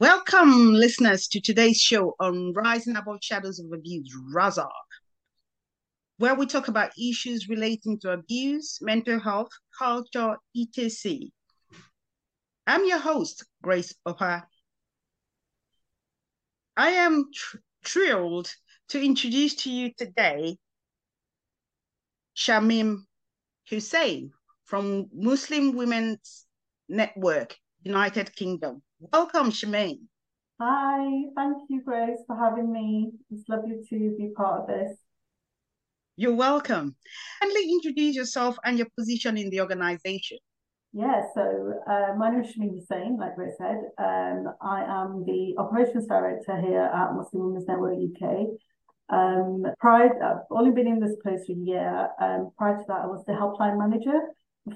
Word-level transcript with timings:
Welcome, 0.00 0.72
listeners, 0.72 1.28
to 1.28 1.42
today's 1.42 1.78
show 1.78 2.14
on 2.18 2.54
Rising 2.54 2.96
Above 2.96 3.18
Shadows 3.20 3.58
of 3.58 3.70
Abuse, 3.70 4.10
RASA, 4.32 4.66
where 6.16 6.34
we 6.34 6.46
talk 6.46 6.68
about 6.68 6.92
issues 6.98 7.50
relating 7.50 8.00
to 8.00 8.12
abuse, 8.12 8.78
mental 8.80 9.20
health, 9.20 9.50
culture, 9.78 10.38
etc. 10.56 11.28
I'm 12.66 12.86
your 12.86 12.98
host, 12.98 13.44
Grace 13.62 13.94
Opa. 14.08 14.44
I 16.78 16.92
am 16.92 17.26
tr- 17.34 17.58
thrilled 17.84 18.50
to 18.88 19.04
introduce 19.04 19.54
to 19.56 19.70
you 19.70 19.92
today 19.98 20.56
Shameem 22.34 23.04
Hussain 23.68 24.32
from 24.64 25.10
Muslim 25.12 25.76
Women's 25.76 26.46
Network, 26.88 27.58
United 27.82 28.34
Kingdom. 28.34 28.82
Welcome, 29.12 29.50
Shameem. 29.50 30.00
Hi, 30.60 31.22
thank 31.36 31.56
you, 31.68 31.82
Grace, 31.82 32.18
for 32.26 32.36
having 32.36 32.70
me. 32.70 33.12
It's 33.30 33.48
lovely 33.48 33.80
to 33.88 34.16
be 34.18 34.30
part 34.36 34.60
of 34.60 34.66
this. 34.66 34.98
You're 36.16 36.34
welcome. 36.34 36.96
Kindly 37.40 37.70
introduce 37.70 38.14
yourself 38.14 38.58
and 38.64 38.76
your 38.76 38.88
position 38.98 39.38
in 39.38 39.48
the 39.48 39.60
organization. 39.60 40.36
Yeah, 40.92 41.22
so 41.34 41.72
uh, 41.88 42.14
my 42.18 42.30
name 42.30 42.40
is 42.40 42.54
Shameem 42.54 42.74
Hussain, 42.74 43.16
like 43.18 43.36
Grace 43.36 43.54
said. 43.56 43.78
Um, 43.96 44.52
I 44.60 44.82
am 44.82 45.24
the 45.24 45.54
operations 45.56 46.06
director 46.06 46.60
here 46.60 46.82
at 46.82 47.14
Muslim 47.14 47.46
Women's 47.46 47.66
Network 47.66 47.94
UK. 47.94 48.48
Um, 49.08 49.64
prior, 49.78 50.10
I've 50.22 50.44
only 50.50 50.72
been 50.72 50.88
in 50.88 51.00
this 51.00 51.16
place 51.22 51.46
for 51.46 51.52
a 51.52 51.56
year. 51.56 52.08
Um, 52.20 52.50
prior 52.58 52.76
to 52.76 52.84
that, 52.88 53.00
I 53.02 53.06
was 53.06 53.24
the 53.26 53.32
helpline 53.32 53.78
manager 53.78 54.20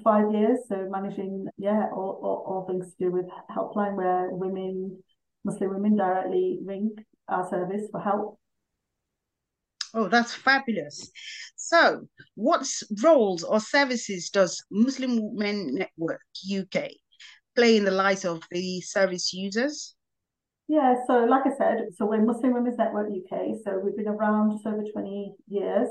five 0.03 0.31
years. 0.31 0.59
So 0.67 0.87
managing, 0.89 1.47
yeah, 1.57 1.87
all, 1.93 2.19
all, 2.21 2.43
all 2.47 2.65
things 2.67 2.93
to 2.93 3.05
do 3.05 3.11
with 3.11 3.25
helpline 3.55 3.95
where 3.95 4.29
women, 4.31 5.01
Muslim 5.43 5.71
women 5.71 5.95
directly 5.95 6.59
ring 6.63 6.95
our 7.27 7.49
service 7.49 7.83
for 7.91 7.99
help. 7.99 8.39
Oh, 9.93 10.09
that's 10.09 10.33
fabulous. 10.33 11.09
So, 11.55 12.07
what 12.35 12.67
roles 13.01 13.43
or 13.43 13.61
services 13.61 14.29
does 14.29 14.61
Muslim 14.69 15.19
Women 15.35 15.75
Network 15.75 16.21
UK 16.45 16.89
play 17.55 17.77
in 17.77 17.85
the 17.85 17.91
lives 17.91 18.25
of 18.25 18.43
the 18.51 18.81
service 18.81 19.33
users? 19.33 19.95
Yeah, 20.67 20.95
so 21.07 21.25
like 21.25 21.43
I 21.45 21.55
said, 21.57 21.87
so 21.95 22.05
we're 22.05 22.25
Muslim 22.25 22.53
Women's 22.53 22.77
Network 22.77 23.07
UK. 23.07 23.55
So 23.63 23.79
we've 23.83 23.95
been 23.95 24.07
around 24.07 24.51
just 24.51 24.65
over 24.65 24.83
20 24.91 25.33
years. 25.47 25.87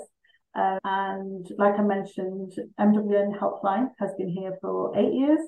Uh, 0.55 0.79
and 0.85 1.47
like 1.59 1.79
I 1.79 1.83
mentioned, 1.83 2.53
MWN 2.79 3.39
Helpline 3.39 3.89
has 3.99 4.11
been 4.17 4.29
here 4.29 4.57
for 4.61 4.97
eight 4.97 5.13
years 5.13 5.41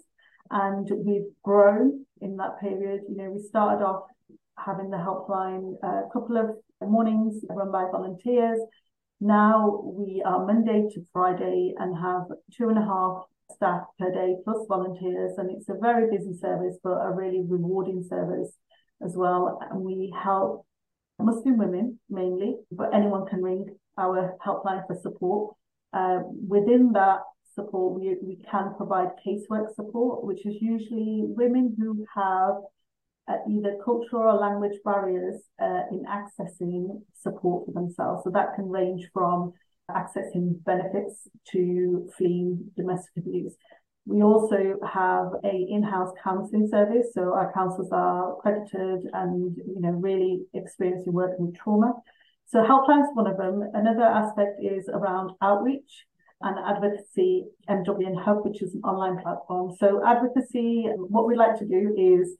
and 0.51 0.89
we've 1.05 1.31
grown 1.43 2.05
in 2.21 2.37
that 2.37 2.61
period. 2.61 3.03
You 3.09 3.17
know, 3.17 3.31
we 3.31 3.41
started 3.41 3.85
off 3.85 4.05
having 4.59 4.91
the 4.91 4.97
helpline 4.97 5.75
a 5.83 6.09
couple 6.13 6.37
of 6.37 6.57
mornings 6.81 7.45
run 7.49 7.71
by 7.71 7.85
volunteers. 7.91 8.59
Now 9.21 9.81
we 9.85 10.23
are 10.27 10.45
Monday 10.45 10.89
to 10.93 11.07
Friday 11.13 11.75
and 11.79 11.97
have 11.97 12.25
two 12.57 12.69
and 12.69 12.79
a 12.79 12.85
half 12.85 13.25
staff 13.55 13.83
per 13.99 14.11
day 14.11 14.37
plus 14.45 14.67
volunteers. 14.69 15.39
And 15.39 15.51
it's 15.51 15.69
a 15.69 15.75
very 15.81 16.11
busy 16.11 16.37
service, 16.37 16.79
but 16.83 16.99
a 16.99 17.13
really 17.13 17.43
rewarding 17.47 18.03
service 18.03 18.53
as 19.05 19.15
well. 19.17 19.59
And 19.71 19.81
we 19.81 20.13
help 20.23 20.67
Muslim 21.19 21.59
women 21.59 21.99
mainly, 22.11 22.57
but 22.71 22.95
anyone 22.95 23.27
can 23.27 23.43
ring 23.43 23.67
our 23.99 24.37
helpline 24.45 24.87
for 24.87 24.99
support. 25.03 25.55
Uh, 25.93 26.21
within 26.47 26.93
that 26.93 27.21
support, 27.55 27.99
we, 27.99 28.17
we 28.23 28.39
can 28.51 28.75
provide 28.77 29.09
casework 29.27 29.75
support, 29.75 30.25
which 30.25 30.45
is 30.47 30.57
usually 30.61 31.23
women 31.25 31.75
who 31.79 32.05
have 32.15 32.55
uh, 33.29 33.39
either 33.51 33.77
cultural 33.85 34.23
or 34.23 34.39
language 34.39 34.79
barriers 34.85 35.43
uh, 35.61 35.83
in 35.91 36.05
accessing 36.05 37.01
support 37.21 37.67
for 37.67 37.73
themselves. 37.73 38.23
So 38.25 38.31
that 38.31 38.55
can 38.55 38.69
range 38.69 39.09
from 39.13 39.53
accessing 39.91 40.63
benefits 40.65 41.29
to 41.53 42.09
fleeing 42.17 42.71
domestic 42.77 43.17
abuse. 43.19 43.55
We 44.05 44.23
also 44.23 44.77
have 44.89 45.33
a 45.45 45.67
in-house 45.69 46.13
counselling 46.23 46.69
service. 46.69 47.09
So 47.13 47.35
our 47.35 47.53
counsellors 47.53 47.91
are 47.91 48.35
accredited 48.35 49.11
and 49.13 49.57
you 49.57 49.81
know 49.81 49.91
really 49.91 50.43
experienced 50.55 51.07
in 51.09 51.13
working 51.13 51.47
with 51.47 51.57
trauma. 51.57 51.93
So 52.47 52.63
helpline 52.63 53.03
is 53.03 53.11
one 53.15 53.27
of 53.27 53.37
them. 53.37 53.63
Another 53.75 54.05
aspect 54.05 54.61
is 54.63 54.89
around 54.89 55.33
outreach 55.43 56.07
and 56.43 56.57
advocacy 56.59 57.45
MWN 57.69 58.23
Hub, 58.23 58.45
which 58.45 58.63
is 58.63 58.75
an 58.75 58.83
online 58.83 59.21
platform. 59.23 59.75
So 59.79 60.01
advocacy, 60.07 60.87
what 60.97 61.27
we 61.27 61.35
like 61.35 61.59
to 61.59 61.67
do 61.67 61.95
is 61.97 62.37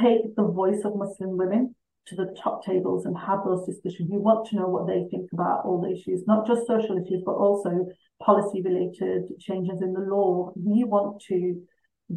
take 0.00 0.34
the 0.36 0.44
voice 0.44 0.82
of 0.84 0.96
Muslim 0.96 1.36
women 1.36 1.74
to 2.06 2.16
the 2.16 2.34
top 2.42 2.64
tables 2.64 3.04
and 3.04 3.16
have 3.18 3.40
those 3.44 3.66
discussions. 3.66 4.08
We 4.10 4.18
want 4.18 4.48
to 4.48 4.56
know 4.56 4.68
what 4.68 4.86
they 4.86 5.06
think 5.10 5.30
about 5.32 5.64
all 5.64 5.80
the 5.80 5.92
issues, 5.92 6.22
not 6.26 6.46
just 6.46 6.66
social 6.66 6.96
issues, 6.96 7.22
but 7.26 7.32
also 7.32 7.86
policy 8.22 8.62
related 8.62 9.38
changes 9.38 9.82
in 9.82 9.92
the 9.92 10.00
law. 10.00 10.52
We 10.56 10.84
want 10.84 11.22
to 11.28 11.60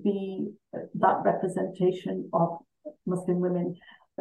be 0.03 0.47
that 0.71 1.17
representation 1.23 2.29
of 2.33 2.59
Muslim 3.05 3.39
women. 3.39 3.75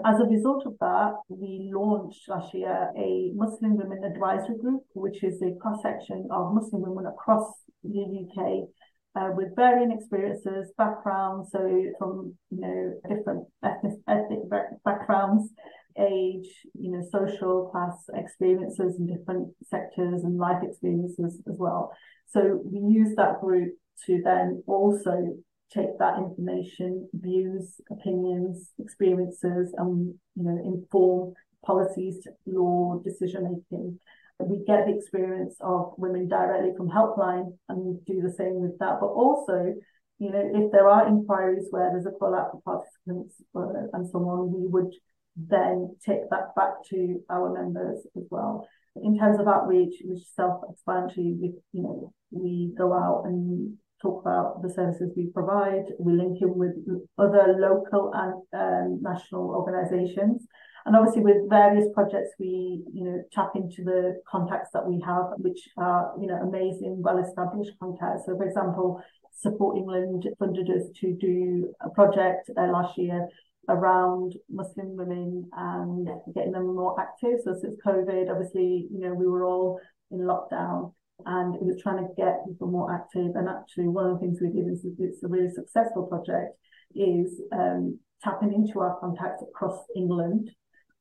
As 0.05 0.19
a 0.21 0.25
result 0.25 0.65
of 0.67 0.75
that, 0.81 1.15
we 1.29 1.71
launched 1.75 2.27
last 2.29 2.55
year 2.55 2.91
a 2.97 3.31
Muslim 3.35 3.77
Women 3.77 4.05
Advisory 4.05 4.57
Group, 4.57 4.85
which 4.95 5.23
is 5.23 5.43
a 5.43 5.55
cross 5.61 5.83
section 5.83 6.29
of 6.31 6.55
Muslim 6.55 6.83
women 6.83 7.07
across 7.07 7.53
the 7.85 8.27
UK 8.27 8.69
uh, 9.15 9.35
with 9.37 9.55
varying 9.55 9.93
experiences, 9.93 10.73
backgrounds, 10.79 11.51
so 11.53 11.59
from 11.99 12.35
you 12.51 12.61
know 12.61 12.93
different 13.07 13.47
ethnic, 13.63 13.93
ethnic 14.09 14.41
backgrounds, 14.83 15.51
age, 15.99 16.49
you 16.73 16.91
know, 16.91 17.03
social 17.13 17.69
class 17.71 18.09
experiences 18.15 18.97
in 18.99 19.07
different 19.07 19.49
sectors 19.65 20.25
and 20.25 20.39
life 20.39 20.63
experiences 20.63 21.41
as 21.47 21.57
well. 21.59 21.93
So 22.29 22.63
we 22.65 22.81
use 22.81 23.15
that 23.17 23.41
group 23.41 23.75
to 24.07 24.23
then 24.25 24.63
also 24.67 25.37
take 25.75 25.99
that 25.99 26.19
information, 26.19 27.09
views, 27.15 27.81
opinions, 27.91 28.71
experiences, 28.79 29.75
and 29.77 30.15
you 30.35 30.43
know, 30.43 30.59
inform 30.65 31.35
policies, 31.65 32.27
law, 32.47 33.01
decision 33.05 33.45
making. 33.45 33.99
We 34.39 34.65
get 34.67 34.87
the 34.87 34.97
experience 34.97 35.57
of 35.61 35.93
women 35.97 36.27
directly 36.29 36.73
from 36.77 36.89
helpline 36.89 37.57
and 37.69 38.05
do 38.05 38.21
the 38.21 38.33
same 38.33 38.61
with 38.61 38.77
that. 38.81 38.99
But 39.01 39.07
also, 39.07 39.75
you 40.19 40.31
know, 40.31 40.51
if 40.55 40.73
there 40.73 40.89
are 40.89 41.07
inquiries 41.07 41.69
where 41.71 41.91
there's 41.93 42.07
a 42.07 42.11
call 42.11 42.35
out 42.35 42.51
for 42.51 42.61
participants 42.63 43.37
uh, 43.55 43.89
and 43.93 44.09
so 44.11 44.19
on, 44.19 44.53
we 44.53 44.67
would 44.67 44.93
then 45.37 45.97
take 46.05 46.29
that 46.31 46.55
back 46.57 46.73
to 46.91 47.21
our 47.31 47.53
members 47.53 48.05
as 48.17 48.25
well. 48.31 48.67
In 48.97 49.19
terms 49.19 49.41
of 49.41 49.49
outreach, 49.49 49.95
which 50.05 50.19
is 50.19 50.29
self-explanatory, 50.35 51.35
we, 51.41 51.55
you 51.73 51.83
know, 51.83 52.13
we 52.31 52.75
go 52.77 52.93
out 52.93 53.23
and 53.25 53.79
talk 54.03 54.21
about 54.23 54.63
the 54.63 54.69
services 54.69 55.13
we 55.17 55.27
provide. 55.33 55.85
We 55.99 56.13
link 56.13 56.43
in 56.43 56.59
with 56.59 56.75
other 57.19 57.57
local 57.59 58.13
and 58.13 58.43
um, 58.53 59.03
national 59.03 59.51
organisations. 59.51 60.47
And 60.85 60.97
obviously 60.97 61.23
with 61.23 61.49
various 61.49 61.87
projects, 61.95 62.31
we, 62.41 62.83
you 62.93 63.05
know, 63.05 63.23
tap 63.33 63.53
into 63.55 63.85
the 63.85 64.21
contacts 64.29 64.71
that 64.75 64.87
we 64.87 65.01
have, 65.07 65.27
which 65.37 65.69
are, 65.77 66.13
you 66.21 66.27
know, 66.27 66.37
amazing, 66.37 67.01
well-established 67.01 67.73
contacts. 67.79 68.25
So 68.27 68.37
for 68.37 68.45
example, 68.45 69.01
Sport 69.33 69.77
England 69.77 70.29
funded 70.39 70.69
us 70.71 70.89
to 71.01 71.17
do 71.21 71.73
a 71.81 71.91
project 71.91 72.51
uh, 72.59 72.67
last 72.67 72.99
year 72.99 73.29
around 73.69 74.35
Muslim 74.51 74.97
women 74.97 75.49
and 75.57 76.09
getting 76.35 76.53
them 76.53 76.75
more 76.75 77.01
active. 77.01 77.39
So 77.45 77.55
since 77.61 77.79
COVID, 77.87 78.29
obviously, 78.29 78.89
you 78.91 78.99
know, 78.99 79.15
we 79.15 79.27
were 79.27 79.45
all 79.45 79.79
in 80.11 80.19
lockdown 80.19 80.93
and 81.27 81.55
it 81.55 81.63
was 81.63 81.81
trying 81.83 81.99
to 81.99 82.15
get 82.17 82.45
people 82.47 82.69
more 82.69 82.93
active. 82.95 83.35
And 83.35 83.49
actually, 83.49 83.89
one 83.89 84.07
of 84.07 84.15
the 84.15 84.21
things 84.21 84.39
we 84.41 84.49
did 84.49 84.71
is 84.71 84.85
it's 84.99 85.23
a 85.23 85.29
really 85.29 85.51
successful 85.51 86.07
project 86.07 86.57
is 86.95 87.41
um, 87.53 87.99
tapping 88.23 88.53
into 88.53 88.81
our 88.81 88.99
contacts 89.01 89.43
across 89.43 89.79
England 89.97 90.51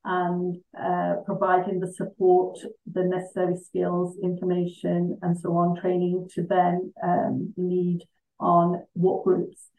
and 0.03 0.57
uh, 0.79 1.15
providing 1.25 1.79
the 1.79 1.91
support, 1.93 2.57
the 2.91 3.03
necessary 3.03 3.55
skills, 3.55 4.17
information, 4.23 5.17
and 5.21 5.37
so 5.39 5.55
on, 5.57 5.79
training 5.79 6.27
to 6.33 6.43
then 6.43 6.91
um, 7.03 7.53
lead 7.57 7.99
on 8.39 8.83
what 8.93 9.23
groups. 9.23 9.70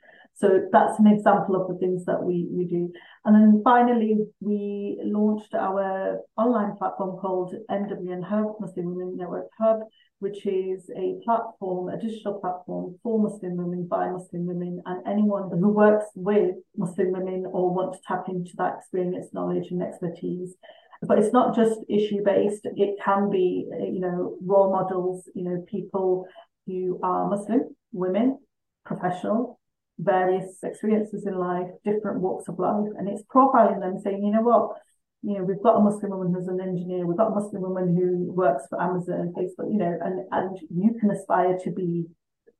So 0.43 0.67
that's 0.73 0.99
an 0.99 1.07
example 1.07 1.55
of 1.55 1.69
the 1.69 1.79
things 1.79 2.05
that 2.07 2.21
we, 2.21 2.49
we 2.51 2.65
do. 2.65 2.93
And 3.25 3.33
then 3.33 3.63
finally, 3.63 4.27
we 4.41 4.99
launched 5.05 5.55
our 5.55 6.19
online 6.37 6.77
platform 6.77 7.17
called 7.21 7.55
MWN 7.71 8.25
Hub, 8.25 8.57
Muslim 8.59 8.87
Women 8.97 9.17
Network 9.17 9.47
Hub, 9.61 9.83
which 10.19 10.45
is 10.45 10.91
a 10.97 11.21
platform, 11.25 11.91
a 11.91 11.97
digital 11.97 12.41
platform 12.41 12.99
for 13.05 13.23
Muslim 13.23 13.57
women 13.57 13.87
by 13.87 14.11
Muslim 14.11 14.47
women 14.47 14.83
and 14.85 15.07
anyone 15.07 15.49
who 15.49 15.69
works 15.69 16.07
with 16.17 16.57
Muslim 16.77 17.13
women 17.13 17.47
or 17.47 17.73
want 17.73 17.93
to 17.93 18.01
tap 18.05 18.25
into 18.27 18.51
that 18.59 18.79
experience, 18.79 19.29
knowledge 19.33 19.69
and 19.71 19.81
expertise. 19.81 20.57
But 21.03 21.21
it's 21.21 21.33
not 21.33 21.55
just 21.55 21.79
issue 21.89 22.25
based. 22.25 22.63
It 22.65 22.97
can 23.05 23.31
be, 23.31 23.69
you 23.79 24.01
know, 24.01 24.37
role 24.45 24.73
models, 24.73 25.23
you 25.37 25.45
know, 25.45 25.65
people 25.71 26.27
who 26.67 26.99
are 27.05 27.29
Muslim 27.29 27.77
women, 27.93 28.41
professional, 28.85 29.61
various 29.99 30.59
experiences 30.63 31.27
in 31.27 31.39
life, 31.39 31.69
different 31.85 32.21
walks 32.21 32.49
of 32.49 32.59
life, 32.59 32.89
and 32.99 33.09
it's 33.09 33.23
profiling 33.25 33.81
them, 33.81 33.99
saying, 33.99 34.25
you 34.25 34.33
know 34.33 34.43
what, 34.43 34.77
you 35.23 35.39
know, 35.39 35.45
we've 35.45 35.63
got 35.63 35.77
a 35.77 35.81
Muslim 35.81 36.11
woman 36.11 36.35
who's 36.35 36.49
an 36.49 36.61
engineer, 36.61 37.07
we've 37.07 37.17
got 37.17 37.33
a 37.33 37.35
Muslim 37.35 37.63
woman 37.63 37.97
who 37.97 38.33
works 38.33 38.65
for 38.69 38.81
Amazon, 38.81 39.33
Facebook, 39.37 39.71
you 39.71 39.79
know, 39.79 39.97
and, 40.03 40.27
and 40.33 40.59
you 40.71 40.99
can 40.99 41.11
aspire 41.11 41.59
to 41.59 41.71
be 41.71 42.07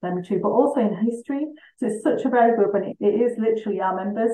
them 0.03 0.23
too, 0.23 0.41
but 0.43 0.51
also 0.51 0.81
in 0.81 0.95
history. 0.95 1.47
So 1.79 1.87
it's 1.87 2.03
such 2.03 2.25
a 2.25 2.29
very 2.29 2.57
good 2.57 2.73
one. 2.73 2.85
It, 2.85 2.97
it 3.01 3.21
is 3.21 3.39
literally 3.39 3.81
our 3.81 3.97
members, 3.97 4.33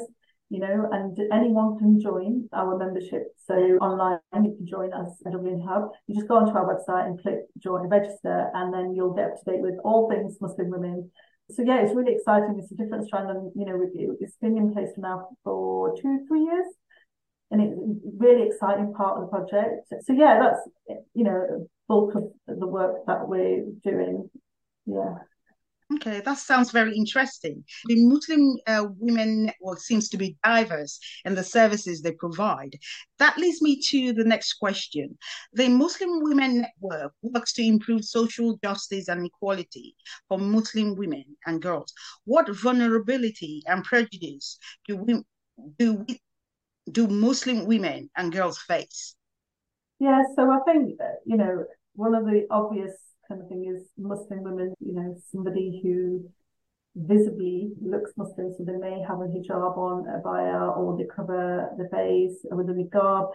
you 0.51 0.61
know, 0.61 0.89
and 0.91 1.17
anyone 1.33 1.79
can 1.79 2.01
join 2.01 2.49
our 2.53 2.77
membership. 2.77 3.29
So 3.47 3.55
online, 3.55 4.19
you 4.35 4.55
can 4.57 4.67
join 4.67 4.93
us 4.93 5.11
at 5.25 5.33
MWN 5.33 5.65
Hub. 5.67 5.91
You 6.07 6.15
just 6.17 6.29
go 6.29 6.37
onto 6.37 6.53
our 6.53 6.75
website 6.75 7.07
and 7.07 7.21
click 7.21 7.41
join, 7.59 7.89
register, 7.89 8.51
and 8.55 8.73
then 8.73 8.95
you'll 8.95 9.15
get 9.15 9.27
up 9.27 9.45
to 9.45 9.51
date 9.51 9.61
with 9.61 9.75
all 9.85 10.11
things 10.11 10.39
Muslim 10.41 10.71
women. 10.71 11.11
So 11.51 11.63
yeah, 11.63 11.81
it's 11.83 11.95
really 11.95 12.15
exciting. 12.15 12.59
It's 12.59 12.73
a 12.73 12.75
different 12.75 13.07
strand, 13.07 13.31
and 13.31 13.53
you 13.55 13.65
know, 13.65 13.81
it's 14.21 14.37
been 14.37 14.57
in 14.57 14.73
place 14.73 14.91
now 14.97 15.29
for 15.45 15.95
two, 16.01 16.25
three 16.29 16.43
years 16.43 16.67
and 17.51 17.63
it's 17.63 17.81
really 18.19 18.47
exciting 18.47 18.93
part 18.93 19.17
of 19.17 19.23
the 19.23 19.29
project. 19.29 19.89
So 20.05 20.13
yeah, 20.13 20.39
that's 20.41 20.99
you 21.15 21.25
know 21.25 21.69
bulk 21.89 22.15
of 22.15 22.31
the 22.47 22.67
work 22.67 23.07
that 23.07 23.29
we're 23.29 23.65
doing. 23.83 24.29
Yeah. 24.87 25.15
Okay, 25.95 26.21
that 26.21 26.37
sounds 26.37 26.71
very 26.71 26.95
interesting. 26.95 27.65
The 27.87 28.05
Muslim 28.05 28.59
uh, 28.67 28.89
Women 28.99 29.47
Network 29.47 29.81
seems 29.81 30.11
to 30.11 30.19
be 30.19 30.37
diverse 30.45 30.99
in 31.25 31.35
the 31.35 31.43
services 31.43 32.03
they 32.03 32.13
provide. 32.13 32.77
That 33.19 33.39
leads 33.39 33.63
me 33.63 33.81
to 33.89 34.13
the 34.13 34.25
next 34.25 34.55
question. 34.55 35.17
The 35.55 35.69
Muslim 35.69 36.23
Women 36.23 36.61
Network 36.61 37.15
works 37.23 37.55
to 37.55 37.63
improve 37.63 38.05
social 38.05 38.59
justice 38.63 39.09
and 39.09 39.25
equality 39.25 39.97
for 40.29 40.39
Muslim 40.39 40.95
women 40.95 41.25
and 41.47 41.63
girls. 41.63 41.93
What 42.25 42.55
vulnerability 42.55 43.63
and 43.67 43.83
prejudice 43.83 44.59
do 44.87 44.97
we, 44.97 45.23
do 45.79 46.05
we 46.07 46.21
do 46.93 47.07
Muslim 47.07 47.65
women 47.65 48.11
and 48.17 48.31
girls 48.33 48.59
face? 48.59 49.15
Yeah, 50.01 50.23
so 50.37 50.51
I 50.51 50.59
think, 50.71 50.99
you 51.25 51.37
know, 51.37 51.65
one 51.95 52.15
of 52.15 52.25
the 52.27 52.47
obvious 52.51 52.93
kind 53.29 53.43
of 53.43 53.49
thing 53.49 53.73
is 53.75 53.89
Muslim 53.99 54.43
women, 54.43 54.75
you 54.81 54.95
know, 54.95 55.15
somebody 55.31 55.81
who 55.83 56.25
visibly 56.97 57.71
looks 57.81 58.13
Muslim, 58.17 58.53
so 58.57 58.65
they 58.65 58.77
may 58.77 59.01
have 59.07 59.21
a 59.21 59.25
hijab 59.25 59.77
on, 59.77 60.05
abaya, 60.05 60.77
or 60.77 60.97
they 60.97 61.07
cover 61.15 61.69
the 61.77 61.89
face 61.91 62.45
with 62.51 62.69
a 62.69 62.73
niqab. 62.73 63.31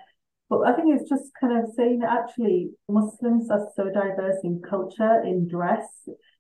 But 0.50 0.62
I 0.68 0.74
think 0.74 0.94
it's 0.94 1.10
just 1.10 1.31
kind 1.40 1.57
of 1.57 1.72
saying 1.75 2.00
that 2.00 2.12
actually 2.12 2.72
Muslims 2.90 3.50
are 3.50 3.68
so 3.75 3.86
diverse 3.86 4.38
in 4.44 4.62
culture, 4.68 5.24
in 5.24 5.48
dress. 5.48 5.88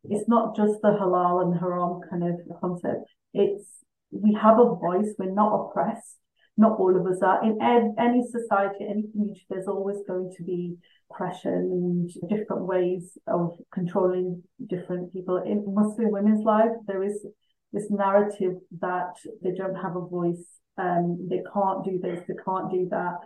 It's 0.09 0.27
not 0.27 0.55
just 0.55 0.81
the 0.81 0.89
halal 0.89 1.43
and 1.43 1.59
haram 1.59 2.01
kind 2.09 2.23
of 2.23 2.59
concept. 2.59 3.05
It's 3.33 3.65
we 4.11 4.37
have 4.39 4.59
a 4.59 4.75
voice. 4.75 5.15
We're 5.17 5.33
not 5.33 5.55
oppressed 5.55 6.17
not 6.57 6.79
all 6.79 6.95
of 6.95 7.05
us 7.05 7.21
are. 7.21 7.43
In 7.43 7.61
ed, 7.61 7.93
any 7.97 8.23
society, 8.23 8.85
any 8.89 9.03
community, 9.11 9.45
there's 9.49 9.67
always 9.67 9.97
going 10.07 10.31
to 10.37 10.43
be 10.43 10.75
oppression 11.09 11.53
and 11.53 12.29
different 12.29 12.63
ways 12.63 13.17
of 13.27 13.57
controlling 13.73 14.43
different 14.67 15.11
people. 15.13 15.37
In 15.37 15.63
Muslim 15.67 16.11
women's 16.11 16.43
life, 16.43 16.71
there 16.87 17.03
is 17.03 17.25
this 17.71 17.89
narrative 17.89 18.53
that 18.81 19.13
they 19.43 19.51
don't 19.51 19.75
have 19.75 19.95
a 19.95 20.01
voice, 20.01 20.45
um, 20.77 21.27
they 21.29 21.41
can't 21.53 21.83
do 21.83 21.99
this, 22.01 22.23
they 22.27 22.35
can't 22.45 22.71
do 22.71 22.87
that. 22.91 23.17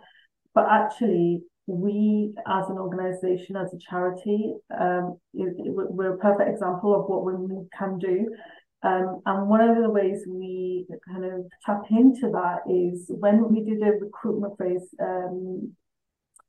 But 0.54 0.66
actually, 0.70 1.42
we 1.66 2.32
as 2.46 2.68
an 2.70 2.78
organization, 2.78 3.56
as 3.56 3.72
a 3.74 3.78
charity, 3.78 4.54
um, 4.78 5.18
we're 5.34 6.14
a 6.14 6.18
perfect 6.18 6.48
example 6.48 6.98
of 6.98 7.08
what 7.08 7.24
women 7.24 7.68
can 7.78 7.98
do. 7.98 8.28
Um, 8.82 9.22
and 9.26 9.48
one 9.48 9.60
of 9.60 9.76
the 9.76 9.90
ways 9.90 10.24
we 10.26 10.86
kind 11.06 11.24
of 11.24 11.46
tap 11.66 11.82
into 11.90 12.30
that 12.30 12.60
is 12.70 13.06
when 13.08 13.52
we 13.52 13.64
did 13.64 13.82
a 13.82 13.92
recruitment 13.92 14.56
phase, 14.56 14.94
um, 15.02 15.72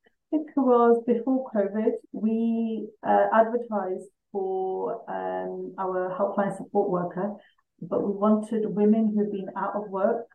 I 0.06 0.10
think 0.30 0.50
it 0.56 0.60
was 0.60 1.04
before 1.08 1.50
COVID, 1.56 1.94
we 2.12 2.88
uh, 3.02 3.26
advertised 3.34 4.10
for 4.32 5.02
um, 5.10 5.74
our 5.80 6.16
helpline 6.20 6.56
support 6.56 6.92
worker, 6.92 7.34
but 7.82 8.06
we 8.06 8.14
wanted 8.14 8.64
women 8.68 9.12
who've 9.16 9.32
been 9.32 9.50
out 9.58 9.76
of 9.76 9.90
work 9.90 10.28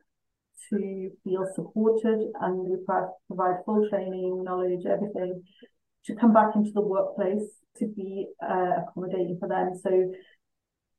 to 0.71 1.11
feel 1.23 1.47
supported 1.55 2.27
and 2.41 2.59
we 2.59 2.77
provide 3.29 3.65
full 3.65 3.89
training, 3.89 4.43
knowledge, 4.43 4.85
everything 4.87 5.43
to 6.07 6.15
come 6.17 6.33
back 6.33 6.55
into 6.55 6.71
the 6.73 6.81
workplace 6.81 7.49
to 7.79 7.87
be 7.87 8.27
uh, 8.43 8.83
accommodating 8.83 9.37
for 9.39 9.49
them. 9.49 9.73
So 9.83 10.13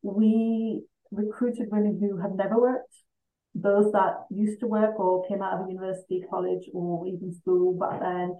we 0.05 0.83
recruited 1.11 1.67
women 1.71 1.97
who 1.99 2.17
have 2.21 2.35
never 2.35 2.59
worked, 2.59 2.95
those 3.55 3.91
that 3.93 4.25
used 4.29 4.59
to 4.59 4.67
work 4.67 4.99
or 4.99 5.25
came 5.27 5.41
out 5.41 5.59
of 5.59 5.69
university, 5.69 6.23
college, 6.29 6.69
or 6.73 7.07
even 7.07 7.33
school 7.33 7.77
back 7.77 7.99
then, 8.01 8.37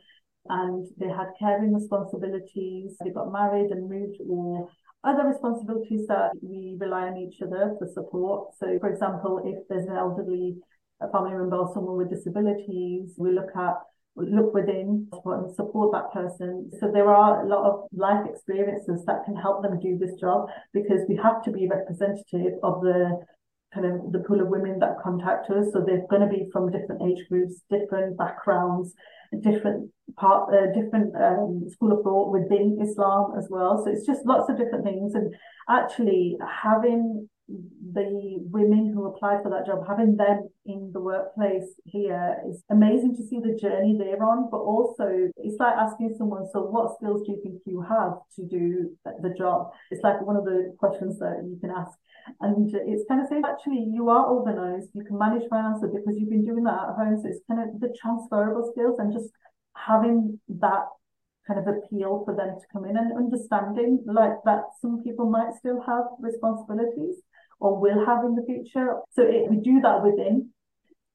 and 0.47 0.87
they 0.97 1.07
had 1.07 1.27
caring 1.39 1.73
responsibilities, 1.73 2.95
they 3.03 3.09
got 3.09 3.31
married 3.31 3.71
and 3.71 3.89
moved, 3.89 4.17
or 4.29 4.69
other 5.03 5.27
responsibilities 5.27 6.05
that 6.07 6.31
we 6.41 6.75
rely 6.79 7.07
on 7.07 7.17
each 7.17 7.41
other 7.41 7.75
for 7.79 7.87
support. 7.93 8.53
So, 8.59 8.77
for 8.79 8.89
example, 8.89 9.41
if 9.45 9.67
there's 9.69 9.87
an 9.87 9.95
elderly 9.95 10.57
family 11.11 11.31
member 11.31 11.57
or 11.57 11.71
someone 11.73 11.97
with 11.97 12.09
disabilities, 12.09 13.13
we 13.17 13.31
look 13.31 13.49
at 13.55 13.75
look 14.15 14.53
within 14.53 15.07
and 15.25 15.55
support 15.55 15.91
that 15.91 16.11
person. 16.13 16.69
So 16.79 16.89
there 16.91 17.09
are 17.09 17.45
a 17.45 17.47
lot 17.47 17.65
of 17.69 17.87
life 17.93 18.25
experiences 18.29 19.03
that 19.05 19.25
can 19.25 19.35
help 19.35 19.61
them 19.61 19.79
do 19.79 19.97
this 19.97 20.15
job 20.19 20.47
because 20.73 21.01
we 21.09 21.17
have 21.17 21.43
to 21.43 21.51
be 21.51 21.67
representative 21.67 22.53
of 22.63 22.81
the 22.81 23.19
kind 23.73 23.85
of 23.85 24.11
the 24.13 24.19
pool 24.19 24.39
of 24.39 24.47
women 24.47 24.79
that 24.79 24.95
contact 25.03 25.49
us. 25.49 25.67
So 25.73 25.83
they're 25.85 26.07
going 26.09 26.21
to 26.21 26.33
be 26.33 26.47
from 26.53 26.71
different 26.71 27.01
age 27.01 27.27
groups, 27.27 27.61
different 27.69 28.17
backgrounds, 28.17 28.93
different 29.41 29.91
part, 30.17 30.53
uh, 30.53 30.71
different 30.71 31.13
um, 31.15 31.65
school 31.69 31.91
of 31.91 32.03
thought 32.03 32.31
within 32.31 32.79
Islam 32.81 33.33
as 33.37 33.47
well. 33.49 33.83
So 33.83 33.91
it's 33.91 34.05
just 34.05 34.25
lots 34.25 34.49
of 34.49 34.57
different 34.57 34.85
things. 34.85 35.13
And 35.13 35.35
actually 35.69 36.37
having 36.63 37.27
the 37.47 38.39
women 38.49 38.91
who 38.93 39.05
apply 39.05 39.39
for 39.43 39.49
that 39.51 39.65
job, 39.67 39.85
having 39.87 40.15
them 40.17 40.49
in 40.65 40.91
the 40.93 40.99
workplace 40.99 41.75
here 41.85 42.37
is 42.49 42.63
amazing 42.71 43.15
to 43.15 43.23
see 43.23 43.39
the 43.39 43.55
journey 43.55 43.95
they're 43.97 44.23
on. 44.23 44.49
But 44.49 44.61
also, 44.61 45.29
it's 45.37 45.59
like 45.59 45.75
asking 45.75 46.15
someone, 46.17 46.47
so 46.51 46.61
what 46.61 46.95
skills 46.97 47.21
do 47.25 47.33
you 47.33 47.41
think 47.43 47.61
you 47.65 47.81
have 47.81 48.13
to 48.37 48.45
do 48.45 48.97
the 49.21 49.33
job? 49.37 49.71
It's 49.91 50.03
like 50.03 50.21
one 50.21 50.35
of 50.35 50.45
the 50.45 50.75
questions 50.79 51.19
that 51.19 51.43
you 51.45 51.57
can 51.61 51.69
ask. 51.69 51.91
And 52.41 52.73
it's 52.73 53.05
kind 53.07 53.21
of 53.21 53.27
saying, 53.27 53.43
actually, 53.45 53.85
you 53.93 54.09
are 54.09 54.25
organized, 54.25 54.89
you 54.93 55.03
can 55.03 55.17
manage 55.17 55.47
finances 55.47 55.91
because 55.93 56.17
you've 56.17 56.31
been 56.31 56.45
doing 56.45 56.63
that 56.63 56.81
at 56.89 56.95
home. 56.97 57.19
So 57.21 57.29
it's 57.29 57.41
kind 57.47 57.61
of 57.61 57.79
the 57.79 57.95
transferable 58.01 58.71
skills 58.73 58.97
and 58.97 59.13
just 59.13 59.29
having 59.75 60.39
that 60.49 60.87
kind 61.45 61.59
of 61.59 61.67
appeal 61.67 62.23
for 62.25 62.35
them 62.35 62.55
to 62.57 62.65
come 62.73 62.85
in 62.85 62.97
and 62.97 63.13
understanding 63.15 64.01
like 64.07 64.33
that 64.45 64.63
some 64.81 65.03
people 65.03 65.29
might 65.29 65.53
still 65.53 65.79
have 65.85 66.05
responsibilities 66.19 67.21
or 67.59 67.79
will 67.79 68.05
have 68.05 68.23
in 68.25 68.35
the 68.35 68.43
future. 68.45 68.95
So 69.11 69.23
it, 69.23 69.49
we 69.49 69.57
do 69.57 69.81
that 69.81 70.03
within 70.03 70.49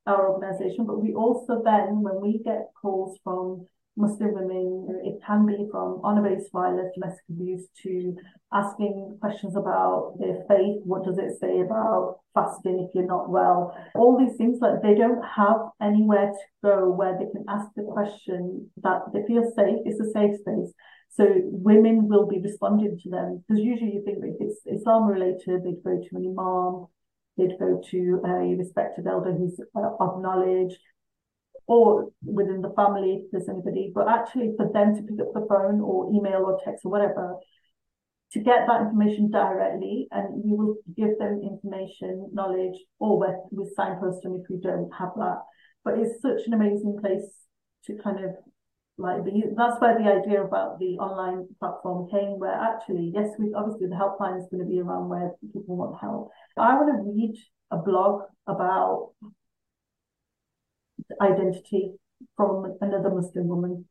our 0.06 0.30
organization, 0.30 0.86
but 0.86 1.02
we 1.02 1.14
also 1.14 1.62
then, 1.64 2.02
when 2.02 2.20
we 2.20 2.40
get 2.44 2.70
calls 2.80 3.18
from 3.22 3.66
Muslim 3.96 4.32
women, 4.32 5.02
it 5.04 5.20
can 5.26 5.44
be 5.44 5.68
from 5.70 6.00
honor-based 6.02 6.50
violence, 6.52 6.94
domestic 6.94 7.24
abuse, 7.28 7.66
to 7.82 8.16
asking 8.52 9.18
questions 9.20 9.56
about 9.56 10.14
their 10.18 10.42
faith. 10.48 10.78
What 10.84 11.04
does 11.04 11.18
it 11.18 11.38
say 11.38 11.60
about 11.60 12.20
fasting 12.32 12.86
if 12.88 12.94
you're 12.94 13.06
not 13.06 13.28
well? 13.28 13.76
All 13.94 14.16
these 14.18 14.36
things, 14.36 14.58
like 14.60 14.80
they 14.80 14.94
don't 14.94 15.22
have 15.22 15.58
anywhere 15.82 16.30
to 16.32 16.38
go 16.62 16.90
where 16.90 17.18
they 17.18 17.30
can 17.30 17.44
ask 17.48 17.66
the 17.76 17.82
question 17.82 18.70
that 18.82 19.00
they 19.12 19.22
feel 19.26 19.44
safe. 19.54 19.78
It's 19.84 20.00
a 20.00 20.10
safe 20.12 20.36
space. 20.40 20.72
So 21.12 21.26
women 21.44 22.08
will 22.08 22.26
be 22.26 22.40
responding 22.40 22.98
to 23.02 23.10
them 23.10 23.44
because 23.46 23.62
usually 23.62 23.94
you 23.94 24.02
think 24.04 24.18
if 24.22 24.36
it's 24.40 24.60
Islam 24.66 25.06
related, 25.06 25.64
they'd 25.64 25.82
go 25.84 26.00
to 26.00 26.16
an 26.16 26.36
imam, 26.38 26.86
they'd 27.36 27.58
go 27.58 27.80
to 27.90 28.20
a 28.24 28.54
respected 28.56 29.06
elder 29.06 29.32
who's 29.32 29.60
uh, 29.76 29.90
of 29.98 30.22
knowledge, 30.22 30.78
or 31.66 32.10
within 32.24 32.62
the 32.62 32.72
family 32.76 33.22
if 33.22 33.30
there's 33.32 33.48
anybody. 33.48 33.92
But 33.94 34.08
actually, 34.08 34.54
for 34.56 34.70
them 34.72 34.94
to 34.94 35.02
pick 35.02 35.20
up 35.20 35.32
the 35.34 35.46
phone 35.48 35.80
or 35.80 36.12
email 36.14 36.44
or 36.46 36.60
text 36.64 36.84
or 36.84 36.92
whatever, 36.92 37.34
to 38.32 38.38
get 38.38 38.66
that 38.68 38.82
information 38.82 39.30
directly, 39.30 40.06
and 40.12 40.42
we 40.44 40.52
will 40.56 40.76
give 40.96 41.18
them 41.18 41.40
information, 41.42 42.30
knowledge, 42.32 42.78
or 43.00 43.18
with 43.18 43.74
signpost 43.74 44.22
them 44.22 44.40
if 44.40 44.48
we 44.48 44.60
don't 44.60 44.90
have 44.96 45.10
that. 45.16 45.38
But 45.84 45.98
it's 45.98 46.22
such 46.22 46.46
an 46.46 46.54
amazing 46.54 46.98
place 47.00 47.26
to 47.86 47.96
kind 48.02 48.24
of 48.24 48.30
like 49.00 49.24
that's 49.56 49.80
where 49.80 49.98
the 49.98 50.08
idea 50.10 50.42
about 50.44 50.78
the 50.78 50.98
online 50.98 51.48
platform 51.58 52.08
came 52.10 52.38
where 52.38 52.52
actually 52.52 53.10
yes 53.14 53.28
we 53.38 53.52
obviously 53.54 53.86
the 53.86 53.94
helpline 53.94 54.38
is 54.38 54.46
going 54.50 54.62
to 54.62 54.68
be 54.68 54.80
around 54.80 55.08
where 55.08 55.32
people 55.52 55.76
want 55.76 56.00
help. 56.00 56.30
I 56.58 56.74
want 56.74 56.92
to 56.92 57.10
read 57.10 57.34
a 57.70 57.78
blog 57.78 58.22
about 58.46 59.12
identity 61.20 61.92
from 62.36 62.76
another 62.80 63.10
muslim 63.10 63.48
woman. 63.48 63.86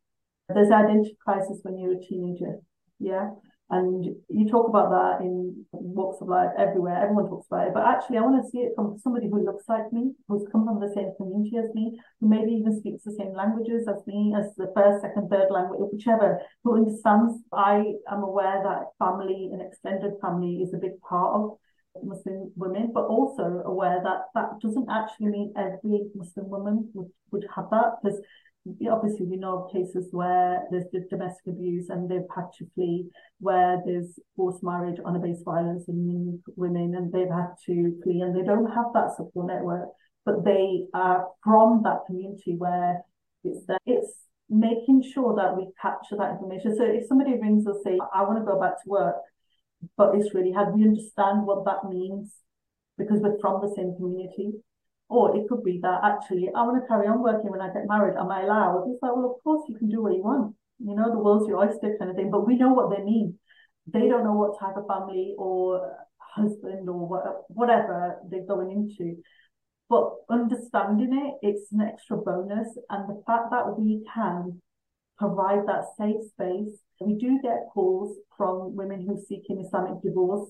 There's 0.48 0.72
identity 0.72 1.18
crisis 1.24 1.60
when 1.64 1.78
you're 1.78 1.98
a 1.98 2.02
teenager 2.02 2.60
yeah 3.00 3.30
And 3.72 4.04
you 4.30 4.50
talk 4.50 4.68
about 4.68 4.90
that 4.90 5.24
in 5.24 5.66
walks 5.72 6.22
of 6.22 6.28
life 6.28 6.50
everywhere. 6.58 7.04
Everyone 7.04 7.30
talks 7.30 7.46
about 7.48 7.68
it. 7.68 7.74
But 7.74 7.86
actually, 7.86 8.18
I 8.18 8.22
want 8.22 8.44
to 8.44 8.50
see 8.50 8.60
it 8.60 8.74
from 8.76 8.98
somebody 8.98 9.30
who 9.30 9.46
looks 9.46 9.66
like 9.70 9.94
me, 9.94 10.14
who's 10.28 10.48
come 10.52 10.66
from 10.66 10.80
the 10.80 10.92
same 10.96 11.14
community 11.18 11.58
as 11.58 11.70
me, 11.76 12.00
who 12.20 12.28
maybe 12.28 12.52
even 12.54 12.80
speaks 12.80 13.04
the 13.04 13.14
same 13.14 13.34
languages 13.34 13.88
as 13.88 14.02
me, 14.08 14.34
as 14.36 14.56
the 14.58 14.72
first, 14.76 15.02
second, 15.02 15.30
third 15.30 15.52
language, 15.52 15.82
whichever, 15.94 16.42
who 16.64 16.78
understands. 16.78 17.36
I 17.54 17.94
am 18.10 18.24
aware 18.24 18.64
that 18.64 18.90
family 18.98 19.50
and 19.54 19.62
extended 19.62 20.14
family 20.20 20.66
is 20.66 20.74
a 20.74 20.78
big 20.78 21.00
part 21.08 21.36
of 21.36 21.58
Muslim 22.04 22.52
women, 22.56 22.92
but 22.94 23.06
also 23.06 23.62
aware 23.66 24.02
that 24.04 24.34
that 24.34 24.60
doesn't 24.62 24.90
actually 24.90 25.28
mean 25.28 25.54
every 25.56 26.10
Muslim 26.16 26.50
woman 26.50 26.90
would, 26.94 27.10
would 27.32 27.46
have 27.56 27.70
that. 27.70 28.02
Because 28.02 28.20
obviously 28.92 29.26
we 29.26 29.38
know 29.38 29.64
of 29.64 29.72
cases 29.74 30.08
where 30.12 30.64
there's 30.72 30.86
domestic 31.10 31.48
abuse 31.48 31.90
and 31.90 32.10
they've 32.10 32.22
had 32.36 32.46
to 32.58 32.68
flee, 32.76 33.10
where 33.40 33.82
there's 33.86 34.20
forced 34.36 34.64
marriage, 34.64 35.00
honor-based 35.04 35.46
violence 35.46 35.88
in 35.88 36.42
women, 36.56 36.96
and 36.96 37.12
they've 37.12 37.30
had 37.30 37.54
to 37.66 38.00
flee, 38.04 38.22
and 38.22 38.36
they 38.36 38.44
don't 38.44 38.72
have 38.72 38.94
that 38.94 39.16
support 39.16 39.48
network, 39.48 39.90
but 40.26 40.44
they 40.44 40.86
are 40.94 41.28
from 41.44 41.82
that 41.84 42.06
community 42.06 42.56
where 42.58 43.02
it's 43.44 43.66
that 43.68 43.82
it's 43.86 44.14
making 44.50 45.04
sure 45.14 45.36
that 45.36 45.56
we 45.56 45.68
capture 45.82 46.18
that 46.18 46.32
information. 46.32 46.76
So 46.76 46.84
if 46.84 47.08
somebody 47.08 47.40
rings 47.40 47.68
us 47.68 47.78
say, 47.84 47.98
I 48.14 48.24
want 48.24 48.40
to 48.40 48.46
go 48.46 48.60
back 48.60 48.84
to 48.84 48.90
work, 48.90 49.16
but 49.96 50.16
it's 50.16 50.34
really 50.34 50.52
hard, 50.52 50.76
we 50.76 50.84
understand 50.84 51.46
what 51.46 51.66
that 51.66 51.88
means 51.88 52.34
because 52.98 53.22
we're 53.22 53.40
from 53.40 53.62
the 53.62 53.74
same 53.76 53.96
community. 53.96 54.52
Or 55.10 55.36
it 55.36 55.48
could 55.50 55.64
be 55.64 55.80
that 55.82 56.02
actually, 56.04 56.50
I 56.56 56.62
want 56.62 56.82
to 56.82 56.88
carry 56.88 57.08
on 57.08 57.22
working 57.24 57.50
when 57.50 57.62
I 57.62 57.74
get 57.74 57.88
married. 57.88 58.16
Am 58.18 58.30
I 58.32 58.44
allowed? 58.44 58.86
It's 58.90 59.02
like, 59.02 59.16
well, 59.16 59.36
of 59.36 59.44
course 59.44 59.64
you 59.68 59.76
can 59.76 59.90
do 59.90 60.04
what 60.04 60.14
you 60.14 60.24
want. 60.24 60.56
You 60.80 60.96
know, 60.96 61.12
the 61.12 61.18
world's 61.18 61.48
your 61.48 61.58
oyster 61.58 61.98
kind 61.98 62.12
of 62.12 62.16
thing. 62.16 62.30
But 62.32 62.46
we 62.46 62.56
know 62.56 62.74
what 62.74 62.96
they 62.96 63.04
mean. 63.04 63.40
They 63.88 64.08
don't 64.08 64.24
know 64.24 64.34
what 64.34 64.60
type 64.60 64.78
of 64.78 64.86
family 64.88 65.34
or 65.38 65.98
husband 66.18 66.88
or 66.88 67.44
whatever 67.48 68.18
they're 68.30 68.46
going 68.46 68.72
into. 68.72 69.18
But 69.90 70.14
understanding 70.30 71.38
it, 71.42 71.48
it's 71.48 71.72
an 71.72 71.82
extra 71.82 72.18
bonus. 72.18 72.78
And 72.92 73.10
the 73.10 73.24
fact 73.26 73.50
that 73.50 73.80
we 73.80 74.06
can 74.14 74.62
provide 75.20 75.68
that 75.68 75.84
safe 75.98 76.24
space. 76.32 76.80
We 77.02 77.16
do 77.16 77.40
get 77.44 77.68
calls 77.74 78.18
from 78.38 78.76
women 78.76 79.06
who 79.06 79.22
seek 79.28 79.44
an 79.50 79.60
Islamic 79.60 80.02
divorce 80.02 80.50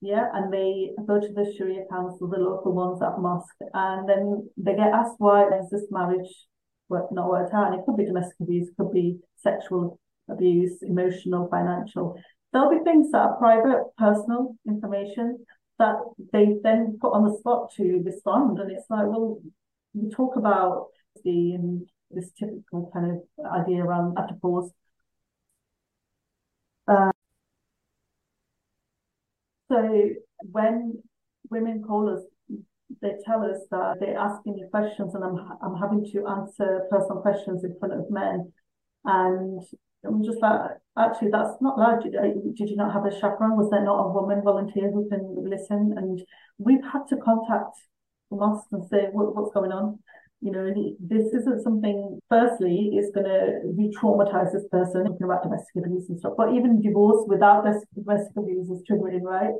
yeah, 0.00 0.28
and 0.34 0.52
they 0.52 0.90
go 1.06 1.20
to 1.20 1.32
the 1.32 1.52
Sharia 1.56 1.84
council, 1.90 2.28
the 2.28 2.38
local 2.38 2.72
ones 2.72 3.02
at 3.02 3.18
mosque, 3.18 3.56
and 3.72 4.08
then 4.08 4.48
they 4.56 4.74
get 4.74 4.92
asked 4.92 5.16
why 5.18 5.48
is 5.58 5.70
this 5.70 5.86
marriage 5.90 6.28
work 6.88 7.10
not 7.10 7.28
worked 7.30 7.54
out? 7.54 7.72
And 7.72 7.80
it 7.80 7.84
could 7.86 7.96
be 7.96 8.04
domestic 8.04 8.36
abuse, 8.40 8.70
could 8.76 8.92
be 8.92 9.18
sexual 9.36 9.98
abuse, 10.28 10.82
emotional, 10.82 11.48
financial. 11.48 12.20
There'll 12.52 12.70
be 12.70 12.84
things 12.84 13.10
that 13.12 13.18
are 13.18 13.36
private, 13.38 13.84
personal 13.98 14.56
information 14.66 15.44
that 15.78 15.96
they 16.32 16.56
then 16.62 16.98
put 17.00 17.12
on 17.12 17.24
the 17.24 17.36
spot 17.38 17.70
to 17.76 18.02
respond. 18.04 18.58
And 18.58 18.70
it's 18.70 18.88
like, 18.88 19.06
well, 19.06 19.40
we 19.94 20.10
talk 20.10 20.36
about 20.36 20.88
the 21.24 21.54
and 21.54 21.88
this 22.10 22.30
typical 22.38 22.90
kind 22.92 23.12
of 23.12 23.46
idea 23.46 23.82
around 23.82 24.16
after 24.18 24.34
pause. 24.40 24.70
Uh, 26.88 27.10
so 29.68 30.10
when 30.50 31.02
women 31.50 31.82
call 31.86 32.14
us, 32.14 32.22
they 33.02 33.12
tell 33.24 33.42
us 33.42 33.58
that 33.70 33.96
they're 34.00 34.18
asking 34.18 34.54
me 34.54 34.64
questions 34.70 35.14
and 35.14 35.24
I'm 35.24 35.36
I'm 35.62 35.76
having 35.76 36.04
to 36.12 36.26
answer 36.26 36.86
personal 36.90 37.20
questions 37.20 37.64
in 37.64 37.76
front 37.78 37.94
of 37.94 38.10
men. 38.10 38.52
And 39.04 39.62
I'm 40.04 40.24
just 40.24 40.38
like, 40.40 40.60
actually, 40.98 41.30
that's 41.30 41.60
not 41.60 41.78
allowed. 41.78 42.02
Did, 42.02 42.14
did 42.54 42.70
you 42.70 42.76
not 42.76 42.92
have 42.92 43.06
a 43.06 43.20
chaperone? 43.20 43.56
Was 43.56 43.70
there 43.70 43.84
not 43.84 43.98
a 43.98 44.12
woman 44.12 44.42
volunteer 44.42 44.90
who 44.90 45.08
can 45.08 45.48
listen? 45.48 45.94
And 45.96 46.22
we've 46.58 46.84
had 46.92 47.06
to 47.08 47.16
contact 47.16 47.76
the 48.30 48.36
mosque 48.36 48.68
and 48.72 48.86
say, 48.88 49.08
what, 49.12 49.34
what's 49.34 49.52
going 49.52 49.72
on? 49.72 49.98
You 50.40 50.52
know, 50.52 50.72
this 51.00 51.32
isn't 51.32 51.62
something, 51.62 52.20
firstly, 52.28 52.92
is 52.98 53.10
going 53.14 53.26
to 53.26 53.60
re 53.64 53.90
traumatize 53.96 54.52
this 54.52 54.66
person, 54.70 55.04
talking 55.04 55.24
about 55.24 55.42
domestic 55.42 55.76
abuse 55.76 56.08
and 56.08 56.18
stuff, 56.18 56.34
but 56.36 56.52
even 56.54 56.82
divorce 56.82 57.24
without 57.26 57.64
domestic 57.94 58.36
abuse 58.36 58.68
is 58.68 58.82
triggering, 58.88 59.22
right? 59.22 59.54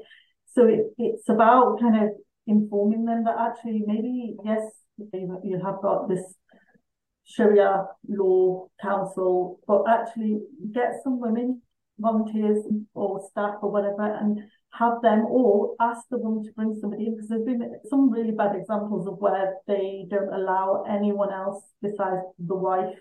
So 0.54 0.66
it, 0.66 0.86
it's 0.98 1.28
about 1.28 1.80
kind 1.80 2.04
of 2.04 2.10
informing 2.46 3.04
them 3.04 3.24
that 3.24 3.36
actually 3.38 3.82
maybe, 3.86 4.36
yes, 4.44 4.62
you, 5.12 5.40
you 5.42 5.60
have 5.64 5.80
got 5.82 6.08
this 6.08 6.22
Sharia 7.24 7.86
law 8.08 8.68
council, 8.80 9.58
but 9.66 9.82
actually 9.88 10.40
get 10.72 10.94
some 11.02 11.20
women 11.20 11.62
volunteers 11.98 12.64
or 12.94 13.26
staff 13.30 13.56
or 13.62 13.70
whatever 13.70 14.04
and 14.04 14.40
have 14.78 15.00
them 15.02 15.24
or 15.26 15.74
ask 15.80 16.02
the 16.10 16.18
woman 16.18 16.44
to 16.44 16.52
bring 16.52 16.76
somebody 16.80 17.06
in 17.06 17.14
because 17.14 17.28
there's 17.28 17.44
been 17.44 17.76
some 17.88 18.10
really 18.10 18.32
bad 18.32 18.54
examples 18.56 19.06
of 19.06 19.18
where 19.18 19.54
they 19.66 20.06
don't 20.10 20.32
allow 20.32 20.84
anyone 20.88 21.32
else 21.32 21.62
besides 21.82 22.22
the 22.38 22.54
wife 22.54 22.98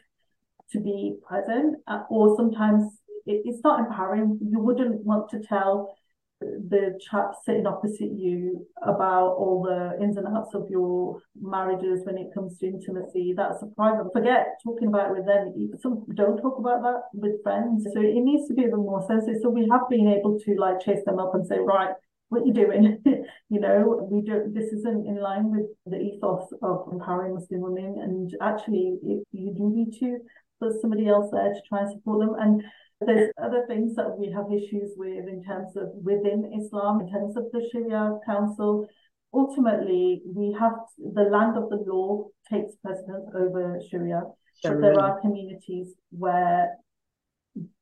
to 0.71 0.79
be 0.79 1.17
present. 1.27 1.77
Uh, 1.87 2.03
or 2.09 2.35
sometimes 2.37 2.83
it, 3.25 3.41
it's 3.45 3.63
not 3.63 3.79
empowering. 3.79 4.39
You 4.41 4.59
wouldn't 4.59 5.03
want 5.03 5.29
to 5.31 5.39
tell 5.39 5.95
the 6.41 6.99
chap 6.99 7.31
sitting 7.45 7.65
opposite 7.65 8.11
you 8.11 8.65
about 8.83 9.35
all 9.37 9.63
the 9.63 10.03
ins 10.03 10.17
and 10.17 10.27
outs 10.27 10.53
of 10.53 10.67
your 10.69 11.19
marriages 11.39 12.01
when 12.03 12.17
it 12.17 12.33
comes 12.33 12.57
to 12.59 12.67
intimacy. 12.67 13.33
That's 13.35 13.61
a 13.63 13.67
private. 13.67 14.11
Forget 14.13 14.47
talking 14.63 14.89
about 14.89 15.11
it 15.11 15.17
with 15.17 15.25
them. 15.25 15.53
Some 15.81 16.05
don't 16.13 16.41
talk 16.41 16.59
about 16.59 16.81
that 16.83 17.01
with 17.13 17.41
friends. 17.43 17.85
So 17.93 18.01
it 18.01 18.13
needs 18.15 18.47
to 18.49 18.53
be 18.53 18.63
bit 18.63 18.75
more 18.75 19.05
sensitive. 19.07 19.41
So 19.41 19.49
we 19.49 19.67
have 19.71 19.89
been 19.89 20.07
able 20.07 20.37
to 20.39 20.55
like 20.59 20.81
chase 20.81 21.03
them 21.05 21.19
up 21.19 21.33
and 21.35 21.47
say, 21.47 21.57
right, 21.59 21.93
what 22.29 22.41
are 22.41 22.45
you 22.45 22.53
doing? 22.53 23.01
you 23.49 23.59
know, 23.59 24.07
we 24.11 24.21
don't. 24.21 24.53
this 24.53 24.73
isn't 24.73 25.07
in 25.07 25.21
line 25.21 25.51
with 25.51 25.67
the 25.85 25.99
ethos 25.99 26.51
of 26.61 26.89
empowering 26.91 27.35
Muslim 27.35 27.61
women. 27.61 27.97
And 28.01 28.31
actually, 28.41 28.97
you 29.31 29.53
do 29.55 29.71
need 29.73 29.97
to 29.99 30.17
put 30.59 30.81
somebody 30.81 31.07
else 31.07 31.29
there 31.31 31.53
to 31.53 31.61
try 31.69 31.81
and 31.81 31.91
support 31.91 32.19
them. 32.19 32.35
And 32.39 32.63
there's 33.01 33.31
other 33.41 33.65
things 33.67 33.95
that 33.95 34.17
we 34.17 34.31
have 34.31 34.45
issues 34.51 34.91
with 34.95 35.27
in 35.27 35.43
terms 35.43 35.75
of 35.75 35.89
within 36.01 36.51
Islam, 36.57 37.01
in 37.01 37.11
terms 37.11 37.35
of 37.35 37.45
the 37.51 37.67
Sharia 37.71 38.17
Council. 38.25 38.87
Ultimately, 39.33 40.21
we 40.25 40.55
have 40.59 40.73
the 40.97 41.23
land 41.23 41.57
of 41.57 41.69
the 41.69 41.83
law 41.85 42.27
takes 42.49 42.75
precedence 42.83 43.27
over 43.35 43.79
Sharia. 43.91 44.21
But 44.63 44.81
there 44.81 44.99
are 44.99 45.19
communities 45.19 45.93
where 46.11 46.71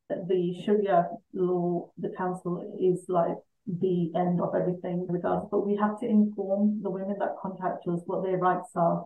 the 0.09 0.61
Sharia 0.65 1.09
law, 1.33 1.91
the 1.97 2.09
council 2.17 2.75
is 2.81 3.05
like 3.07 3.37
the 3.67 4.11
end 4.15 4.41
of 4.41 4.55
everything 4.55 5.05
regardless. 5.07 5.49
But 5.51 5.65
we 5.65 5.75
have 5.77 5.99
to 5.99 6.07
inform 6.07 6.81
the 6.81 6.89
women 6.89 7.17
that 7.19 7.35
contact 7.41 7.87
us 7.87 8.01
what 8.05 8.23
their 8.23 8.37
rights 8.37 8.69
are. 8.75 9.05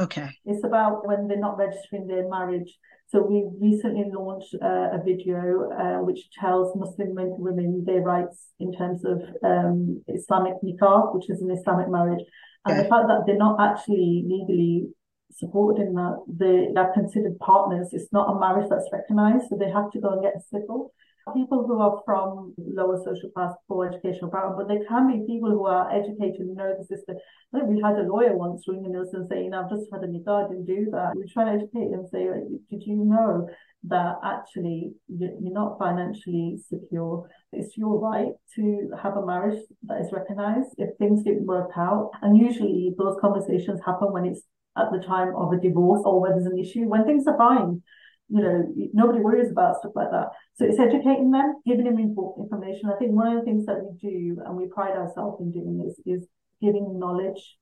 Okay. 0.00 0.28
It's 0.44 0.64
about 0.64 1.06
when 1.06 1.28
they're 1.28 1.38
not 1.38 1.56
registering 1.58 2.06
their 2.06 2.28
marriage 2.28 2.78
so 3.08 3.22
we 3.22 3.44
recently 3.60 4.04
launched 4.12 4.56
uh, 4.60 4.98
a 4.98 5.00
video 5.04 5.70
uh, 5.70 6.02
which 6.02 6.30
tells 6.32 6.74
Muslim 6.74 7.14
women 7.14 7.84
their 7.86 8.00
rights 8.00 8.48
in 8.58 8.72
terms 8.72 9.04
of 9.04 9.22
um, 9.44 10.02
Islamic 10.08 10.54
nikah, 10.64 11.14
which 11.14 11.30
is 11.30 11.40
an 11.40 11.50
Islamic 11.50 11.88
marriage, 11.88 12.24
and 12.64 12.78
the 12.78 12.88
fact 12.88 13.06
that 13.08 13.22
they're 13.26 13.36
not 13.36 13.60
actually 13.60 14.24
legally 14.26 14.88
supported 15.30 15.86
in 15.86 15.94
that. 15.94 16.16
They 16.26 16.72
are 16.76 16.92
considered 16.92 17.38
partners. 17.38 17.90
It's 17.92 18.12
not 18.12 18.34
a 18.34 18.40
marriage 18.40 18.68
that's 18.70 18.88
recognized, 18.92 19.48
so 19.48 19.56
they 19.56 19.70
have 19.70 19.90
to 19.92 20.00
go 20.00 20.08
and 20.10 20.22
get 20.22 20.34
a 20.36 20.40
civil 20.50 20.92
people 21.32 21.66
who 21.66 21.80
are 21.80 22.02
from 22.04 22.54
lower 22.58 22.98
social 22.98 23.30
class, 23.30 23.54
poor 23.68 23.86
educational 23.86 24.30
background, 24.30 24.56
but 24.58 24.68
there 24.68 24.84
can 24.86 25.06
be 25.08 25.26
people 25.26 25.50
who 25.50 25.66
are 25.66 25.90
educated 25.90 26.40
and 26.40 26.56
know 26.56 26.74
the 26.78 26.84
system. 26.84 27.16
I 27.54 27.58
think 27.58 27.70
we 27.70 27.80
had 27.80 27.98
a 27.98 28.02
lawyer 28.02 28.36
once 28.36 28.64
ringing 28.68 28.96
us 28.96 29.08
and 29.14 29.26
saying, 29.28 29.54
I've 29.54 29.70
just 29.70 29.86
had 29.92 30.02
a 30.02 30.06
nikah, 30.06 30.44
I 30.44 30.48
didn't 30.48 30.66
do 30.66 30.88
that. 30.92 31.16
We 31.16 31.26
try 31.32 31.44
to 31.44 31.52
educate 31.52 31.90
them 31.90 32.00
and 32.00 32.08
say, 32.08 32.26
did 32.70 32.82
you 32.86 33.04
know 33.04 33.48
that 33.84 34.16
actually 34.24 34.92
you're 35.08 35.30
not 35.40 35.78
financially 35.78 36.58
secure? 36.68 37.28
It's 37.52 37.76
your 37.76 37.98
right 37.98 38.32
to 38.56 38.90
have 39.02 39.16
a 39.16 39.24
marriage 39.24 39.60
that 39.84 40.00
is 40.00 40.12
recognized 40.12 40.74
if 40.78 40.90
things 40.98 41.22
didn't 41.22 41.46
work 41.46 41.70
out. 41.76 42.10
And 42.22 42.36
usually 42.36 42.94
those 42.98 43.16
conversations 43.20 43.80
happen 43.84 44.12
when 44.12 44.26
it's 44.26 44.42
at 44.76 44.90
the 44.90 44.98
time 44.98 45.34
of 45.36 45.52
a 45.52 45.60
divorce 45.60 46.02
or 46.04 46.20
when 46.20 46.32
there's 46.32 46.46
an 46.46 46.58
issue. 46.58 46.88
When 46.88 47.04
things 47.04 47.26
are 47.26 47.38
fine, 47.38 47.82
you 48.28 48.40
know, 48.42 48.72
nobody 48.92 49.20
worries 49.20 49.50
about 49.50 49.78
stuff 49.78 49.92
like 49.94 50.10
that. 50.10 50.28
So 50.54 50.64
it's 50.64 50.78
educating 50.78 51.30
them, 51.30 51.56
giving 51.66 51.84
them 51.84 51.98
information. 51.98 52.90
I 52.90 52.96
think 52.96 53.12
one 53.12 53.28
of 53.28 53.38
the 53.38 53.44
things 53.44 53.66
that 53.66 53.80
we 53.82 53.96
do 53.98 54.40
and 54.44 54.56
we 54.56 54.66
pride 54.66 54.96
ourselves 54.96 55.40
in 55.40 55.52
doing 55.52 55.78
this 55.78 56.00
is 56.06 56.26
giving 56.60 56.98
knowledge 56.98 57.56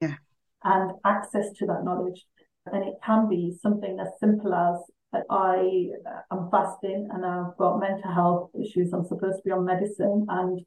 yeah. 0.00 0.14
and 0.62 0.92
access 1.04 1.50
to 1.58 1.66
that 1.66 1.84
knowledge. 1.84 2.26
And 2.66 2.84
it 2.84 2.94
can 3.04 3.28
be 3.28 3.56
something 3.62 3.98
as 3.98 4.08
simple 4.20 4.52
as 4.52 4.76
that 5.12 5.24
I 5.30 5.88
am 6.30 6.50
fasting 6.50 7.08
and 7.10 7.24
I've 7.24 7.56
got 7.56 7.80
mental 7.80 8.12
health 8.12 8.50
issues. 8.60 8.92
I'm 8.92 9.06
supposed 9.06 9.38
to 9.38 9.42
be 9.44 9.52
on 9.52 9.64
medicine 9.64 10.26
and 10.28 10.60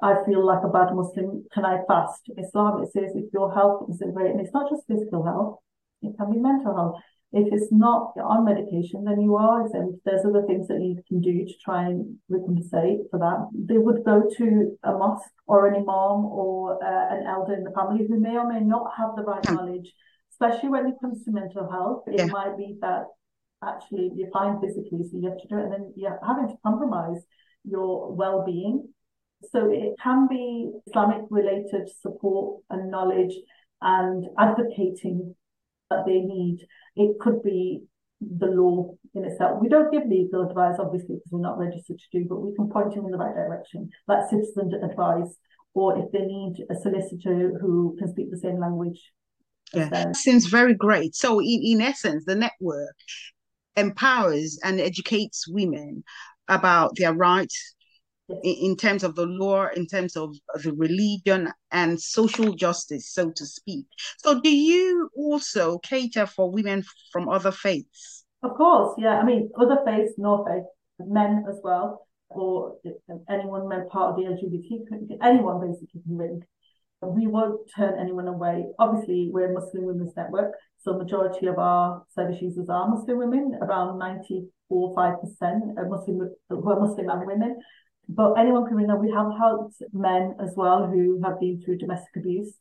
I 0.00 0.22
feel 0.24 0.44
like 0.46 0.62
a 0.64 0.68
bad 0.68 0.94
Muslim. 0.94 1.44
Can 1.52 1.64
I 1.64 1.78
fast? 1.88 2.30
Islam, 2.38 2.82
it 2.82 2.92
says 2.92 3.12
if 3.14 3.32
your 3.32 3.52
health 3.52 3.88
isn't 3.90 4.14
great, 4.14 4.32
and 4.32 4.40
it's 4.40 4.52
not 4.52 4.68
just 4.70 4.86
physical 4.88 5.24
health, 5.24 5.58
it 6.02 6.16
can 6.16 6.32
be 6.32 6.38
mental 6.38 6.74
health 6.74 7.00
If 7.34 7.50
it's 7.50 7.72
not 7.72 8.12
on 8.22 8.44
medication, 8.44 9.04
then 9.04 9.20
you 9.20 9.36
are 9.36 9.64
exempt. 9.64 10.00
There's 10.04 10.24
other 10.24 10.42
things 10.46 10.68
that 10.68 10.82
you 10.82 11.02
can 11.08 11.20
do 11.22 11.46
to 11.46 11.52
try 11.64 11.86
and 11.86 12.18
recompensate 12.30 13.08
for 13.10 13.18
that. 13.20 13.48
They 13.54 13.78
would 13.78 14.04
go 14.04 14.24
to 14.36 14.78
a 14.84 14.92
mosque 14.92 15.32
or 15.46 15.66
an 15.66 15.74
imam 15.76 16.26
or 16.26 16.74
uh, 16.84 17.14
an 17.16 17.26
elder 17.26 17.54
in 17.54 17.64
the 17.64 17.70
family 17.70 18.06
who 18.06 18.20
may 18.20 18.36
or 18.36 18.46
may 18.46 18.60
not 18.60 18.92
have 18.98 19.16
the 19.16 19.22
right 19.22 19.44
knowledge, 19.50 19.92
especially 20.32 20.68
when 20.68 20.86
it 20.86 20.94
comes 21.00 21.24
to 21.24 21.32
mental 21.32 21.70
health. 21.70 22.04
It 22.06 22.18
yeah. 22.18 22.26
might 22.26 22.58
be 22.58 22.76
that 22.82 23.04
actually 23.64 24.10
you're 24.14 24.30
fine 24.30 24.60
physically, 24.60 25.02
so 25.02 25.16
you 25.16 25.28
have 25.30 25.38
to 25.38 25.48
do 25.48 25.58
it, 25.58 25.64
and 25.64 25.72
then 25.72 25.92
you're 25.96 26.20
having 26.26 26.48
to 26.48 26.56
compromise 26.62 27.22
your 27.64 28.12
well-being. 28.12 28.88
So 29.50 29.70
it 29.72 29.94
can 30.02 30.28
be 30.28 30.70
Islamic 30.86 31.22
related 31.30 31.88
support 32.00 32.62
and 32.68 32.90
knowledge 32.90 33.34
and 33.80 34.26
advocating 34.38 35.34
that 35.90 36.04
they 36.06 36.20
need. 36.20 36.58
It 36.96 37.18
could 37.20 37.42
be 37.42 37.82
the 38.20 38.46
law 38.46 38.94
in 39.14 39.24
itself. 39.24 39.60
We 39.60 39.68
don't 39.68 39.92
give 39.92 40.06
legal 40.06 40.48
advice, 40.48 40.76
obviously, 40.78 41.16
because 41.16 41.32
we're 41.32 41.40
not 41.40 41.58
registered 41.58 41.98
to 41.98 42.18
do, 42.18 42.26
but 42.28 42.40
we 42.40 42.54
can 42.54 42.68
point 42.68 42.94
them 42.94 43.06
in 43.06 43.10
the 43.10 43.18
right 43.18 43.34
direction, 43.34 43.90
like 44.06 44.28
citizen 44.30 44.72
advice, 44.82 45.36
or 45.74 45.98
if 45.98 46.10
they 46.12 46.20
need 46.20 46.64
a 46.70 46.74
solicitor 46.74 47.58
who 47.60 47.96
can 47.98 48.08
speak 48.08 48.30
the 48.30 48.38
same 48.38 48.60
language. 48.60 49.00
Yeah, 49.74 50.12
seems 50.12 50.46
very 50.46 50.74
great. 50.74 51.14
So, 51.14 51.40
in, 51.40 51.60
in 51.64 51.80
essence, 51.80 52.24
the 52.26 52.34
network 52.34 52.94
empowers 53.76 54.58
and 54.62 54.80
educates 54.80 55.48
women 55.48 56.04
about 56.48 56.96
their 56.96 57.14
rights 57.14 57.74
in, 58.42 58.76
terms 58.76 59.02
of 59.02 59.14
the 59.14 59.26
law, 59.26 59.68
in 59.74 59.86
terms 59.86 60.16
of 60.16 60.34
the 60.62 60.72
religion 60.72 61.52
and 61.70 62.00
social 62.00 62.54
justice, 62.54 63.10
so 63.10 63.30
to 63.30 63.46
speak. 63.46 63.86
So, 64.18 64.40
do 64.40 64.50
you 64.50 65.10
also 65.16 65.78
cater 65.78 66.26
for 66.26 66.50
women 66.50 66.84
from 67.12 67.28
other 67.28 67.52
faiths? 67.52 68.24
Of 68.42 68.56
course, 68.56 68.94
yeah. 68.98 69.18
I 69.18 69.24
mean, 69.24 69.50
other 69.58 69.78
faiths, 69.84 70.14
no 70.18 70.44
faith, 70.44 70.64
men 71.06 71.44
as 71.48 71.60
well, 71.62 72.06
or 72.28 72.76
anyone 73.28 73.68
part 73.88 74.10
of 74.10 74.16
the 74.16 74.22
LGBT, 74.22 75.18
anyone 75.22 75.60
basically 75.60 76.00
can 76.02 76.16
ring. 76.16 76.42
We 77.04 77.26
won't 77.26 77.68
turn 77.74 77.98
anyone 77.98 78.28
away. 78.28 78.66
Obviously, 78.78 79.28
we're 79.32 79.50
a 79.50 79.52
Muslim 79.52 79.86
Women's 79.86 80.14
Network, 80.16 80.54
so 80.78 80.96
majority 80.96 81.46
of 81.46 81.58
our 81.58 82.04
service 82.14 82.40
users 82.40 82.68
are 82.68 82.88
Muslim 82.88 83.18
women, 83.18 83.58
around 83.60 83.98
94, 83.98 84.94
5% 84.94 85.78
are 85.78 85.88
Muslim, 85.88 86.30
who 86.48 86.70
are 86.70 86.80
Muslim 86.80 87.08
and 87.08 87.26
women. 87.26 87.56
But 88.08 88.34
anyone 88.34 88.66
can 88.66 88.76
ring 88.76 88.88
We 89.00 89.10
have 89.12 89.32
helped 89.38 89.76
men 89.92 90.34
as 90.40 90.52
well 90.56 90.86
who 90.86 91.20
have 91.24 91.40
been 91.40 91.62
through 91.64 91.78
domestic 91.78 92.16
abuse 92.16 92.54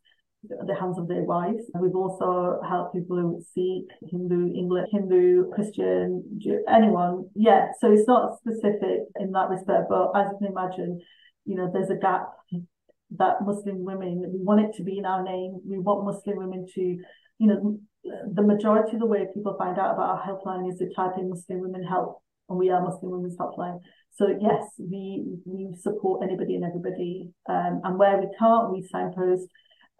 at 0.59 0.65
the 0.65 0.75
hands 0.75 0.97
of 0.97 1.07
their 1.07 1.23
wives. 1.23 1.63
We've 1.79 1.95
also 1.95 2.61
helped 2.67 2.93
people 2.95 3.17
who 3.17 3.43
Sikh, 3.53 3.89
Hindu, 4.09 4.53
English, 4.53 4.89
Hindu, 4.91 5.51
Christian, 5.51 6.39
anyone. 6.67 7.29
Yeah, 7.35 7.67
so 7.79 7.91
it's 7.91 8.07
not 8.07 8.37
specific 8.39 9.01
in 9.19 9.31
that 9.31 9.49
respect, 9.49 9.87
but 9.89 10.11
as 10.15 10.27
you 10.31 10.37
can 10.39 10.47
imagine, 10.47 11.01
you 11.45 11.55
know, 11.55 11.69
there's 11.71 11.89
a 11.89 11.95
gap 11.95 12.29
that 13.17 13.45
Muslim 13.45 13.83
women, 13.83 14.23
we 14.33 14.39
want 14.41 14.61
it 14.61 14.73
to 14.77 14.83
be 14.83 14.97
in 14.97 15.05
our 15.05 15.23
name. 15.23 15.59
We 15.67 15.79
want 15.79 16.05
Muslim 16.05 16.37
women 16.37 16.65
to, 16.75 16.81
you 16.81 17.47
know, 17.47 17.79
the 18.33 18.41
majority 18.41 18.93
of 18.93 18.99
the 18.99 19.05
way 19.05 19.27
people 19.33 19.55
find 19.57 19.77
out 19.77 19.93
about 19.93 20.17
our 20.17 20.23
helpline 20.25 20.69
is 20.71 20.79
to 20.79 20.91
type 20.93 21.17
in 21.17 21.29
Muslim 21.29 21.59
Women 21.59 21.83
Help, 21.83 22.21
and 22.49 22.57
we 22.57 22.69
are 22.69 22.81
Muslim 22.81 23.11
Women's 23.11 23.37
Helpline. 23.37 23.79
So 24.13 24.27
yes, 24.39 24.63
we 24.77 25.23
we 25.45 25.73
support 25.79 26.23
anybody 26.23 26.55
and 26.55 26.65
everybody, 26.65 27.29
um, 27.49 27.81
and 27.83 27.97
where 27.97 28.17
we 28.17 28.27
can't, 28.37 28.71
we 28.71 28.87
signpost. 28.91 29.47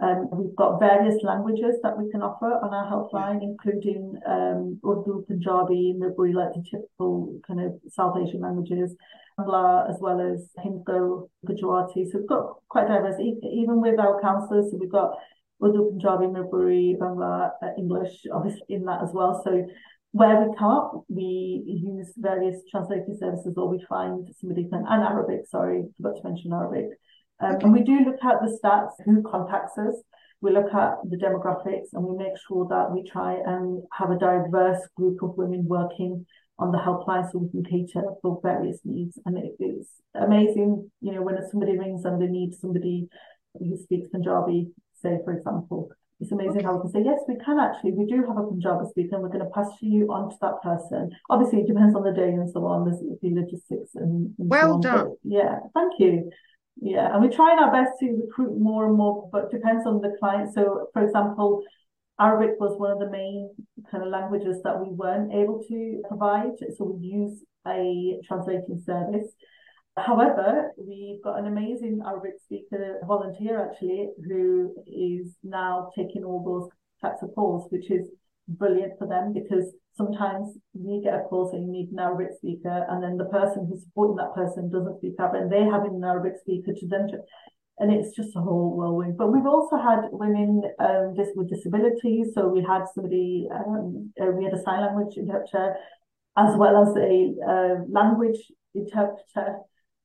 Um, 0.01 0.29
we've 0.31 0.55
got 0.55 0.79
various 0.79 1.23
languages 1.23 1.75
that 1.83 1.97
we 1.97 2.09
can 2.09 2.23
offer 2.23 2.51
on 2.63 2.73
our 2.73 2.89
helpline, 2.91 3.43
including 3.43 4.19
um, 4.27 4.79
Urdu, 4.83 5.25
Punjabi, 5.27 5.93
Mirpuri, 5.95 6.33
like 6.33 6.53
the 6.53 6.63
typical 6.69 7.39
kind 7.45 7.61
of 7.61 7.73
South 7.87 8.17
Asian 8.17 8.41
languages, 8.41 8.95
Bangla, 9.39 9.87
as 9.89 9.97
well 10.01 10.19
as 10.19 10.49
Hindi, 10.57 11.27
Gujarati. 11.45 12.09
So 12.09 12.17
we've 12.17 12.27
got 12.27 12.55
quite 12.67 12.87
diverse, 12.87 13.19
even 13.19 13.79
with 13.79 13.99
our 13.99 14.19
counsellors. 14.21 14.71
So 14.71 14.77
we've 14.77 14.91
got 14.91 15.11
Urdu, 15.63 15.91
Punjabi, 15.91 16.25
Mirpuri, 16.25 16.97
Bangla, 16.97 17.51
uh, 17.61 17.67
English, 17.77 18.25
obviously 18.33 18.65
in 18.69 18.85
that 18.85 19.03
as 19.03 19.11
well. 19.13 19.39
So 19.45 19.67
where 20.11 20.41
we 20.41 20.55
can't, 20.57 21.03
we 21.07 21.63
use 21.65 22.11
various 22.17 22.61
translating 22.69 23.17
services 23.19 23.53
or 23.55 23.69
we 23.69 23.83
find 23.87 24.27
somebody 24.39 24.67
can, 24.69 24.83
and 24.87 25.03
Arabic, 25.03 25.41
sorry, 25.47 25.83
forgot 25.97 26.21
to 26.21 26.27
mention 26.27 26.51
Arabic. 26.51 26.89
Um, 27.39 27.55
okay. 27.55 27.65
And 27.65 27.73
we 27.73 27.81
do 27.81 27.99
look 28.05 28.23
at 28.23 28.41
the 28.41 28.57
stats, 28.61 28.91
who 29.05 29.23
contacts 29.23 29.77
us. 29.77 29.95
We 30.41 30.51
look 30.51 30.73
at 30.73 30.95
the 31.09 31.17
demographics 31.17 31.93
and 31.93 32.03
we 32.03 32.17
make 32.17 32.33
sure 32.47 32.67
that 32.69 32.91
we 32.91 33.09
try 33.09 33.35
and 33.45 33.83
have 33.93 34.11
a 34.11 34.17
diverse 34.17 34.81
group 34.97 35.21
of 35.23 35.37
women 35.37 35.65
working 35.67 36.25
on 36.59 36.71
the 36.71 36.77
helpline 36.77 37.31
so 37.31 37.39
we 37.39 37.49
can 37.49 37.63
cater 37.63 38.03
for 38.21 38.39
various 38.43 38.79
needs. 38.83 39.17
And 39.25 39.37
it 39.37 39.55
is 39.63 39.87
amazing, 40.13 40.91
you 40.99 41.13
know, 41.13 41.21
when 41.21 41.37
somebody 41.49 41.77
rings 41.77 42.05
and 42.05 42.21
they 42.21 42.27
need 42.27 42.53
somebody 42.53 43.07
who 43.57 43.77
speaks 43.77 44.09
Punjabi, 44.09 44.71
say, 45.01 45.19
for 45.23 45.33
example, 45.33 45.89
it's 46.21 46.31
amazing 46.31 46.63
how 46.63 46.75
we 46.75 46.81
can 46.81 46.91
say, 46.91 47.01
yes, 47.03 47.19
we 47.27 47.35
can 47.43 47.59
actually, 47.59 47.93
we 47.93 48.05
do 48.05 48.23
have 48.27 48.37
a 48.37 48.43
Punjabi 48.43 48.85
speaker 48.89 49.15
and 49.15 49.23
we're 49.23 49.29
going 49.29 49.43
to 49.43 49.49
pass 49.49 49.69
you 49.81 50.05
on 50.13 50.29
to 50.29 50.35
that 50.41 50.61
person. 50.61 51.09
Obviously, 51.31 51.61
it 51.61 51.67
depends 51.67 51.95
on 51.95 52.03
the 52.03 52.11
day 52.11 52.29
and 52.29 52.49
so 52.49 52.65
on. 52.67 52.85
There's 52.85 52.99
the 52.99 53.33
logistics 53.33 53.95
and, 53.95 54.33
and 54.37 54.49
well 54.49 54.81
so 54.81 54.89
done. 54.89 55.05
But 55.07 55.17
yeah, 55.23 55.59
thank 55.73 55.93
you. 55.99 56.29
Yeah, 56.79 57.11
and 57.11 57.21
we're 57.23 57.35
trying 57.35 57.57
our 57.57 57.71
best 57.71 57.99
to 57.99 58.21
recruit 58.25 58.57
more 58.59 58.85
and 58.85 58.95
more, 58.95 59.29
but 59.31 59.51
depends 59.51 59.85
on 59.87 59.99
the 59.99 60.15
client. 60.19 60.53
So, 60.53 60.89
for 60.93 61.03
example, 61.03 61.63
Arabic 62.19 62.51
was 62.59 62.79
one 62.79 62.91
of 62.91 62.99
the 62.99 63.09
main 63.09 63.49
kind 63.89 64.03
of 64.03 64.09
languages 64.09 64.61
that 64.63 64.79
we 64.79 64.93
weren't 64.93 65.33
able 65.33 65.63
to 65.67 66.01
provide. 66.07 66.51
So 66.77 66.85
we 66.85 67.07
use 67.07 67.43
a 67.67 68.19
translating 68.27 68.81
service. 68.85 69.27
However, 69.97 70.71
we've 70.77 71.21
got 71.21 71.39
an 71.39 71.47
amazing 71.47 72.01
Arabic 72.05 72.35
speaker 72.43 72.99
volunteer 73.05 73.69
actually 73.69 74.09
who 74.25 74.73
is 74.87 75.35
now 75.43 75.89
taking 75.95 76.23
all 76.23 76.43
those 76.43 76.69
types 77.01 77.21
of 77.21 77.35
calls, 77.35 77.69
which 77.71 77.91
is 77.91 78.07
brilliant 78.47 78.93
for 78.97 79.07
them 79.07 79.33
because 79.33 79.73
sometimes 79.93 80.57
we 80.73 81.01
get 81.03 81.13
a 81.13 81.23
call 81.23 81.49
saying 81.51 81.63
you 81.63 81.71
need 81.71 81.89
an 81.91 81.99
Arabic 81.99 82.29
speaker 82.37 82.85
and 82.89 83.03
then 83.03 83.17
the 83.17 83.25
person 83.25 83.67
who's 83.67 83.83
supporting 83.83 84.15
that 84.15 84.33
person 84.33 84.71
doesn't 84.71 84.97
speak 84.97 85.13
Arabic 85.19 85.41
and 85.41 85.51
they 85.51 85.63
have 85.63 85.83
an 85.83 86.01
Arabic 86.03 86.33
speaker 86.39 86.71
to 86.73 86.87
them. 86.87 87.07
And 87.79 87.91
it's 87.91 88.15
just 88.15 88.35
a 88.35 88.39
whole 88.39 88.77
whirlwind. 88.77 89.17
But 89.17 89.31
we've 89.31 89.45
also 89.45 89.75
had 89.75 90.01
women 90.11 90.61
um, 90.79 91.15
with 91.35 91.49
disabilities. 91.49 92.27
So 92.33 92.47
we 92.47 92.61
had 92.61 92.83
somebody, 92.93 93.47
um, 93.53 94.13
uh, 94.21 94.27
we 94.27 94.43
had 94.43 94.53
a 94.53 94.61
sign 94.61 94.81
language 94.81 95.17
interpreter 95.17 95.75
as 96.37 96.55
well 96.55 96.81
as 96.81 96.95
a 96.95 97.33
uh, 97.45 97.83
language 97.89 98.39
interpreter 98.75 99.57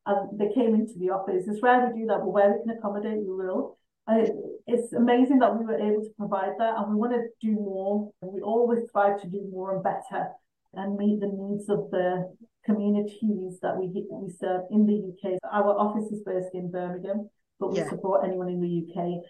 and 0.07 0.39
they 0.39 0.53
came 0.55 0.75
into 0.75 0.95
the 0.99 1.11
office. 1.11 1.45
It's 1.47 1.63
rare 1.63 1.91
we 1.93 2.01
do 2.01 2.07
that, 2.07 2.21
but 2.21 2.33
where 2.33 2.53
we 2.53 2.63
can 2.63 2.79
accommodate, 2.79 3.19
we 3.19 3.35
will. 3.35 3.79
And 4.07 4.29
it's 4.67 4.93
amazing 4.93 5.41
that 5.41 5.59
we 5.59 5.65
were 5.65 5.79
able 5.79 6.03
to 6.03 6.11
provide 6.17 6.53
that, 6.59 6.75
and 6.77 6.91
we 6.91 6.97
want 6.97 7.13
to 7.13 7.27
do 7.41 7.55
more. 7.55 8.11
And 8.23 8.33
we 8.33 8.41
always 8.41 8.89
strive 8.89 9.21
to 9.23 9.29
do 9.29 9.49
more 9.51 9.75
and 9.75 9.83
better, 9.83 10.29
and 10.75 10.97
meet 10.97 11.21
the 11.21 11.27
needs 11.27 11.69
of 11.69 11.91
the 11.91 12.33
communities 12.65 13.59
that 13.63 13.77
we 13.77 14.07
we 14.11 14.33
serve 14.41 14.63
in 14.71 14.87
the 14.87 15.13
UK. 15.13 15.39
Our 15.53 15.79
office 15.79 16.11
is 16.13 16.23
based 16.25 16.55
in 16.55 16.71
Birmingham, 16.71 17.29
but 17.59 17.73
we 17.73 17.79
yeah. 17.79 17.89
support 17.89 18.25
anyone 18.25 18.49
in 18.49 18.61
the 18.61 18.87
UK 18.87 19.23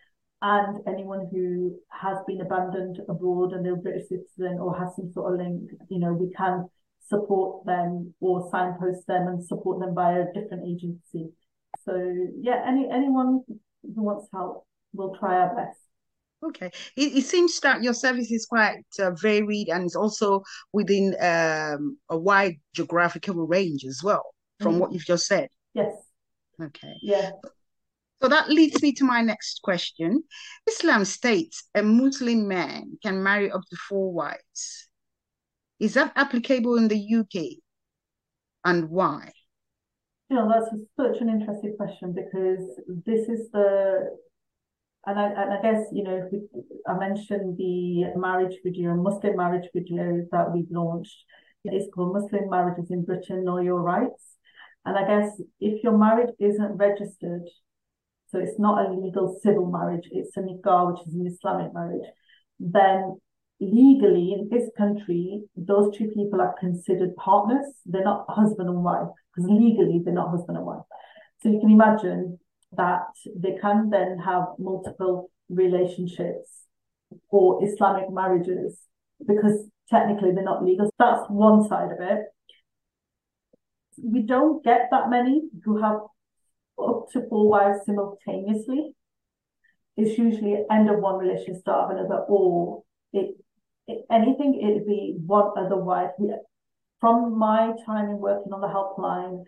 and 0.42 0.80
anyone 0.86 1.28
who 1.32 1.74
has 1.88 2.18
been 2.26 2.40
abandoned 2.40 3.00
abroad 3.08 3.52
and 3.52 3.64
they're 3.64 3.74
a 3.74 3.76
British 3.76 4.08
citizen 4.08 4.58
or 4.60 4.78
has 4.78 4.94
some 4.94 5.10
sort 5.12 5.32
of 5.32 5.40
link. 5.40 5.70
You 5.88 5.98
know, 5.98 6.12
we 6.12 6.30
can 6.36 6.68
support 7.08 7.64
them 7.66 8.14
or 8.20 8.48
signpost 8.50 9.06
them 9.06 9.28
and 9.28 9.44
support 9.44 9.80
them 9.80 9.94
by 9.94 10.12
a 10.18 10.32
different 10.32 10.64
agency. 10.66 11.30
So 11.84 11.94
yeah, 12.40 12.64
any 12.66 12.88
anyone 12.90 13.42
who 13.82 14.02
wants 14.02 14.28
help, 14.32 14.66
we'll 14.92 15.14
try 15.16 15.36
our 15.36 15.54
best. 15.54 15.78
Okay, 16.44 16.70
it, 16.96 17.16
it 17.16 17.24
seems 17.24 17.58
that 17.60 17.82
your 17.82 17.94
service 17.94 18.30
is 18.30 18.46
quite 18.46 18.84
uh, 19.00 19.10
varied 19.12 19.68
and 19.68 19.84
it's 19.84 19.96
also 19.96 20.42
within 20.72 21.14
um, 21.20 21.96
a 22.10 22.18
wide 22.18 22.56
geographical 22.74 23.46
range 23.46 23.84
as 23.84 24.00
well, 24.02 24.22
from 24.60 24.72
mm-hmm. 24.72 24.80
what 24.80 24.92
you've 24.92 25.04
just 25.04 25.26
said. 25.26 25.48
Yes. 25.74 25.92
Okay. 26.60 26.94
Yeah. 27.02 27.30
So 28.22 28.28
that 28.28 28.48
leads 28.48 28.82
me 28.82 28.92
to 28.94 29.04
my 29.04 29.20
next 29.20 29.60
question. 29.62 30.22
Islam 30.66 31.04
states 31.04 31.64
a 31.74 31.82
Muslim 31.82 32.48
man 32.48 32.98
can 33.02 33.22
marry 33.22 33.50
up 33.50 33.62
to 33.70 33.76
four 33.88 34.12
wives. 34.12 34.88
Is 35.78 35.94
that 35.94 36.12
applicable 36.16 36.76
in 36.76 36.88
the 36.88 37.14
UK 37.16 37.58
and 38.64 38.88
why? 38.88 39.32
You 40.30 40.36
know, 40.36 40.48
that's 40.48 40.74
such 40.96 41.20
an 41.20 41.28
interesting 41.28 41.74
question 41.76 42.12
because 42.12 42.64
this 43.04 43.28
is 43.28 43.48
the, 43.52 44.16
and 45.06 45.18
I, 45.18 45.26
and 45.26 45.52
I 45.52 45.62
guess, 45.62 45.86
you 45.92 46.02
know, 46.02 46.28
we, 46.32 46.40
I 46.88 46.98
mentioned 46.98 47.56
the 47.58 48.12
marriage 48.16 48.56
video, 48.64 48.94
Muslim 48.94 49.36
marriage 49.36 49.68
video 49.74 50.26
that 50.32 50.52
we've 50.52 50.70
launched. 50.70 51.16
It's 51.64 51.92
called 51.94 52.14
Muslim 52.14 52.48
Marriages 52.48 52.90
in 52.90 53.04
Britain, 53.04 53.44
Know 53.44 53.58
Your 53.58 53.80
Rights. 53.80 54.36
And 54.84 54.96
I 54.96 55.06
guess 55.06 55.40
if 55.60 55.82
your 55.82 55.96
marriage 55.96 56.34
isn't 56.38 56.76
registered, 56.76 57.42
so 58.28 58.38
it's 58.38 58.58
not 58.58 58.86
a 58.86 58.92
legal 58.92 59.38
civil 59.42 59.70
marriage, 59.70 60.08
it's 60.10 60.36
a 60.36 60.40
nikah, 60.40 60.92
which 60.92 61.06
is 61.06 61.14
an 61.14 61.26
Islamic 61.26 61.74
marriage, 61.74 62.06
then 62.58 63.18
legally 63.60 64.32
in 64.32 64.48
this 64.50 64.68
country, 64.76 65.42
those 65.56 65.96
two 65.96 66.08
people 66.08 66.40
are 66.40 66.54
considered 66.58 67.16
partners. 67.16 67.66
They're 67.86 68.04
not 68.04 68.26
husband 68.28 68.68
and 68.68 68.84
wife 68.84 69.08
because 69.34 69.50
legally 69.50 70.00
they're 70.04 70.14
not 70.14 70.30
husband 70.30 70.58
and 70.58 70.66
wife. 70.66 70.82
So 71.42 71.48
you 71.48 71.60
can 71.60 71.70
imagine 71.70 72.38
that 72.72 73.06
they 73.34 73.56
can 73.60 73.90
then 73.90 74.18
have 74.24 74.44
multiple 74.58 75.30
relationships 75.48 76.64
or 77.28 77.64
Islamic 77.64 78.10
marriages 78.10 78.78
because 79.26 79.68
technically 79.88 80.32
they're 80.32 80.44
not 80.44 80.64
legal. 80.64 80.90
That's 80.98 81.24
one 81.28 81.66
side 81.68 81.92
of 81.92 82.00
it. 82.00 82.24
We 84.02 84.22
don't 84.22 84.62
get 84.62 84.88
that 84.90 85.08
many 85.08 85.42
who 85.64 85.80
have 85.80 86.00
up 86.78 87.06
to 87.12 87.26
four 87.28 87.48
wives 87.48 87.80
simultaneously. 87.86 88.92
It's 89.96 90.18
usually 90.18 90.62
end 90.70 90.90
of 90.90 90.98
one 90.98 91.16
relationship, 91.16 91.62
start 91.62 91.90
of 91.90 91.98
another, 91.98 92.20
or 92.28 92.82
it 93.14 93.36
anything, 94.10 94.60
it'd 94.60 94.86
be 94.86 95.14
one 95.24 95.52
other 95.56 95.76
wife. 95.76 96.10
From 97.00 97.38
my 97.38 97.72
time 97.84 98.10
in 98.10 98.18
working 98.18 98.52
on 98.52 98.60
the 98.60 98.68
helpline, 98.68 99.44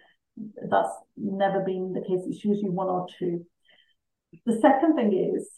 that's 0.71 0.95
never 1.17 1.61
been 1.61 1.93
the 1.93 2.01
case. 2.01 2.21
It's 2.27 2.45
usually 2.45 2.71
one 2.71 2.89
or 2.89 3.07
two. 3.19 3.45
The 4.45 4.59
second 4.61 4.95
thing 4.95 5.35
is 5.35 5.49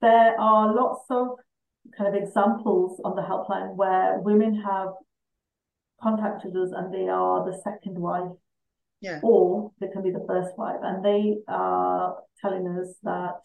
there 0.00 0.40
are 0.40 0.74
lots 0.74 1.04
of 1.10 1.28
kind 1.96 2.14
of 2.14 2.22
examples 2.22 3.00
on 3.04 3.16
the 3.16 3.22
helpline 3.22 3.74
where 3.74 4.20
women 4.20 4.62
have 4.62 4.90
contacted 6.00 6.56
us 6.56 6.70
and 6.74 6.94
they 6.94 7.08
are 7.08 7.44
the 7.44 7.60
second 7.62 7.98
wife. 7.98 8.30
Yeah. 9.00 9.18
Or 9.24 9.72
they 9.80 9.88
can 9.88 10.02
be 10.02 10.12
the 10.12 10.24
first 10.28 10.56
wife. 10.56 10.78
And 10.82 11.04
they 11.04 11.38
are 11.48 12.16
telling 12.40 12.68
us 12.68 12.94
that 13.02 13.40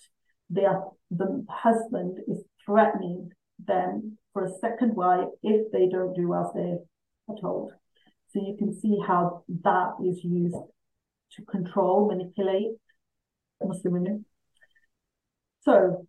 they 0.50 0.66
are 0.66 0.92
the 1.10 1.46
husband 1.50 2.20
is 2.28 2.44
threatening 2.64 3.32
them 3.66 4.18
for 4.34 4.46
a 4.46 4.60
second 4.60 4.96
wife 4.96 5.28
if 5.44 5.72
they 5.72 5.88
don't 5.88 6.14
do 6.14 6.34
as 6.34 6.48
they 6.54 6.78
are 7.30 7.40
told. 7.40 7.72
So 8.30 8.42
you 8.42 8.56
can 8.58 8.74
see 8.80 8.98
how 9.06 9.44
that 9.64 9.94
is 10.06 10.24
used 10.24 10.56
to 11.34 11.46
control, 11.46 12.08
manipulate 12.08 12.78
Muslim 13.62 13.94
women. 13.94 14.26
So 15.62 16.06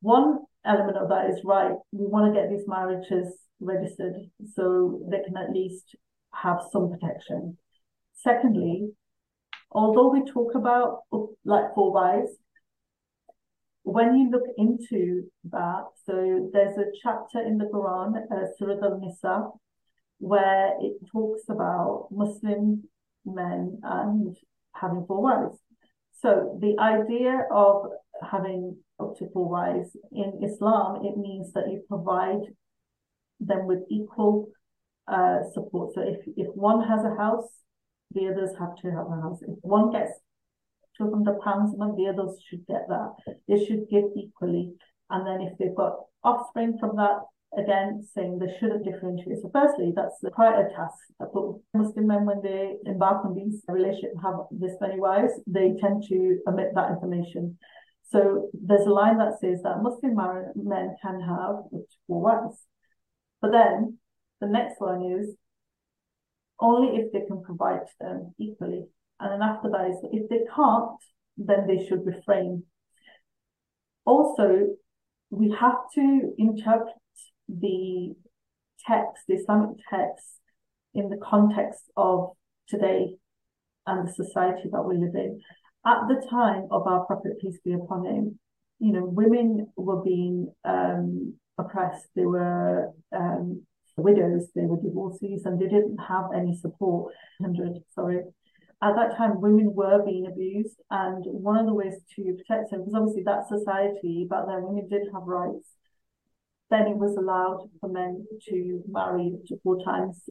one 0.00 0.40
element 0.64 0.96
of 0.96 1.08
that 1.08 1.30
is 1.30 1.40
right. 1.44 1.72
We 1.92 2.06
want 2.06 2.32
to 2.32 2.40
get 2.40 2.50
these 2.50 2.68
marriages 2.68 3.34
registered 3.60 4.14
so 4.54 5.00
they 5.10 5.22
can 5.24 5.36
at 5.36 5.52
least 5.52 5.96
have 6.34 6.58
some 6.72 6.90
protection. 6.90 7.58
Secondly, 8.14 8.90
although 9.70 10.08
we 10.08 10.24
talk 10.24 10.54
about 10.54 11.00
like 11.44 11.74
four 11.74 11.92
wives, 11.92 12.30
when 13.82 14.16
you 14.16 14.30
look 14.30 14.46
into 14.56 15.24
that, 15.50 15.84
so 16.06 16.50
there's 16.52 16.78
a 16.78 16.86
chapter 17.02 17.40
in 17.40 17.58
the 17.58 17.64
Quran, 17.64 18.14
uh, 18.30 18.46
Surah 18.56 18.82
Al-Nisa, 18.82 19.48
where 20.18 20.74
it 20.80 20.94
talks 21.10 21.42
about 21.48 22.08
Muslim 22.10 22.84
men 23.24 23.78
and 23.82 24.36
having 24.74 25.04
four 25.06 25.22
wives. 25.22 25.58
So 26.20 26.58
the 26.60 26.78
idea 26.80 27.46
of 27.50 27.86
having 28.30 28.76
up 29.00 29.16
to 29.18 29.28
four 29.32 29.48
wives 29.48 29.96
in 30.12 30.40
Islam, 30.44 31.04
it 31.04 31.16
means 31.16 31.52
that 31.54 31.68
you 31.68 31.82
provide 31.88 32.42
them 33.40 33.66
with 33.66 33.80
equal 33.90 34.48
uh, 35.08 35.40
support. 35.52 35.94
So 35.94 36.02
if, 36.02 36.20
if 36.36 36.54
one 36.54 36.86
has 36.88 37.04
a 37.04 37.16
house, 37.16 37.48
the 38.12 38.28
others 38.28 38.50
have 38.60 38.76
to 38.76 38.90
have 38.90 39.06
a 39.06 39.20
house. 39.20 39.40
If 39.42 39.58
one 39.62 39.90
gets 39.90 40.12
200 40.98 41.40
pounds 41.40 41.74
a 41.74 41.76
month, 41.76 41.96
the 41.96 42.08
others 42.08 42.38
should 42.48 42.66
get 42.66 42.86
that. 42.88 43.14
They 43.48 43.64
should 43.64 43.88
give 43.90 44.04
equally. 44.16 44.72
And 45.10 45.26
then 45.26 45.40
if 45.46 45.58
they've 45.58 45.74
got 45.74 45.96
offspring 46.24 46.78
from 46.78 46.96
that, 46.96 47.20
again 47.56 48.02
saying 48.14 48.38
they 48.38 48.54
shouldn't 48.58 48.84
differentiate. 48.84 49.38
So 49.42 49.50
firstly, 49.52 49.92
that's 49.94 50.16
quite 50.32 50.58
a 50.58 50.68
task. 50.74 50.96
But 51.18 51.32
Muslim 51.74 52.06
men, 52.06 52.24
when 52.24 52.42
they 52.42 52.76
embark 52.86 53.24
on 53.24 53.34
these 53.34 53.62
relationships, 53.68 54.16
have 54.22 54.34
this 54.50 54.72
many 54.80 54.98
wives, 54.98 55.32
they 55.46 55.74
tend 55.80 56.04
to 56.08 56.38
omit 56.48 56.70
that 56.74 56.90
information. 56.90 57.58
So 58.10 58.50
there's 58.52 58.86
a 58.86 58.90
line 58.90 59.18
that 59.18 59.38
says 59.40 59.60
that 59.62 59.82
Muslim 59.82 60.16
men 60.56 60.96
can 61.02 61.20
have 61.20 61.56
four 62.06 62.20
wives. 62.20 62.58
But 63.40 63.52
then 63.52 63.98
the 64.40 64.46
next 64.46 64.80
line 64.80 65.18
is 65.18 65.34
only 66.60 66.96
if 66.96 67.12
they 67.12 67.26
can 67.26 67.42
provide 67.42 67.80
to 67.86 67.92
them 68.00 68.34
equally. 68.38 68.84
And 69.22 69.32
then 69.32 69.48
after 69.48 69.70
that 69.70 69.88
is 69.88 69.96
if 70.12 70.28
they 70.28 70.40
can't, 70.54 70.98
then 71.36 71.66
they 71.68 71.86
should 71.86 72.04
refrain. 72.04 72.64
Also, 74.04 74.76
we 75.30 75.54
have 75.58 75.76
to 75.94 76.32
interpret 76.38 76.94
the 77.48 78.14
text, 78.84 79.22
the 79.28 79.34
Islamic 79.34 79.76
text, 79.88 80.40
in 80.92 81.08
the 81.08 81.18
context 81.22 81.84
of 81.96 82.30
today 82.68 83.14
and 83.86 84.08
the 84.08 84.12
society 84.12 84.68
that 84.72 84.82
we 84.82 84.96
live 84.96 85.14
in. 85.14 85.40
At 85.86 86.08
the 86.08 86.26
time 86.28 86.66
of 86.72 86.86
our 86.88 87.04
Prophet, 87.04 87.38
peace 87.40 87.58
be 87.64 87.74
upon 87.74 88.04
him, 88.04 88.38
you 88.80 88.92
know, 88.92 89.04
women 89.04 89.68
were 89.76 90.02
being 90.02 90.52
um, 90.64 91.34
oppressed. 91.58 92.06
They 92.16 92.26
were 92.26 92.90
um, 93.14 93.62
widows, 93.96 94.48
they 94.54 94.62
were 94.62 94.80
divorcees, 94.82 95.42
and 95.44 95.60
they 95.60 95.66
didn't 95.66 95.98
have 95.98 96.26
any 96.34 96.56
support. 96.56 97.14
Hundred, 97.40 97.78
sorry. 97.94 98.22
At 98.82 98.96
that 98.96 99.16
time, 99.16 99.40
women 99.40 99.74
were 99.74 100.04
being 100.04 100.26
abused, 100.26 100.76
and 100.90 101.24
one 101.26 101.56
of 101.56 101.66
the 101.66 101.74
ways 101.74 101.94
to 102.16 102.36
protect 102.36 102.70
them, 102.70 102.80
because 102.80 102.94
obviously 102.94 103.22
that 103.24 103.48
society 103.48 104.26
back 104.28 104.46
then, 104.48 104.62
women 104.62 104.88
did 104.88 105.02
have 105.12 105.22
rights 105.22 105.68
then 106.72 106.86
it 106.86 106.96
was 106.96 107.14
allowed 107.16 107.68
for 107.80 107.88
men 107.90 108.26
to 108.48 108.82
marry 108.88 109.34
to 109.46 109.56
four 109.62 109.84
times 109.84 110.22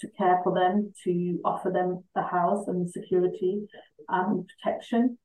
to 0.00 0.08
care 0.16 0.40
for 0.42 0.54
them, 0.54 0.92
to 1.04 1.38
offer 1.44 1.70
them 1.70 2.02
a 2.16 2.22
house 2.22 2.66
and 2.68 2.90
security 2.90 3.60
and 4.08 4.48
protection. 4.48 5.18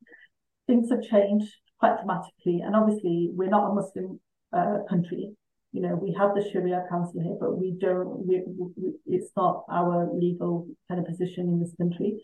Things 0.67 0.89
have 0.91 1.01
changed 1.01 1.51
quite 1.79 1.95
dramatically. 1.97 2.61
And 2.63 2.75
obviously, 2.75 3.29
we're 3.33 3.49
not 3.49 3.71
a 3.71 3.73
Muslim 3.73 4.19
uh, 4.53 4.79
country. 4.89 5.31
You 5.71 5.81
know, 5.81 5.95
we 5.95 6.13
have 6.19 6.35
the 6.35 6.47
Sharia 6.51 6.85
Council 6.89 7.21
here, 7.21 7.37
but 7.39 7.57
we 7.57 7.77
don't, 7.79 8.27
we, 8.27 8.43
we, 8.45 8.93
it's 9.05 9.31
not 9.37 9.63
our 9.71 10.09
legal 10.13 10.67
kind 10.89 10.99
of 10.99 11.07
position 11.07 11.47
in 11.47 11.59
this 11.59 11.73
country. 11.77 12.19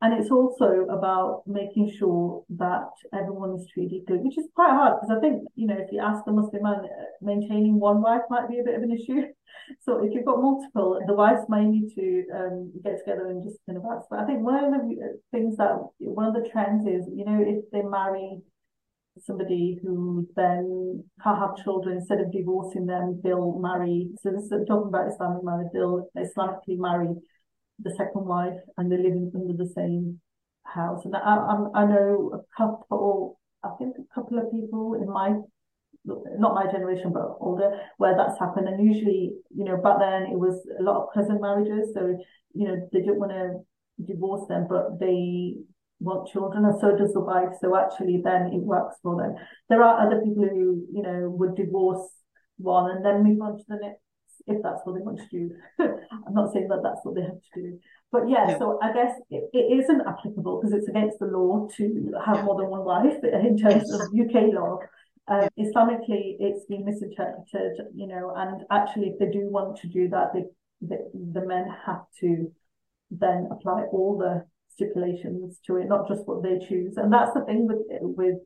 And 0.00 0.14
it's 0.14 0.30
also 0.30 0.86
about 0.90 1.42
making 1.46 1.92
sure 1.98 2.44
that 2.50 2.88
everyone 3.12 3.56
is 3.58 3.66
treated 3.74 4.06
good, 4.06 4.20
which 4.22 4.38
is 4.38 4.46
quite 4.54 4.70
hard 4.70 5.00
because 5.00 5.16
I 5.16 5.20
think, 5.20 5.42
you 5.56 5.66
know, 5.66 5.76
if 5.76 5.90
you 5.90 6.00
ask 6.00 6.22
a 6.28 6.30
Muslim 6.30 6.62
man, 6.62 6.84
uh, 6.84 7.04
maintaining 7.20 7.80
one 7.80 8.00
wife 8.00 8.22
might 8.30 8.48
be 8.48 8.60
a 8.60 8.64
bit 8.64 8.76
of 8.76 8.82
an 8.82 8.92
issue. 8.92 9.22
So 9.80 10.02
if 10.02 10.14
you've 10.14 10.24
got 10.24 10.40
multiple, 10.40 10.98
the 11.06 11.12
wives 11.12 11.42
may 11.48 11.64
need 11.64 11.94
to 11.94 12.24
um, 12.34 12.72
get 12.82 12.98
together 12.98 13.28
and 13.28 13.42
just 13.44 13.58
kind 13.66 13.76
of 13.76 13.84
ask. 13.84 14.06
But 14.08 14.20
I 14.20 14.24
think 14.24 14.40
one 14.40 14.64
of 14.64 14.72
the 14.72 14.96
uh, 14.96 15.16
things 15.30 15.56
that, 15.58 15.76
one 15.98 16.24
of 16.24 16.32
the 16.32 16.48
trends 16.48 16.86
is, 16.86 17.04
you 17.14 17.24
know, 17.26 17.38
if 17.44 17.70
they 17.70 17.82
marry 17.82 18.40
somebody 19.24 19.78
who 19.82 20.26
then 20.36 21.04
can't 21.22 21.38
have 21.38 21.56
children, 21.64 21.96
instead 21.96 22.20
of 22.20 22.32
divorcing 22.32 22.86
them, 22.86 23.20
they'll 23.22 23.58
marry. 23.58 24.08
So 24.22 24.30
this 24.30 24.44
is 24.44 24.50
talking 24.66 24.88
about 24.88 25.08
Islamic 25.12 25.44
marriage, 25.44 25.68
they'll 25.72 26.08
Islamically 26.16 26.78
marry 26.78 27.08
the 27.80 27.94
second 27.96 28.24
wife 28.26 28.58
and 28.76 28.90
they're 28.90 28.98
living 28.98 29.30
under 29.34 29.56
the 29.56 29.70
same 29.70 30.20
house. 30.64 31.04
And 31.04 31.14
I, 31.16 31.20
I, 31.20 31.82
I 31.82 31.86
know 31.86 32.32
a 32.34 32.40
couple, 32.56 33.38
I 33.64 33.70
think 33.78 33.96
a 33.98 34.14
couple 34.14 34.38
of 34.38 34.50
people 34.50 34.94
in 34.94 35.08
my, 35.08 35.34
not 36.04 36.54
my 36.54 36.70
generation, 36.70 37.12
but 37.12 37.36
older, 37.40 37.80
where 37.98 38.16
that's 38.16 38.38
happened. 38.38 38.68
And 38.68 38.84
usually, 38.84 39.32
you 39.54 39.64
know, 39.64 39.76
back 39.76 39.98
then 40.00 40.22
it 40.24 40.38
was 40.38 40.66
a 40.78 40.82
lot 40.82 41.02
of 41.02 41.08
cousin 41.14 41.40
marriages. 41.40 41.90
So, 41.94 42.16
you 42.54 42.66
know, 42.66 42.88
they 42.92 43.00
didn't 43.00 43.20
want 43.20 43.32
to 43.32 43.60
divorce 44.04 44.48
them, 44.48 44.66
but 44.68 44.98
they 44.98 45.54
want 46.00 46.28
children 46.28 46.64
and 46.64 46.80
so 46.80 46.96
does 46.96 47.12
the 47.12 47.20
wife. 47.20 47.50
So 47.60 47.76
actually 47.76 48.20
then 48.22 48.52
it 48.52 48.62
works 48.62 48.96
for 49.02 49.20
them. 49.20 49.34
There 49.68 49.82
are 49.82 50.06
other 50.06 50.20
people 50.20 50.44
who, 50.44 50.86
you 50.92 51.02
know, 51.02 51.28
would 51.30 51.56
divorce 51.56 52.08
one 52.58 52.90
and 52.90 53.04
then 53.04 53.24
move 53.24 53.40
on 53.40 53.58
to 53.58 53.64
the 53.68 53.76
next 53.76 54.00
if 54.46 54.62
that's 54.62 54.80
what 54.84 54.94
they 54.94 55.02
want 55.02 55.18
to 55.18 55.28
do. 55.30 55.50
I'm 55.78 56.34
not 56.34 56.52
saying 56.52 56.68
that 56.68 56.80
that's 56.82 57.00
what 57.02 57.14
they 57.14 57.22
have 57.22 57.40
to 57.54 57.62
do. 57.62 57.78
But 58.10 58.28
yeah, 58.28 58.50
yeah. 58.50 58.58
so 58.58 58.78
I 58.82 58.92
guess 58.92 59.12
it, 59.30 59.50
it 59.52 59.82
isn't 59.82 60.00
applicable 60.06 60.60
because 60.60 60.72
it's 60.72 60.88
against 60.88 61.18
the 61.18 61.26
law 61.26 61.68
to 61.76 62.12
have 62.24 62.36
yeah. 62.36 62.42
more 62.42 62.56
than 62.60 62.70
one 62.70 62.84
wife 62.84 63.16
in 63.22 63.58
terms 63.58 63.92
of 63.92 64.00
UK 64.00 64.54
law. 64.54 64.78
Um, 65.28 65.48
Islamically, 65.58 66.36
it's 66.40 66.64
been 66.66 66.86
misinterpreted, 66.86 67.76
you 67.94 68.06
know, 68.06 68.32
and 68.34 68.62
actually, 68.70 69.08
if 69.08 69.18
they 69.18 69.30
do 69.30 69.50
want 69.50 69.76
to 69.80 69.86
do 69.86 70.08
that, 70.08 70.32
they, 70.32 70.44
the, 70.80 71.10
the 71.12 71.46
men 71.46 71.66
have 71.84 72.04
to 72.20 72.50
then 73.10 73.48
apply 73.50 73.82
all 73.92 74.16
the 74.16 74.46
stipulations 74.78 75.58
to 75.66 75.76
it, 75.76 75.88
not 75.88 76.08
just 76.08 76.26
what 76.26 76.42
they 76.42 76.58
choose. 76.58 76.96
And 76.96 77.12
that's 77.12 77.34
the 77.34 77.44
thing 77.44 77.66
with 77.66 77.78
with 78.00 78.36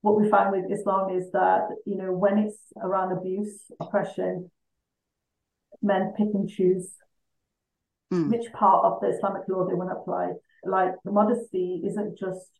what 0.00 0.20
we 0.20 0.28
find 0.28 0.50
with 0.50 0.70
Islam 0.70 1.16
is 1.16 1.30
that 1.32 1.68
you 1.86 1.96
know 1.96 2.12
when 2.12 2.38
it's 2.38 2.58
around 2.82 3.16
abuse, 3.16 3.60
oppression, 3.80 4.50
men 5.80 6.12
pick 6.16 6.28
and 6.34 6.48
choose 6.48 6.90
mm. 8.12 8.28
which 8.30 8.52
part 8.52 8.84
of 8.84 9.00
the 9.00 9.08
Islamic 9.08 9.42
law 9.48 9.66
they 9.66 9.74
want 9.74 9.90
to 9.90 9.96
apply. 9.96 10.32
Like 10.64 10.92
the 11.04 11.12
modesty 11.12 11.82
isn't 11.86 12.18
just 12.18 12.50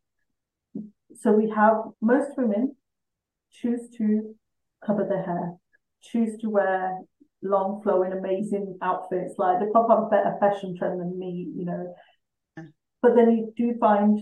so 1.21 1.33
we 1.33 1.51
have 1.51 1.77
most 2.01 2.31
women 2.37 2.77
choose 3.51 3.89
to 3.99 4.35
cover 4.87 5.05
their 5.09 5.25
hair, 5.25 5.55
choose 6.03 6.39
to 6.43 6.49
wear 6.49 6.99
long 7.43 7.81
flowing 7.83 8.13
amazing 8.13 8.77
outfits 8.83 9.35
like 9.39 9.61
they 9.61 9.67
pop 9.73 9.89
up 9.91 10.07
a 10.07 10.11
better 10.11 10.37
fashion 10.41 10.77
trend 10.77 11.01
than 11.01 11.17
me 11.17 11.53
you 11.55 11.65
know 11.65 11.95
but 13.03 13.15
then 13.15 13.31
you 13.31 13.53
do 13.57 13.79
find 13.79 14.21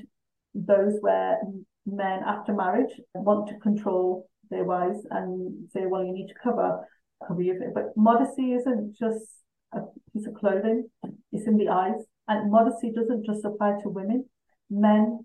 those 0.55 0.95
where 1.01 1.39
men 1.87 2.21
after 2.27 2.53
marriage 2.53 3.01
want 3.15 3.49
to 3.49 3.59
control 3.59 4.29
their 4.51 4.65
wives 4.65 4.99
and 5.11 5.69
say 5.73 5.83
well 5.87 6.05
you 6.05 6.12
need 6.12 6.29
to 6.29 6.35
cover 6.43 6.81
cover 7.27 7.43
your 7.43 7.57
but 7.75 7.97
modesty 7.97 8.53
isn't 8.53 8.97
just 8.99 9.27
a 9.73 9.81
piece 10.12 10.27
of 10.27 10.35
clothing 10.35 10.89
it's 11.33 11.47
in 11.47 11.57
the 11.57 11.69
eyes 11.69 12.01
and 12.29 12.51
modesty 12.51 12.93
doesn't 12.93 13.25
just 13.25 13.45
apply 13.45 13.73
to 13.83 13.89
women 13.89 14.25
men 14.71 15.21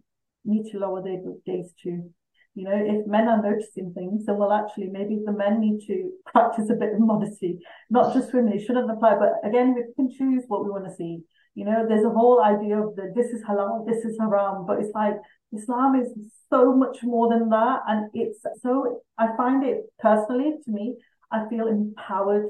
need 0.45 0.69
to 0.71 0.77
lower 0.77 1.01
their 1.01 1.19
gaze 1.45 1.73
too 1.81 2.11
you 2.53 2.65
know, 2.65 2.75
if 2.75 3.07
men 3.07 3.29
are 3.29 3.41
noticing 3.41 3.93
things, 3.93 4.25
then 4.25 4.37
well, 4.37 4.51
actually, 4.51 4.87
maybe 4.87 5.21
the 5.25 5.31
men 5.31 5.61
need 5.61 5.85
to 5.87 6.11
practice 6.25 6.69
a 6.69 6.73
bit 6.73 6.93
of 6.93 6.99
modesty, 6.99 7.59
not 7.89 8.13
just 8.13 8.33
women. 8.33 8.53
It 8.53 8.65
shouldn't 8.65 8.91
apply. 8.91 9.15
But 9.15 9.47
again, 9.47 9.73
we 9.73 9.83
can 9.95 10.11
choose 10.11 10.43
what 10.47 10.63
we 10.63 10.69
want 10.69 10.85
to 10.85 10.93
see. 10.93 11.19
You 11.55 11.65
know, 11.65 11.85
there's 11.87 12.05
a 12.05 12.09
whole 12.09 12.41
idea 12.41 12.81
of 12.81 12.95
the 12.95 13.11
this 13.15 13.27
is 13.27 13.43
halal, 13.43 13.85
this 13.85 14.05
is 14.05 14.17
haram, 14.19 14.65
but 14.65 14.79
it's 14.79 14.93
like 14.95 15.15
Islam 15.53 15.95
is 15.95 16.11
so 16.49 16.73
much 16.73 16.99
more 17.03 17.29
than 17.29 17.49
that. 17.49 17.81
And 17.87 18.09
it's 18.13 18.39
so, 18.61 19.01
I 19.17 19.35
find 19.35 19.63
it 19.63 19.81
personally 19.99 20.53
to 20.63 20.71
me, 20.71 20.95
I 21.31 21.47
feel 21.49 21.67
empowered 21.67 22.49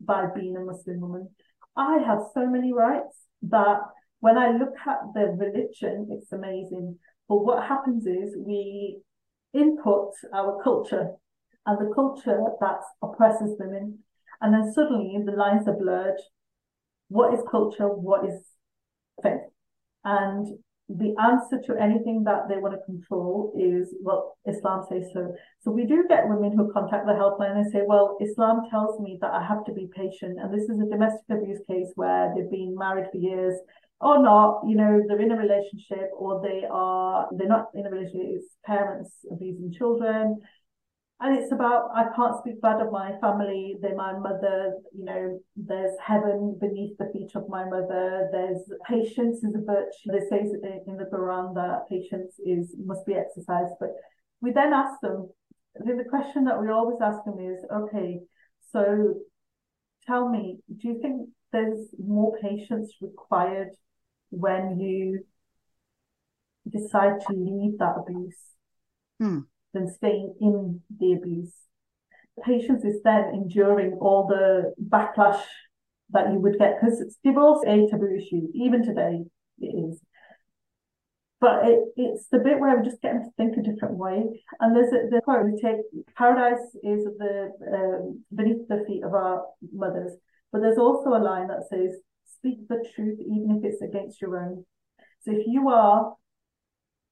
by 0.00 0.26
being 0.34 0.56
a 0.56 0.60
Muslim 0.60 1.00
woman. 1.00 1.28
I 1.76 1.98
have 1.98 2.20
so 2.34 2.46
many 2.46 2.72
rights 2.72 3.16
that 3.42 3.80
when 4.20 4.38
I 4.38 4.50
look 4.50 4.74
at 4.86 4.98
the 5.14 5.26
religion, 5.36 6.08
it's 6.10 6.32
amazing. 6.32 6.98
But 7.28 7.44
what 7.44 7.66
happens 7.66 8.06
is 8.06 8.36
we 8.36 8.98
input 9.52 10.12
our 10.34 10.62
culture 10.62 11.10
and 11.66 11.78
the 11.78 11.94
culture 11.94 12.40
that 12.60 12.80
oppresses 13.02 13.56
women. 13.58 13.98
And 14.40 14.54
then 14.54 14.72
suddenly 14.72 15.18
the 15.24 15.32
lines 15.32 15.68
are 15.68 15.76
blurred. 15.76 16.20
What 17.16 17.34
is 17.34 17.40
culture? 17.50 17.88
What 17.88 18.24
is 18.28 18.36
faith? 19.22 19.46
And 20.04 20.46
the 20.88 21.14
answer 21.20 21.58
to 21.66 21.80
anything 21.80 22.24
that 22.24 22.48
they 22.48 22.58
want 22.58 22.74
to 22.74 22.84
control 22.84 23.52
is, 23.56 23.94
well, 24.02 24.36
Islam 24.46 24.84
says 24.88 25.04
so. 25.14 25.34
So 25.60 25.70
we 25.70 25.84
do 25.84 26.04
get 26.08 26.28
women 26.28 26.56
who 26.56 26.72
contact 26.72 27.06
the 27.06 27.12
helpline 27.12 27.56
and 27.56 27.70
say, 27.70 27.82
well, 27.86 28.16
Islam 28.20 28.62
tells 28.70 29.00
me 29.00 29.18
that 29.20 29.32
I 29.32 29.46
have 29.46 29.64
to 29.66 29.72
be 29.72 29.88
patient. 29.94 30.38
And 30.40 30.52
this 30.52 30.68
is 30.68 30.80
a 30.80 30.90
domestic 30.90 31.28
abuse 31.30 31.60
case 31.68 31.90
where 31.94 32.32
they've 32.34 32.50
been 32.50 32.74
married 32.76 33.06
for 33.12 33.18
years 33.18 33.54
or 34.00 34.20
not, 34.20 34.62
you 34.66 34.74
know, 34.74 35.00
they're 35.06 35.20
in 35.20 35.30
a 35.30 35.36
relationship 35.36 36.10
or 36.18 36.42
they 36.42 36.66
are, 36.68 37.28
they're 37.36 37.46
not 37.46 37.66
in 37.74 37.86
a 37.86 37.90
relationship, 37.90 38.42
it's 38.42 38.56
parents 38.66 39.12
abusing 39.30 39.72
children. 39.72 40.40
And 41.22 41.38
it's 41.38 41.52
about, 41.52 41.90
I 41.94 42.06
can't 42.16 42.36
speak 42.40 42.60
bad 42.60 42.80
of 42.80 42.90
my 42.90 43.12
family. 43.20 43.76
They're 43.80 43.94
my 43.94 44.18
mother, 44.18 44.72
you 44.92 45.04
know, 45.04 45.38
there's 45.54 45.96
heaven 46.04 46.58
beneath 46.60 46.98
the 46.98 47.10
feet 47.12 47.30
of 47.36 47.48
my 47.48 47.64
mother. 47.64 48.28
There's 48.32 48.58
patience 48.88 49.44
is 49.44 49.54
a 49.54 49.64
virtue. 49.64 50.10
They 50.10 50.26
say 50.28 50.40
in 50.40 50.96
the 50.96 51.04
Quran 51.04 51.54
that 51.54 51.88
patience 51.88 52.34
is, 52.44 52.74
must 52.84 53.06
be 53.06 53.14
exercised. 53.14 53.74
But 53.78 53.90
we 54.40 54.50
then 54.50 54.72
ask 54.72 55.00
them, 55.00 55.30
the 55.76 56.04
question 56.10 56.44
that 56.46 56.60
we 56.60 56.68
always 56.70 56.98
ask 57.00 57.24
them 57.24 57.38
is, 57.38 57.64
okay, 57.72 58.18
so 58.72 59.14
tell 60.04 60.28
me, 60.28 60.58
do 60.76 60.88
you 60.88 60.98
think 61.00 61.28
there's 61.52 61.86
more 62.04 62.36
patience 62.42 62.94
required 63.00 63.70
when 64.30 64.80
you 64.80 65.20
decide 66.68 67.20
to 67.28 67.32
leave 67.32 67.78
that 67.78 67.94
abuse 67.96 68.38
hmm. 69.20 69.40
Than 69.72 69.92
staying 69.92 70.34
in 70.40 70.80
the 70.98 71.12
abuse. 71.12 71.52
Patience 72.44 72.84
is 72.84 73.02
then 73.02 73.30
enduring 73.32 73.98
all 74.00 74.26
the 74.26 74.72
backlash 74.82 75.42
that 76.10 76.32
you 76.32 76.38
would 76.38 76.58
get 76.58 76.78
because 76.80 77.00
it's 77.00 77.16
divorce 77.24 77.60
is 77.66 77.88
a 77.88 77.90
taboo 77.90 78.16
issue. 78.16 78.48
Even 78.54 78.84
today, 78.84 79.24
it 79.58 79.66
is. 79.66 80.00
But 81.40 81.66
it, 81.66 81.80
it's 81.96 82.28
the 82.30 82.38
bit 82.38 82.60
where 82.60 82.76
we 82.76 82.84
just 82.84 83.02
get 83.02 83.14
them 83.14 83.24
to 83.24 83.30
think 83.36 83.56
a 83.56 83.68
different 83.68 83.96
way. 83.96 84.22
And 84.60 84.76
there's 84.76 84.92
a, 84.92 85.08
the 85.10 85.20
quote 85.22 85.44
we 85.44 85.60
take 85.60 85.80
paradise 86.16 86.62
is 86.84 87.04
the 87.18 87.50
um, 87.74 88.24
beneath 88.34 88.68
the 88.68 88.84
feet 88.86 89.02
of 89.02 89.12
our 89.12 89.44
mothers. 89.72 90.12
But 90.52 90.60
there's 90.60 90.78
also 90.78 91.10
a 91.10 91.18
line 91.18 91.48
that 91.48 91.64
says 91.68 91.96
speak 92.38 92.68
the 92.68 92.84
truth, 92.94 93.18
even 93.20 93.58
if 93.58 93.64
it's 93.64 93.82
against 93.82 94.20
your 94.20 94.38
own. 94.38 94.64
So 95.22 95.32
if 95.32 95.46
you 95.46 95.68
are 95.68 96.14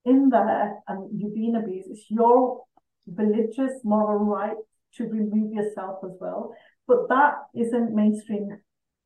in 0.05 0.29
there 0.31 0.77
and 0.89 1.09
you've 1.19 1.35
been 1.35 1.57
abused, 1.57 1.89
it's 1.91 2.07
your 2.11 2.63
religious 3.07 3.73
moral 3.85 4.25
right 4.25 4.57
to 4.97 5.05
remove 5.05 5.53
yourself 5.53 5.99
as 6.05 6.13
well. 6.21 6.55
But 6.87 7.09
that 7.09 7.35
isn't 7.55 7.95
mainstream. 7.95 8.49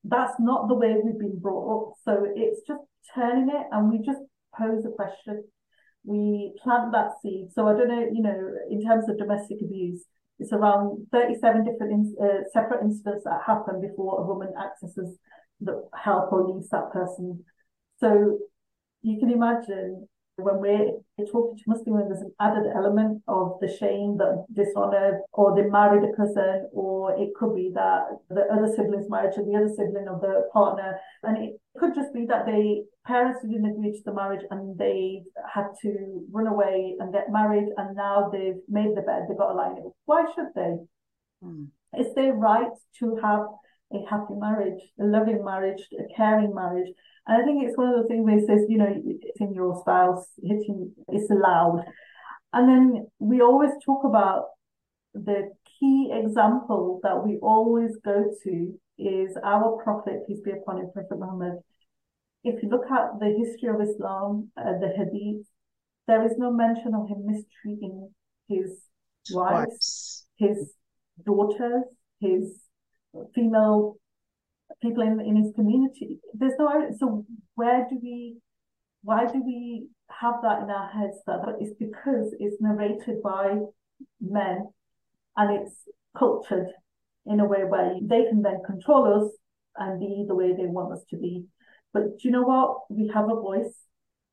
That's 0.04 0.35
not 0.38 0.68
the 0.68 0.74
way 0.74 0.96
we've 1.02 1.18
been 1.18 1.38
brought 1.38 1.88
up. 1.88 1.94
So 2.04 2.26
it's 2.35 2.61
just 2.66 2.80
turning 3.14 3.48
it 3.48 3.66
and 3.72 3.90
we 3.90 3.98
just 4.04 4.20
pose 4.57 4.85
a 4.85 4.90
question. 4.90 5.44
We 6.04 6.54
plant 6.62 6.92
that 6.92 7.12
seed. 7.22 7.48
So 7.52 7.66
I 7.66 7.72
don't 7.72 7.88
know, 7.88 8.07
you 8.12 8.22
know, 8.22 8.50
in 8.70 8.85
terms 8.85 9.09
of 9.09 9.18
domestic 9.18 9.59
abuse, 9.62 10.04
it's 10.38 10.52
around 10.52 11.07
37 11.12 11.64
different 11.64 11.92
in, 11.92 12.16
uh, 12.20 12.42
separate 12.52 12.83
incidents 12.83 13.24
that 13.24 13.40
happen 13.46 13.80
before 13.80 14.20
a 14.20 14.26
woman 14.26 14.52
accesses 14.59 15.16
the 15.61 15.88
help 15.94 16.33
or 16.33 16.46
leaves 16.46 16.68
that 16.70 16.90
person. 16.92 17.44
So 17.98 18.38
you 19.02 19.18
can 19.20 19.30
imagine 19.30 20.09
when 20.37 20.59
we're 20.59 20.90
talking 21.31 21.57
to 21.57 21.62
Muslim 21.66 21.94
women, 21.94 22.09
there's 22.09 22.23
an 22.23 22.35
added 22.40 22.64
element 22.75 23.23
of 23.29 23.59
the 23.61 23.68
shame, 23.68 24.16
the 24.16 24.44
dishonor, 24.53 25.20
or 25.33 25.55
they 25.55 25.68
married 25.68 26.03
a 26.03 26.16
cousin, 26.16 26.68
or 26.73 27.16
it 27.16 27.35
could 27.38 27.55
be 27.55 27.70
that 27.75 28.07
the 28.31 28.42
other 28.53 28.73
sibling's 28.75 29.09
married 29.09 29.33
to 29.35 29.44
the 29.44 29.55
other 29.55 29.68
sibling 29.68 30.09
of 30.09 30.20
the 30.20 30.49
partner. 30.53 30.99
And 31.23 31.38
it 31.38 31.61
could 31.79 31.94
just 31.94 32.12
be 32.12 32.27
that 32.27 32.47
they 32.47 32.83
parents 33.07 33.40
didn't 33.42 33.70
agree 33.70 33.92
to 33.92 34.03
the 34.05 34.14
marriage 34.14 34.44
and 34.51 34.77
they 34.79 35.23
had 35.53 35.66
to 35.83 36.25
run 36.33 36.47
away 36.47 36.97
and 36.99 37.12
get 37.12 37.31
married 37.31 37.68
and 37.77 37.94
now 37.94 38.31
they've 38.33 38.61
made 38.68 38.97
the 38.97 39.03
bed, 39.03 39.27
they've 39.29 39.38
got 39.38 39.53
a 39.53 39.55
line. 39.55 39.77
Why 40.07 40.25
should 40.35 40.49
they? 40.55 40.77
Hmm. 41.42 41.64
It's 41.92 42.14
their 42.14 42.33
right 42.33 42.73
to 43.01 43.16
have 43.23 43.42
a 43.92 44.05
happy 44.11 44.35
marriage, 44.35 44.81
a 44.99 45.05
loving 45.05 45.44
marriage, 45.44 45.87
a 45.92 46.12
caring 46.16 46.55
marriage. 46.55 46.88
And 47.26 47.42
I 47.42 47.44
think 47.44 47.64
it's 47.64 47.76
one 47.76 47.88
of 47.88 48.02
the 48.02 48.08
things 48.08 48.24
where 48.24 48.38
it 48.38 48.46
says, 48.46 48.66
you 48.68 48.78
know, 48.78 48.94
hitting 49.37 49.54
your 49.54 49.80
spouse, 49.80 50.26
hitting 50.42 50.92
it's 51.08 51.30
allowed. 51.30 51.84
And 52.52 52.68
then 52.68 53.06
we 53.18 53.40
always 53.40 53.70
talk 53.84 54.04
about 54.04 54.44
the 55.14 55.50
key 55.78 56.10
example 56.12 57.00
that 57.02 57.24
we 57.24 57.38
always 57.42 57.96
go 58.04 58.30
to 58.44 58.78
is 58.98 59.37
our 59.42 59.82
prophet, 59.82 60.26
peace 60.26 60.40
be 60.44 60.52
upon 60.52 60.78
him, 60.78 60.90
Prophet 60.92 61.18
Muhammad. 61.18 61.58
If 62.44 62.62
you 62.62 62.68
look 62.68 62.90
at 62.90 63.18
the 63.18 63.34
history 63.38 63.70
of 63.70 63.80
Islam, 63.80 64.50
uh, 64.56 64.78
the 64.80 64.92
Hadith, 64.96 65.46
there 66.06 66.24
is 66.24 66.32
no 66.37 66.52
mention 66.52 66.94
of 66.94 67.08
him 67.08 67.24
mistreating 67.24 68.10
his 68.48 68.78
wives, 69.32 70.26
his 70.37 70.74
daughters, 71.24 71.84
his 72.20 72.60
female 73.34 73.96
people 74.82 75.02
in, 75.02 75.20
in 75.20 75.37
his 75.37 75.52
community. 75.54 76.18
There's 76.34 76.58
no 76.58 76.90
so 76.98 77.24
where 77.54 77.87
do 77.88 77.98
we 78.02 78.37
why 79.02 79.26
do 79.26 79.42
we 79.44 79.87
have 80.08 80.34
that 80.42 80.62
in 80.62 80.70
our 80.70 80.88
heads 80.90 81.18
that 81.26 81.40
it's 81.60 81.74
because 81.78 82.34
it's 82.38 82.60
narrated 82.60 83.22
by 83.22 83.58
men 84.20 84.66
and 85.37 85.60
it's 85.60 85.74
cultured 86.16 86.68
in 87.26 87.40
a 87.40 87.44
way 87.44 87.64
where 87.64 87.96
they 88.02 88.24
can 88.24 88.42
then 88.42 88.60
control 88.64 89.24
us 89.24 89.30
and 89.76 90.00
be 90.00 90.24
the 90.26 90.34
way 90.34 90.52
they 90.52 90.66
want 90.66 90.92
us 90.92 91.02
to 91.10 91.16
be. 91.16 91.44
But 91.92 92.18
do 92.18 92.28
you 92.28 92.30
know 92.30 92.42
what? 92.42 92.90
We 92.90 93.10
have 93.14 93.24
a 93.24 93.40
voice 93.40 93.74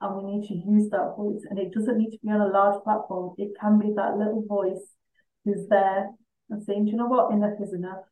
and 0.01 0.15
we 0.15 0.32
need 0.32 0.47
to 0.47 0.54
use 0.54 0.89
that 0.89 1.15
voice. 1.17 1.41
And 1.49 1.60
it 1.60 1.73
doesn't 1.73 1.97
need 1.97 2.12
to 2.12 2.17
be 2.23 2.32
on 2.32 2.41
a 2.41 2.47
large 2.51 2.84
platform. 2.84 3.36
It 3.38 3.51
can 3.60 3.80
be 3.80 3.93
that 3.95 4.17
little 4.17 4.43
voice 4.47 4.82
who's 5.45 5.67
there 5.69 6.10
and 6.49 6.63
saying, 6.63 6.86
do 6.86 6.91
you 6.91 6.97
know 6.97 7.08
what? 7.08 7.32
Enough 7.32 7.62
is 7.62 7.73
enough. 7.73 8.04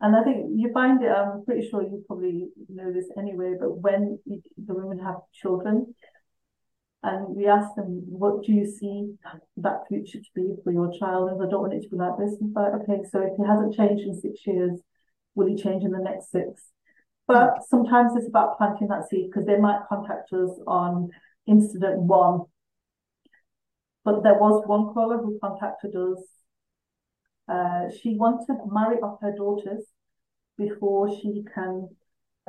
And 0.00 0.14
I 0.14 0.22
think 0.22 0.46
you 0.54 0.70
find 0.72 1.02
it, 1.02 1.08
I'm 1.08 1.44
pretty 1.44 1.68
sure 1.68 1.82
you 1.82 2.04
probably 2.06 2.48
know 2.68 2.92
this 2.92 3.06
anyway, 3.18 3.54
but 3.58 3.78
when 3.78 4.18
the 4.26 4.74
women 4.74 4.98
have 5.04 5.16
children 5.32 5.92
and 7.02 7.34
we 7.34 7.46
ask 7.46 7.74
them, 7.74 8.04
what 8.06 8.44
do 8.44 8.52
you 8.52 8.64
see 8.64 9.14
that 9.56 9.88
future 9.88 10.18
to 10.18 10.30
be 10.34 10.54
for 10.62 10.72
your 10.72 10.92
child? 10.98 11.30
And 11.30 11.42
I 11.42 11.50
don't 11.50 11.62
want 11.62 11.74
it 11.74 11.82
to 11.82 11.88
be 11.88 11.96
like 11.96 12.16
this. 12.16 12.36
And 12.40 12.52
like, 12.54 12.74
okay, 12.82 13.02
so 13.10 13.22
if 13.22 13.36
he 13.36 13.44
hasn't 13.44 13.74
changed 13.74 14.04
in 14.04 14.14
six 14.14 14.46
years, 14.46 14.80
will 15.34 15.48
he 15.48 15.56
change 15.56 15.82
in 15.82 15.90
the 15.90 15.98
next 15.98 16.30
six? 16.30 16.70
But 17.26 17.58
sometimes 17.68 18.12
it's 18.16 18.28
about 18.28 18.56
planting 18.56 18.88
that 18.88 19.08
seed 19.08 19.30
because 19.30 19.46
they 19.46 19.58
might 19.58 19.80
contact 19.88 20.32
us 20.32 20.50
on 20.66 21.10
incident 21.46 22.00
one. 22.00 22.42
But 24.04 24.22
there 24.22 24.38
was 24.38 24.62
one 24.66 24.94
caller 24.94 25.18
who 25.18 25.38
contacted 25.42 25.94
us 25.94 26.22
uh, 27.48 27.90
she 27.90 28.16
wanted 28.16 28.46
to 28.46 28.58
marry 28.70 28.96
off 28.96 29.20
her 29.22 29.34
daughters 29.36 29.84
before 30.56 31.08
she 31.08 31.44
can 31.54 31.88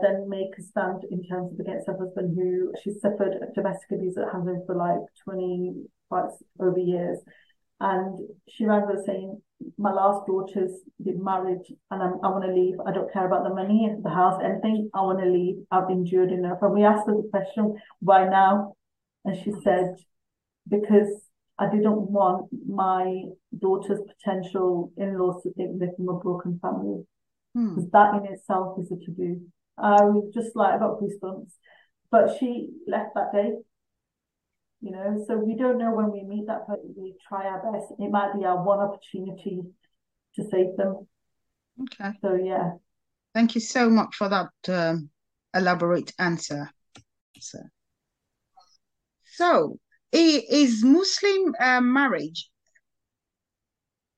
then 0.02 0.30
make 0.30 0.58
a 0.58 0.62
stand 0.62 1.04
in 1.12 1.24
terms 1.28 1.54
of 1.54 1.60
against 1.60 1.88
her 1.88 1.98
husband 1.98 2.36
who 2.36 2.72
she 2.84 2.92
suffered 3.00 3.36
domestic 3.56 3.92
abuse 3.92 4.18
at 4.18 4.30
home 4.30 4.64
for 4.66 4.76
like 4.76 5.00
20 5.24 5.74
plus 6.10 6.32
over 6.60 6.80
years. 6.80 7.20
And 7.82 8.20
she 8.50 8.66
us 8.66 9.06
saying, 9.06 9.42
my 9.78 9.92
last 9.92 10.26
daughter's 10.26 10.72
been 11.04 11.24
married 11.24 11.62
and 11.92 12.04
I'm, 12.04 12.14
i 12.24 12.30
want 12.30 12.44
to 12.46 12.54
leave. 12.54 12.76
I 12.86 12.92
don't 12.92 13.12
care 13.12 13.26
about 13.26 13.44
the 13.44 13.54
money, 13.54 13.90
the 14.02 14.10
house, 14.10 14.42
anything. 14.44 14.90
I 14.94 15.02
want 15.02 15.20
to 15.20 15.26
leave. 15.26 15.64
I've 15.72 15.90
endured 15.90 16.32
enough. 16.32 16.60
And 16.62 16.74
we 16.74 16.84
asked 16.84 17.08
her 17.08 17.16
the 17.16 17.30
question, 17.32 17.78
why 18.00 18.28
now? 18.28 18.74
And 19.24 19.38
she 19.38 19.52
said, 19.64 19.96
because 20.68 21.29
I 21.60 21.70
didn't 21.70 22.10
want 22.10 22.48
my 22.68 23.24
daughter's 23.58 24.00
potential 24.08 24.92
in-laws 24.98 25.44
to 25.44 25.54
think 25.54 25.80
they're 25.80 25.92
from 25.96 26.10
a 26.10 26.20
broken 26.20 26.60
family. 26.62 27.04
Hmm. 27.54 27.76
Because 27.76 27.92
that 27.92 28.16
in 28.16 28.34
itself 28.34 28.80
is 28.80 28.92
a 28.92 29.06
taboo. 29.06 29.42
I 29.78 30.04
was 30.06 30.34
just 30.34 30.56
like, 30.56 30.74
I 30.74 30.80
got 30.80 31.00
goosebumps. 31.00 31.52
But 32.12 32.38
she 32.40 32.70
left 32.88 33.14
that 33.16 33.34
day 33.34 33.52
you 34.82 34.92
know 34.92 35.24
so 35.28 35.38
we 35.38 35.56
don't 35.56 35.78
know 35.78 35.92
when 35.92 36.12
we 36.12 36.24
meet 36.24 36.48
that 36.48 36.66
person 36.68 36.94
we 36.98 37.14
try 37.28 37.46
our 37.46 37.72
best 37.72 37.92
it 38.00 38.12
might 38.12 38.34
be 38.38 38.46
our 38.46 38.64
one 38.64 38.80
opportunity 38.80 39.62
to 40.36 40.44
save 40.50 40.76
them 40.78 41.08
okay 41.82 42.12
so 42.22 42.36
yeah 42.36 42.72
thank 43.34 43.56
you 43.56 43.62
so 43.62 43.90
much 43.90 44.16
for 44.16 44.30
that 44.30 44.50
um, 44.70 45.10
elaborate 45.54 46.14
answer 46.20 46.70
so 47.40 47.60
so 49.34 49.78
is 50.14 50.84
muslim 50.84 51.54
uh, 51.60 51.82
marriage 51.82 52.50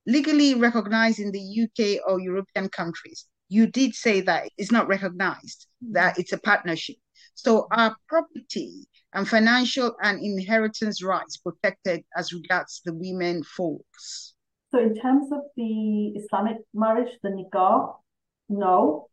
legally 0.05 0.55
recognized 0.55 1.19
in 1.19 1.31
the 1.31 1.63
uk 1.63 2.01
or 2.07 2.19
european 2.19 2.69
countries 2.69 3.27
you 3.49 3.67
did 3.67 3.93
say 3.93 4.21
that 4.21 4.49
it's 4.57 4.71
not 4.71 4.87
recognized 4.87 5.67
that 5.81 6.17
it's 6.17 6.31
a 6.31 6.37
partnership 6.39 6.95
so 7.35 7.67
are 7.71 7.95
property 8.07 8.87
and 9.13 9.27
financial 9.27 9.95
and 10.01 10.23
inheritance 10.23 11.03
rights 11.03 11.37
protected 11.37 12.03
as 12.15 12.33
regards 12.33 12.81
the 12.85 12.93
women 12.93 13.43
folks? 13.43 14.35
So 14.71 14.79
in 14.79 14.95
terms 14.95 15.31
of 15.31 15.41
the 15.57 16.13
Islamic 16.15 16.57
marriage, 16.73 17.11
the 17.23 17.29
nikah, 17.29 17.95
no, 18.47 19.07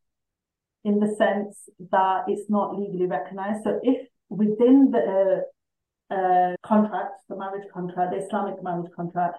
in 0.85 1.01
the 1.01 1.09
sense 1.17 1.69
that 1.91 2.25
it's 2.29 2.49
not 2.49 2.79
legally 2.79 3.07
recognized. 3.07 3.65
So 3.65 3.81
if 3.83 4.07
within 4.29 4.91
the 4.93 5.43
uh, 6.11 6.55
contract, 6.63 7.13
the 7.29 7.37
marriage 7.37 7.67
contract, 7.73 8.13
the 8.13 8.25
Islamic 8.25 8.63
marriage 8.63 8.91
contract, 8.95 9.37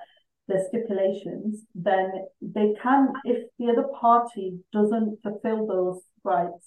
the 0.48 0.66
stipulations, 0.68 1.66
then 1.76 2.12
they 2.42 2.74
can, 2.82 3.14
if 3.24 3.48
the 3.60 3.68
other 3.68 3.88
party 4.00 4.60
doesn't 4.74 5.20
fulfill 5.22 5.68
those 5.68 6.02
rights, 6.24 6.66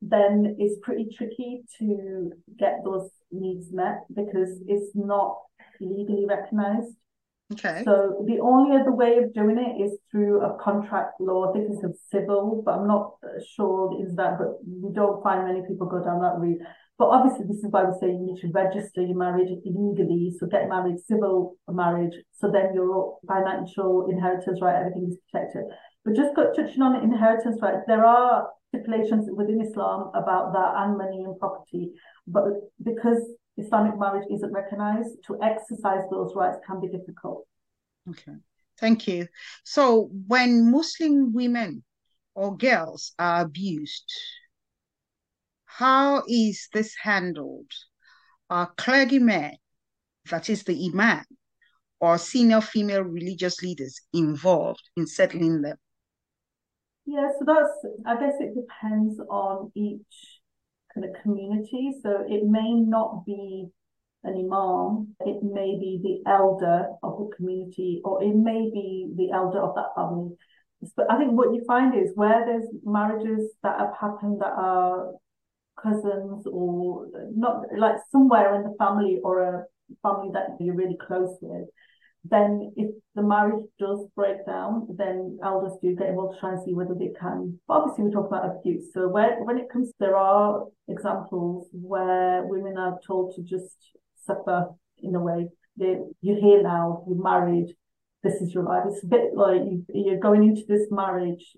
then 0.00 0.56
it's 0.58 0.76
pretty 0.82 1.08
tricky 1.16 1.62
to 1.78 2.32
get 2.58 2.80
those 2.84 3.10
needs 3.32 3.72
met 3.72 4.04
because 4.14 4.60
it's 4.66 4.92
not 4.94 5.38
legally 5.80 6.26
recognized. 6.26 6.94
Okay. 7.52 7.82
So 7.84 8.24
the 8.26 8.40
only 8.40 8.76
other 8.76 8.92
way 8.92 9.16
of 9.18 9.32
doing 9.32 9.58
it 9.58 9.82
is 9.82 9.98
through 10.10 10.42
a 10.42 10.58
contract 10.62 11.18
law. 11.18 11.48
I 11.48 11.52
think 11.52 11.70
it's 11.70 11.82
a 11.82 11.92
civil, 12.10 12.62
but 12.64 12.72
I'm 12.72 12.86
not 12.86 13.14
sure 13.56 14.04
is 14.04 14.14
that. 14.16 14.38
But 14.38 14.58
we 14.66 14.92
don't 14.92 15.22
find 15.22 15.46
many 15.46 15.66
people 15.66 15.86
go 15.86 16.04
down 16.04 16.20
that 16.20 16.38
route. 16.38 16.60
But 16.98 17.10
obviously, 17.10 17.46
this 17.46 17.58
is 17.58 17.70
why 17.70 17.84
we 17.84 17.92
say 18.00 18.08
you 18.08 18.18
need 18.20 18.40
to 18.40 18.50
register 18.52 19.02
your 19.02 19.16
marriage 19.16 19.50
legally. 19.64 20.34
So 20.36 20.46
get 20.46 20.68
married, 20.68 20.98
civil 21.06 21.56
marriage. 21.70 22.14
So 22.32 22.50
then 22.50 22.74
your 22.74 23.18
financial 23.26 24.08
inheritance 24.10 24.60
right, 24.60 24.74
everything 24.74 25.06
is 25.12 25.18
protected. 25.30 25.64
But 26.04 26.16
just 26.16 26.34
got 26.34 26.56
touching 26.56 26.82
on 26.82 27.02
inheritance 27.04 27.60
rights, 27.62 27.84
there 27.86 28.04
are 28.04 28.48
stipulations 28.70 29.28
within 29.32 29.60
Islam 29.60 30.10
about 30.14 30.52
that 30.52 30.72
and 30.76 30.98
money 30.98 31.22
and 31.22 31.38
property. 31.38 31.92
But 32.26 32.44
because 32.82 33.22
Islamic 33.56 33.96
marriage 33.98 34.26
isn't 34.32 34.52
recognized, 34.52 35.22
to 35.26 35.38
exercise 35.42 36.02
those 36.10 36.32
rights 36.34 36.58
can 36.66 36.80
be 36.80 36.88
difficult. 36.88 37.46
Okay, 38.08 38.38
thank 38.80 39.06
you. 39.06 39.28
So 39.64 40.10
when 40.26 40.70
Muslim 40.70 41.32
women 41.32 41.84
or 42.34 42.56
girls 42.56 43.12
are 43.18 43.42
abused, 43.42 44.12
how 45.78 46.24
is 46.26 46.68
this 46.74 46.92
handled? 47.00 47.70
Are 48.50 48.72
clergymen, 48.76 49.52
that 50.28 50.50
is 50.50 50.64
the 50.64 50.90
imam, 50.92 51.24
or 52.00 52.18
senior 52.18 52.60
female 52.60 53.02
religious 53.02 53.62
leaders 53.62 54.00
involved 54.12 54.82
in 54.96 55.06
settling 55.06 55.62
them? 55.62 55.76
Yeah, 57.06 57.28
so 57.38 57.44
that's, 57.46 57.70
I 58.06 58.18
guess 58.18 58.34
it 58.40 58.56
depends 58.56 59.20
on 59.30 59.70
each 59.76 60.40
kind 60.92 61.06
of 61.06 61.22
community. 61.22 61.92
So 62.02 62.24
it 62.28 62.44
may 62.44 62.74
not 62.74 63.24
be 63.24 63.68
an 64.24 64.34
imam, 64.34 65.14
it 65.20 65.44
may 65.44 65.78
be 65.78 66.00
the 66.02 66.28
elder 66.28 66.88
of 67.04 67.18
the 67.18 67.30
community, 67.36 68.00
or 68.04 68.20
it 68.20 68.34
may 68.34 68.68
be 68.74 69.12
the 69.16 69.30
elder 69.30 69.60
of 69.60 69.76
that 69.76 69.94
family. 69.94 70.34
But 70.96 71.08
I 71.08 71.18
think 71.18 71.34
what 71.34 71.54
you 71.54 71.62
find 71.68 71.94
is 71.94 72.10
where 72.16 72.44
there's 72.44 72.66
marriages 72.84 73.52
that 73.62 73.78
have 73.78 73.94
happened 74.00 74.40
that 74.40 74.52
are 74.56 75.12
cousins 75.82 76.46
or 76.46 77.06
not 77.34 77.64
like 77.76 77.96
somewhere 78.10 78.54
in 78.56 78.62
the 78.62 78.74
family 78.78 79.18
or 79.22 79.42
a 79.42 79.64
family 80.02 80.30
that 80.32 80.56
you're 80.60 80.74
really 80.74 80.98
close 81.06 81.36
with, 81.40 81.68
then 82.24 82.72
if 82.76 82.90
the 83.14 83.22
marriage 83.22 83.64
does 83.78 84.06
break 84.14 84.44
down, 84.46 84.88
then 84.96 85.38
elders 85.42 85.72
do 85.82 85.94
get 85.94 86.08
involved 86.08 86.34
to 86.34 86.40
try 86.40 86.52
and 86.52 86.62
see 86.64 86.74
whether 86.74 86.94
they 86.94 87.12
can. 87.18 87.58
But 87.66 87.74
obviously, 87.74 88.04
we 88.04 88.10
talk 88.10 88.26
about 88.26 88.56
abuse. 88.58 88.90
So 88.92 89.08
where, 89.08 89.42
when 89.44 89.58
it 89.58 89.70
comes, 89.72 89.92
there 89.98 90.16
are 90.16 90.64
examples 90.88 91.68
where 91.72 92.44
women 92.44 92.76
are 92.76 92.98
told 93.06 93.34
to 93.36 93.42
just 93.42 93.76
suffer 94.26 94.68
in 94.98 95.14
a 95.14 95.20
way. 95.20 95.48
They, 95.76 95.96
you're 96.20 96.40
here 96.40 96.62
now, 96.62 97.04
you're 97.06 97.22
married, 97.22 97.74
this 98.22 98.34
is 98.34 98.52
your 98.52 98.64
life. 98.64 98.82
It's 98.88 99.04
a 99.04 99.06
bit 99.06 99.34
like 99.34 99.60
you, 99.60 99.84
you're 99.94 100.18
going 100.18 100.42
into 100.42 100.62
this 100.66 100.88
marriage, 100.90 101.56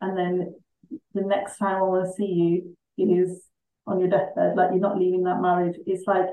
and 0.00 0.18
then 0.18 0.54
the 1.14 1.22
next 1.22 1.58
time 1.58 1.76
I 1.76 1.82
want 1.82 2.06
to 2.06 2.12
see 2.12 2.26
you 2.26 2.76
is 2.98 3.42
on 3.86 4.00
your 4.00 4.08
deathbed. 4.08 4.56
Like 4.56 4.70
you're 4.70 4.80
not 4.80 4.98
leaving 4.98 5.24
that 5.24 5.40
marriage. 5.40 5.76
It's 5.86 6.06
like 6.06 6.26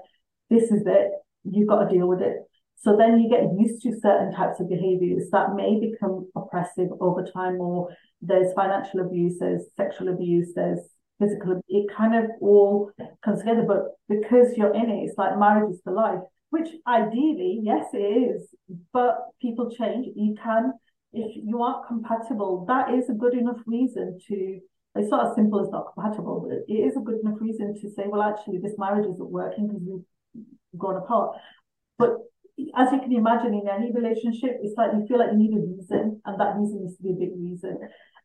this 0.50 0.63
is 0.72 0.84
it. 0.86 1.12
You've 1.43 1.67
got 1.67 1.84
to 1.84 1.95
deal 1.95 2.08
with 2.08 2.22
it 2.22 2.38
so 2.82 2.95
then 2.95 3.19
you 3.19 3.30
get 3.30 3.43
used 3.58 3.82
to 3.84 4.00
certain 4.00 4.34
types 4.34 4.60
of 4.62 4.69
behaviors 4.69 5.30
that 5.32 5.54
may 5.54 5.80
become 5.80 6.30
oppressive 6.34 6.88
over 7.02 7.26
time, 7.26 7.60
or 7.60 7.89
there's 8.22 8.54
financial 8.54 9.02
abuse, 9.02 9.38
there's 9.39 9.63
sexual 9.76 10.08
abuse, 10.08 10.54
there's 10.56 10.80
physical. 11.19 11.60
It 11.67 11.91
kind 11.93 12.15
of 12.15 12.32
all 12.39 12.91
comes 13.24 13.39
together. 13.39 13.65
But 13.67 13.98
because 14.08 14.56
you're 14.56 14.74
in 14.74 14.89
it, 14.89 15.04
it's 15.04 15.17
like 15.17 15.38
marriage 15.38 15.74
is 15.74 15.82
for 15.84 15.91
life, 15.91 16.19
which 16.52 16.69
ideally, 16.88 17.60
yes, 17.62 17.88
it 17.93 17.98
is. 17.98 18.48
But 18.93 19.17
people 19.41 19.69
change. 19.69 20.08
You 20.15 20.36
can, 20.41 20.72
if 21.12 21.36
you 21.36 21.62
aren't 21.62 21.86
compatible, 21.86 22.63
that 22.69 22.93
is 22.93 23.10
a 23.10 23.13
good 23.13 23.34
enough 23.34 23.60
reason 23.65 24.19
to. 24.30 24.60
It's 24.95 25.10
not 25.10 25.28
as 25.28 25.36
simple 25.36 25.62
as 25.62 25.69
not 25.69 25.93
compatible, 25.93 26.45
but 26.47 26.65
it 26.67 26.78
is 26.80 26.97
a 26.97 27.02
good 27.02 27.19
enough 27.23 27.39
reason 27.39 27.75
to 27.75 27.89
say, 27.91 28.06
well, 28.08 28.23
actually, 28.23 28.58
this 28.58 28.78
marriage 28.78 29.06
isn't 29.06 29.30
working 29.30 29.67
because 29.67 29.84
we've 29.86 30.45
gone 30.78 30.97
apart. 30.97 31.38
But 31.97 32.17
as 32.75 32.91
you 32.91 32.99
can 32.99 33.13
imagine 33.13 33.54
in 33.54 33.67
any 33.69 33.91
relationship, 33.91 34.58
it's 34.62 34.75
like 34.78 34.91
you 34.93 35.06
feel 35.08 35.19
like 35.19 35.32
you 35.32 35.38
need 35.38 35.54
a 35.54 35.62
reason, 35.62 36.21
and 36.25 36.39
that 36.39 36.56
reason 36.58 36.82
needs 36.82 36.97
to 36.97 37.04
be 37.04 37.12
a 37.12 37.13
big 37.13 37.38
reason. 37.38 37.78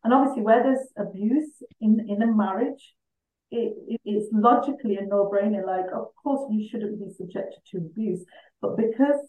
And 0.03 0.13
obviously, 0.13 0.41
where 0.41 0.63
there's 0.63 0.87
abuse 0.97 1.63
in 1.79 2.05
in 2.09 2.21
a 2.21 2.27
marriage, 2.27 2.93
it, 3.51 3.73
it 3.87 4.01
it's 4.03 4.27
logically 4.33 4.97
a 4.97 5.05
no 5.05 5.29
brainer. 5.31 5.65
Like, 5.65 5.91
of 5.93 6.07
course, 6.21 6.49
you 6.51 6.67
shouldn't 6.67 6.99
be 6.99 7.13
subjected 7.13 7.59
to 7.71 7.77
abuse, 7.77 8.25
but 8.61 8.75
because 8.75 9.21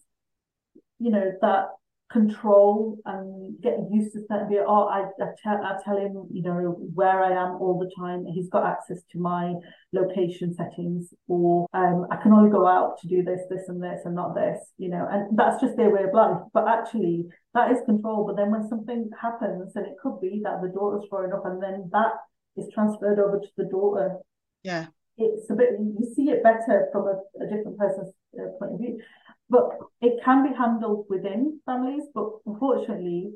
you 0.98 1.10
know 1.10 1.32
that 1.40 1.68
control 2.10 2.98
and 3.04 3.60
get 3.60 3.74
used 3.90 4.12
to 4.12 4.20
certain 4.28 4.48
be 4.48 4.58
oh 4.64 4.84
I, 4.84 5.06
I, 5.20 5.28
tell, 5.42 5.60
I 5.64 5.76
tell 5.84 5.96
him 5.96 6.28
you 6.32 6.42
know 6.42 6.76
where 6.94 7.22
I 7.22 7.32
am 7.32 7.56
all 7.60 7.78
the 7.78 7.90
time. 8.00 8.24
He's 8.32 8.48
got 8.48 8.64
access 8.64 8.98
to 9.12 9.18
my 9.18 9.54
location 9.92 10.54
settings 10.54 11.12
or 11.26 11.66
um, 11.74 12.06
I 12.12 12.16
can 12.16 12.32
only 12.32 12.50
go 12.50 12.66
out 12.66 12.98
to 13.00 13.08
do 13.08 13.24
this 13.24 13.40
this 13.50 13.68
and 13.68 13.82
this 13.82 14.02
and 14.04 14.14
not 14.14 14.36
this 14.36 14.58
you 14.78 14.88
know 14.88 15.06
and 15.10 15.36
that's 15.36 15.60
just 15.60 15.76
their 15.76 15.90
way 15.90 16.04
of 16.04 16.14
life. 16.14 16.38
But 16.54 16.68
actually 16.68 17.24
that 17.54 17.72
is 17.72 17.78
control. 17.86 18.24
But 18.24 18.36
then 18.36 18.52
when 18.52 18.68
something 18.68 19.10
happens 19.20 19.72
and 19.74 19.86
it 19.86 19.94
could 20.00 20.20
be 20.20 20.40
that 20.44 20.62
the 20.62 20.68
daughter's 20.68 21.08
growing 21.10 21.32
up 21.32 21.44
and 21.44 21.60
then 21.60 21.90
that 21.92 22.12
is 22.56 22.70
transferred 22.72 23.18
over 23.18 23.40
to 23.40 23.48
the 23.56 23.64
daughter. 23.64 24.16
Yeah. 24.62 24.86
It's 25.18 25.50
a 25.50 25.54
bit 25.54 25.70
you 25.80 26.12
see 26.14 26.30
it 26.30 26.44
better 26.44 26.88
from 26.92 27.08
a, 27.08 27.44
a 27.44 27.48
different 27.48 27.78
person's 27.78 28.12
uh, 28.38 28.46
point 28.60 28.74
of 28.74 28.78
view 28.78 29.00
but 29.48 29.78
it 30.00 30.22
can 30.24 30.42
be 30.42 30.56
handled 30.56 31.06
within 31.08 31.60
families, 31.64 32.04
but 32.14 32.28
unfortunately, 32.46 33.32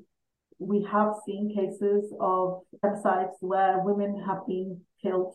we 0.58 0.86
have 0.90 1.14
seen 1.24 1.54
cases 1.54 2.12
of 2.20 2.60
websites 2.84 3.34
where 3.40 3.80
women 3.80 4.22
have 4.26 4.46
been 4.46 4.80
killed 5.02 5.34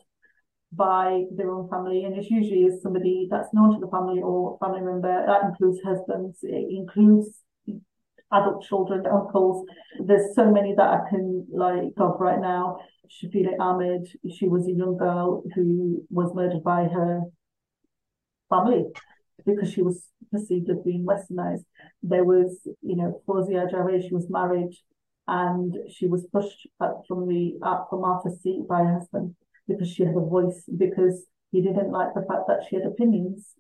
by 0.72 1.24
their 1.36 1.52
own 1.52 1.70
family, 1.70 2.04
and 2.04 2.16
it's 2.18 2.30
usually 2.30 2.64
is 2.64 2.82
somebody 2.82 3.28
that's 3.32 3.54
known 3.54 3.74
to 3.74 3.80
the 3.80 3.90
family 3.90 4.22
or 4.22 4.58
family 4.60 4.82
member. 4.82 5.26
That 5.26 5.50
includes 5.50 5.80
husbands, 5.84 6.40
it 6.44 6.68
includes 6.70 7.30
adult 8.32 8.64
children, 8.66 9.06
uncles. 9.08 9.66
There's 10.06 10.36
so 10.36 10.52
many 10.52 10.76
that 10.76 10.88
I 10.88 11.10
can 11.10 11.48
like 11.52 11.94
of 11.98 12.20
right 12.20 12.40
now. 12.40 12.80
Shafilea 13.10 13.60
Ahmed, 13.60 14.08
she 14.38 14.48
was 14.48 14.68
a 14.68 14.74
young 14.74 14.98
girl 14.98 15.44
who 15.56 16.04
was 16.10 16.34
murdered 16.36 16.64
by 16.64 16.86
her 16.86 17.22
family 18.50 18.86
because 19.46 19.72
she 19.72 19.82
was 19.82 20.08
perceived 20.32 20.70
as 20.70 20.78
being 20.84 21.06
westernized. 21.06 21.66
There 22.04 22.24
was, 22.24 22.60
you 22.82 22.96
know, 22.96 23.22
Fawziyah 23.28 23.72
Javed, 23.72 24.08
she 24.08 24.14
was 24.14 24.30
married 24.30 24.76
and 25.28 25.76
she 25.90 26.08
was 26.08 26.26
pushed 26.32 26.68
up 26.80 27.04
from 27.08 27.28
the 27.28 27.56
from 27.90 28.04
Arthur's 28.04 28.42
seat 28.42 28.68
by 28.68 28.80
her 28.80 29.00
husband 29.00 29.36
because 29.68 29.90
she 29.90 30.04
had 30.04 30.16
a 30.16 30.20
voice, 30.20 30.64
because 30.78 31.26
he 31.52 31.62
didn't 31.62 31.92
like 31.92 32.14
the 32.14 32.26
fact 32.30 32.48
that 32.48 32.66
she 32.70 32.76
had 32.76 32.86
opinions. 32.86 33.56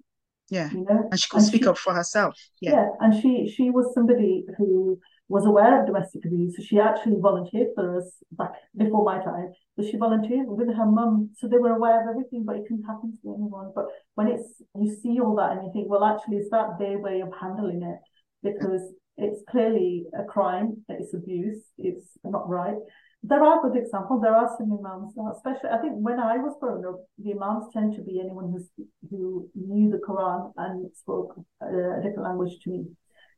Yeah. 0.49 0.69
You 0.71 0.86
know? 0.88 1.07
And 1.09 1.19
she 1.19 1.27
could 1.27 1.38
and 1.38 1.47
speak 1.47 1.63
she, 1.63 1.69
up 1.69 1.77
for 1.77 1.93
herself. 1.93 2.38
Yeah. 2.61 2.71
yeah. 2.71 2.88
And 2.99 3.21
she 3.21 3.49
she 3.49 3.71
was 3.71 3.93
somebody 3.93 4.45
who 4.57 4.99
was 5.28 5.45
aware 5.45 5.80
of 5.80 5.88
domestic 5.88 6.26
abuse. 6.26 6.55
So 6.55 6.63
she 6.63 6.80
actually 6.80 7.17
volunteered 7.19 7.69
for 7.73 7.97
us 7.97 8.11
back 8.32 8.51
before 8.78 9.03
my 9.03 9.23
time. 9.23 9.53
So 9.76 9.86
she 9.86 9.97
volunteered 9.97 10.47
with 10.47 10.67
her 10.67 10.86
mum. 10.86 11.32
So 11.38 11.47
they 11.47 11.57
were 11.57 11.76
aware 11.76 12.01
of 12.01 12.09
everything, 12.09 12.43
but 12.45 12.57
it 12.57 12.63
couldn't 12.67 12.84
happen 12.84 13.17
to 13.21 13.34
anyone. 13.34 13.71
But 13.73 13.86
when 14.13 14.28
it's 14.28 14.61
you 14.76 14.95
see 15.01 15.19
all 15.19 15.36
that 15.38 15.53
and 15.53 15.65
you 15.65 15.71
think, 15.73 15.89
well, 15.89 16.05
actually, 16.05 16.38
is 16.38 16.49
that 16.51 16.78
their 16.80 16.99
way 16.99 17.21
of 17.21 17.30
handling 17.39 17.82
it? 17.82 17.99
Because 18.43 18.93
it's 19.17 19.41
clearly 19.49 20.05
a 20.17 20.23
crime, 20.23 20.84
it's 20.89 21.13
abuse, 21.13 21.63
it's 21.78 22.17
not 22.23 22.47
right. 22.47 22.76
There 23.23 23.43
are 23.43 23.61
good 23.61 23.76
examples. 23.76 24.21
There 24.21 24.36
are 24.36 24.53
some 24.55 24.71
imams 24.71 25.13
now, 25.15 25.34
especially 25.36 25.69
I 25.69 25.80
think 25.80 25.93
when 25.95 26.19
I 26.19 26.38
was 26.38 26.55
growing 26.59 26.86
up, 26.86 26.99
the 27.17 27.32
imams 27.32 27.73
tend 27.73 27.95
to 27.95 28.03
be 28.03 28.19
anyone 28.19 28.51
who's, 28.51 28.69
who 29.09 29.49
knew 29.55 29.89
the 29.89 29.97
Quran 29.97 30.51
and 30.57 30.91
spoke 30.93 31.34
a, 31.61 31.65
a 31.65 32.01
different 32.03 32.23
language 32.23 32.59
to 32.63 32.69
me 32.69 32.86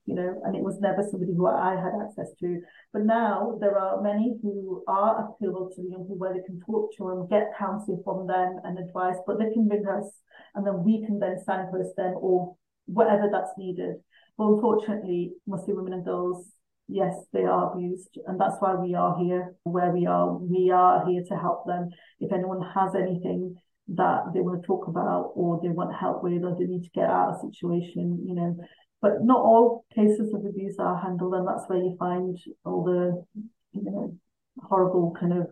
you 0.07 0.15
know, 0.15 0.41
and 0.45 0.55
it 0.55 0.63
was 0.63 0.79
never 0.79 1.03
somebody 1.03 1.33
who 1.35 1.47
I 1.47 1.75
had 1.75 1.91
access 2.01 2.31
to. 2.39 2.61
But 2.93 3.03
now 3.03 3.57
there 3.59 3.77
are 3.77 4.01
many 4.01 4.35
who 4.41 4.81
are 4.87 5.19
applicable 5.19 5.69
to 5.75 5.81
the 5.81 5.89
young 5.89 6.03
people 6.03 6.17
where 6.17 6.33
they 6.33 6.47
can 6.47 6.59
talk 6.65 6.95
to 6.95 7.09
them, 7.09 7.27
get 7.29 7.51
counsel 7.59 8.01
from 8.05 8.25
them 8.25 8.59
and 8.63 8.79
advice, 8.79 9.17
but 9.27 9.37
they 9.37 9.51
can 9.51 9.67
ring 9.67 9.85
us 9.85 10.09
and 10.55 10.65
then 10.65 10.83
we 10.83 11.05
can 11.05 11.19
then 11.19 11.37
signpost 11.45 11.95
them 11.97 12.15
or 12.17 12.55
whatever 12.85 13.29
that's 13.29 13.51
needed. 13.57 13.95
But 14.37 14.47
unfortunately, 14.47 15.33
Muslim 15.45 15.75
women 15.75 15.93
and 15.93 16.05
girls, 16.05 16.47
yes, 16.87 17.13
they 17.33 17.43
are 17.43 17.73
abused. 17.73 18.17
And 18.27 18.39
that's 18.39 18.55
why 18.59 18.75
we 18.75 18.95
are 18.95 19.19
here 19.19 19.55
where 19.63 19.91
we 19.91 20.05
are. 20.05 20.37
We 20.37 20.71
are 20.71 21.05
here 21.05 21.23
to 21.27 21.35
help 21.35 21.65
them. 21.67 21.89
If 22.21 22.31
anyone 22.31 22.61
has 22.73 22.95
anything 22.95 23.57
that 23.89 24.23
they 24.33 24.41
want 24.41 24.61
to 24.61 24.67
talk 24.67 24.87
about 24.87 25.31
or 25.35 25.59
they 25.61 25.69
want 25.69 25.93
help 25.95 26.23
with 26.23 26.43
or 26.43 26.55
they 26.57 26.65
need 26.65 26.83
to 26.83 26.89
get 26.89 27.09
out 27.09 27.29
of 27.29 27.35
a 27.35 27.39
situation, 27.51 28.23
you 28.25 28.35
know, 28.35 28.57
but 29.01 29.23
not 29.23 29.37
all 29.37 29.85
cases 29.93 30.33
of 30.33 30.45
abuse 30.45 30.77
are 30.79 30.99
handled, 30.99 31.33
and 31.33 31.47
that's 31.47 31.67
where 31.67 31.79
you 31.79 31.95
find 31.99 32.37
all 32.65 32.83
the 32.83 33.23
you 33.71 33.83
know 33.83 34.17
horrible 34.59 35.15
kind 35.19 35.33
of 35.33 35.47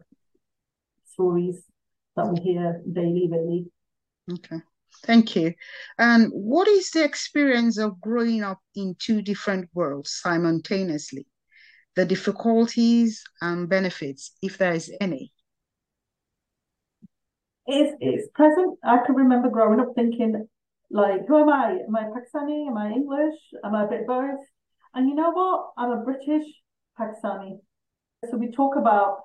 stories 1.05 1.63
that 2.15 2.27
we 2.27 2.39
hear 2.41 2.81
daily, 2.91 3.27
really. 3.31 3.65
Okay. 4.31 4.61
Thank 5.03 5.35
you. 5.35 5.53
And 5.99 6.31
what 6.31 6.67
is 6.67 6.89
the 6.91 7.03
experience 7.03 7.77
of 7.77 7.99
growing 7.99 8.43
up 8.43 8.59
in 8.75 8.95
two 8.97 9.21
different 9.21 9.69
worlds 9.73 10.19
simultaneously? 10.21 11.27
The 11.95 12.05
difficulties 12.05 13.23
and 13.41 13.69
benefits, 13.69 14.31
if 14.41 14.57
there 14.57 14.73
is 14.73 14.91
any. 15.01 15.31
It's, 17.67 17.95
it's 17.99 18.27
present. 18.33 18.77
I 18.83 18.99
can 19.05 19.15
remember 19.15 19.49
growing 19.49 19.79
up 19.79 19.89
thinking, 19.95 20.47
like, 20.91 21.27
who 21.27 21.37
am 21.37 21.49
I? 21.49 21.79
Am 21.87 21.95
I 21.95 22.03
Pakistani? 22.03 22.67
Am 22.67 22.77
I 22.77 22.91
English? 22.91 23.39
Am 23.63 23.75
I 23.75 23.85
a 23.85 23.87
bit 23.87 24.07
both? 24.07 24.39
And 24.93 25.09
you 25.09 25.15
know 25.15 25.31
what? 25.31 25.71
I'm 25.77 25.91
a 25.91 26.03
British 26.03 26.45
Pakistani. 26.99 27.59
So 28.29 28.37
we 28.37 28.51
talk 28.51 28.75
about 28.75 29.23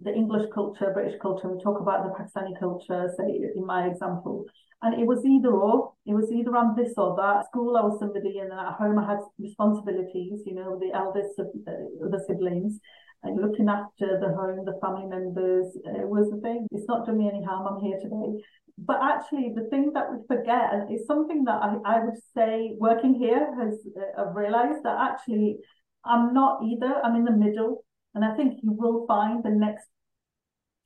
the 0.00 0.14
English 0.14 0.48
culture, 0.54 0.92
British 0.94 1.18
culture, 1.20 1.48
we 1.48 1.60
talk 1.62 1.80
about 1.80 2.04
the 2.04 2.10
Pakistani 2.10 2.58
culture, 2.58 3.12
say 3.16 3.40
in 3.56 3.66
my 3.66 3.86
example. 3.86 4.44
And 4.80 4.94
it 5.00 5.06
was 5.06 5.24
either 5.26 5.50
or, 5.50 5.92
it 6.06 6.14
was 6.14 6.30
either 6.30 6.56
I'm 6.56 6.76
this 6.76 6.94
or 6.96 7.16
that. 7.16 7.38
At 7.38 7.46
school, 7.46 7.76
I 7.76 7.80
was 7.80 7.98
somebody, 7.98 8.38
and 8.38 8.50
then 8.52 8.58
at 8.60 8.74
home, 8.74 8.96
I 8.96 9.10
had 9.10 9.18
responsibilities, 9.40 10.42
you 10.46 10.54
know, 10.54 10.78
the 10.78 10.96
eldest 10.96 11.36
of 11.40 11.48
the 11.56 12.24
siblings, 12.28 12.74
and 12.74 12.78
looking 13.24 13.68
after 13.68 14.18
the 14.20 14.34
home, 14.34 14.64
the 14.64 14.78
family 14.80 15.06
members. 15.06 15.66
It 15.84 16.08
was 16.08 16.30
the 16.30 16.40
thing. 16.40 16.66
It's 16.72 16.88
not 16.88 17.06
done 17.06 17.18
me 17.18 17.28
any 17.28 17.44
harm. 17.44 17.66
I'm 17.66 17.80
here 17.80 17.98
today 18.00 18.42
but 18.78 18.98
actually 19.02 19.52
the 19.54 19.68
thing 19.70 19.90
that 19.94 20.06
we 20.10 20.18
forget 20.28 20.86
is 20.90 21.06
something 21.06 21.44
that 21.44 21.60
I, 21.60 21.76
I 21.84 22.04
would 22.04 22.18
say 22.34 22.76
working 22.78 23.14
here 23.14 23.52
has 23.58 23.74
uh, 23.96 24.22
I've 24.22 24.36
realized 24.36 24.84
that 24.84 24.96
actually 25.00 25.56
I'm 26.04 26.32
not 26.32 26.60
either 26.62 26.94
I'm 27.04 27.16
in 27.16 27.24
the 27.24 27.32
middle 27.32 27.84
and 28.14 28.24
I 28.24 28.36
think 28.36 28.60
you 28.62 28.72
will 28.72 29.06
find 29.06 29.42
the 29.42 29.50
next 29.50 29.86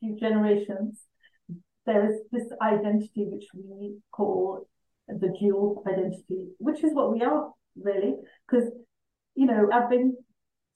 few 0.00 0.18
generations 0.18 1.00
there 1.84 2.10
is 2.10 2.20
this 2.30 2.46
identity 2.62 3.26
which 3.26 3.44
we 3.54 3.96
call 4.10 4.66
the 5.08 5.34
dual 5.38 5.82
identity 5.86 6.48
which 6.58 6.82
is 6.82 6.94
what 6.94 7.12
we 7.12 7.22
are 7.22 7.50
really 7.76 8.14
because 8.48 8.70
you 9.34 9.46
know 9.46 9.68
I've 9.70 9.90
been 9.90 10.16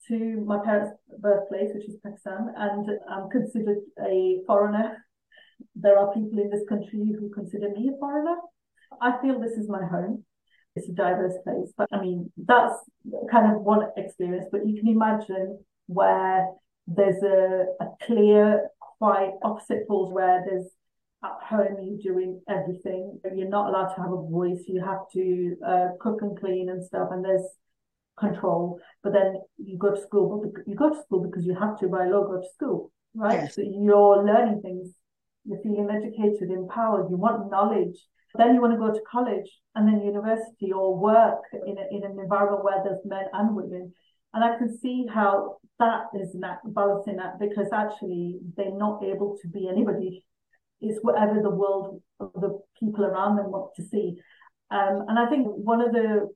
to 0.07 0.43
my 0.45 0.59
parents 0.63 0.91
birthplace 1.19 1.71
which 1.73 1.87
is 1.87 1.97
Pakistan 2.03 2.53
and 2.55 2.89
I'm 3.09 3.29
considered 3.29 3.79
a 4.05 4.39
foreigner 4.45 4.97
there 5.75 5.97
are 5.97 6.13
people 6.13 6.39
in 6.39 6.49
this 6.49 6.63
country 6.67 7.15
who 7.19 7.29
consider 7.29 7.69
me 7.69 7.91
a 7.93 7.97
foreigner. 7.99 8.35
I 9.01 9.19
feel 9.21 9.39
this 9.39 9.53
is 9.53 9.69
my 9.69 9.85
home. 9.85 10.23
It's 10.75 10.89
a 10.89 10.93
diverse 10.93 11.35
place. 11.43 11.71
But 11.77 11.87
I 11.91 12.01
mean, 12.01 12.31
that's 12.37 12.75
kind 13.31 13.55
of 13.55 13.61
one 13.61 13.87
experience. 13.97 14.47
But 14.51 14.67
you 14.67 14.79
can 14.79 14.89
imagine 14.89 15.59
where 15.87 16.47
there's 16.87 17.21
a, 17.23 17.65
a 17.81 17.87
clear, 18.05 18.69
quite 18.79 19.31
opposite 19.43 19.87
poles 19.87 20.13
where 20.13 20.43
there's 20.47 20.67
at 21.23 21.31
home 21.43 21.77
you're 21.81 22.13
doing 22.13 22.41
everything. 22.47 23.19
You're 23.35 23.49
not 23.49 23.69
allowed 23.69 23.93
to 23.95 24.01
have 24.01 24.11
a 24.11 24.21
voice. 24.21 24.63
You 24.67 24.83
have 24.83 25.09
to 25.13 25.55
uh, 25.65 25.87
cook 25.99 26.21
and 26.21 26.39
clean 26.39 26.69
and 26.69 26.83
stuff. 26.83 27.09
And 27.11 27.25
there's 27.25 27.47
control. 28.19 28.79
But 29.03 29.13
then 29.13 29.39
you 29.57 29.77
go 29.77 29.93
to 29.93 30.01
school. 30.01 30.41
But 30.41 30.63
you 30.67 30.75
go 30.75 30.89
to 30.89 31.01
school 31.01 31.23
because 31.23 31.45
you 31.45 31.55
have 31.55 31.79
to 31.79 31.87
by 31.87 32.05
law 32.05 32.25
go 32.25 32.41
to 32.41 32.47
school, 32.53 32.91
right? 33.13 33.41
Yes. 33.43 33.55
So 33.55 33.61
you're 33.61 34.25
learning 34.25 34.61
things 34.61 34.89
you're 35.47 35.61
feeling 35.63 35.87
educated, 35.89 36.51
empowered, 36.51 37.09
you 37.09 37.17
want 37.17 37.49
knowledge. 37.49 37.97
Then 38.35 38.53
you 38.53 38.61
want 38.61 38.73
to 38.73 38.79
go 38.79 38.93
to 38.93 39.01
college 39.09 39.49
and 39.73 39.87
then 39.87 40.01
university 40.01 40.71
or 40.71 40.99
work 40.99 41.39
in, 41.65 41.77
a, 41.77 41.85
in 41.89 42.03
an 42.03 42.19
environment 42.19 42.63
where 42.63 42.83
there's 42.83 43.03
men 43.05 43.23
and 43.33 43.55
women. 43.55 43.93
And 44.33 44.43
I 44.43 44.57
can 44.57 44.77
see 44.77 45.05
how 45.11 45.57
that 45.79 46.03
is 46.13 46.35
not 46.35 46.59
balancing 46.65 47.15
that 47.15 47.39
because 47.39 47.69
actually 47.73 48.39
they're 48.55 48.77
not 48.77 49.01
able 49.03 49.37
to 49.41 49.47
be 49.47 49.67
anybody. 49.69 50.25
It's 50.81 50.99
whatever 51.01 51.41
the 51.41 51.49
world, 51.49 52.01
the 52.19 52.59
people 52.79 53.05
around 53.05 53.37
them 53.37 53.49
want 53.49 53.73
to 53.77 53.83
see. 53.83 54.17
Um, 54.69 55.05
and 55.07 55.17
I 55.17 55.27
think 55.29 55.47
one 55.47 55.81
of 55.81 55.93
the, 55.93 56.27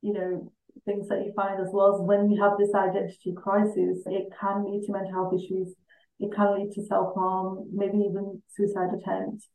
you 0.00 0.12
know, 0.12 0.52
things 0.84 1.08
that 1.08 1.24
you 1.24 1.32
find 1.34 1.60
as 1.60 1.68
well 1.72 1.94
is 1.94 2.02
when 2.02 2.30
you 2.30 2.42
have 2.42 2.58
this 2.58 2.74
identity 2.74 3.34
crisis, 3.36 4.02
it 4.06 4.28
can 4.40 4.64
lead 4.64 4.84
to 4.86 4.92
mental 4.92 5.12
health 5.12 5.34
issues 5.34 5.74
it 6.22 6.32
can 6.32 6.54
lead 6.54 6.72
to 6.72 6.84
self 6.86 7.14
harm, 7.14 7.68
maybe 7.72 7.98
even 7.98 8.42
suicide 8.48 8.90
attempts. 8.96 9.48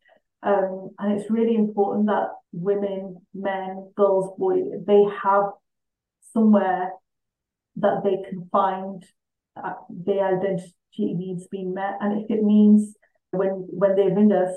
Um, 0.44 0.90
and 1.00 1.18
it's 1.18 1.32
really 1.32 1.56
important 1.56 2.08
that 2.08 2.28
women, 2.52 3.18
men, 3.34 3.92
girls, 3.96 4.38
boys, 4.38 4.66
they 4.86 5.04
have 5.24 5.46
somewhere 6.34 6.92
that 7.78 8.04
they 8.04 8.18
can 8.30 8.50
find 8.52 9.04
their 9.90 10.38
identity 10.38 10.74
needs 10.98 11.48
being 11.48 11.74
met. 11.74 11.94
And 12.02 12.22
if 12.22 12.30
it 12.30 12.44
means 12.44 12.96
when 13.32 13.66
when 13.70 13.96
they 13.96 14.12
ring 14.14 14.32
us 14.34 14.56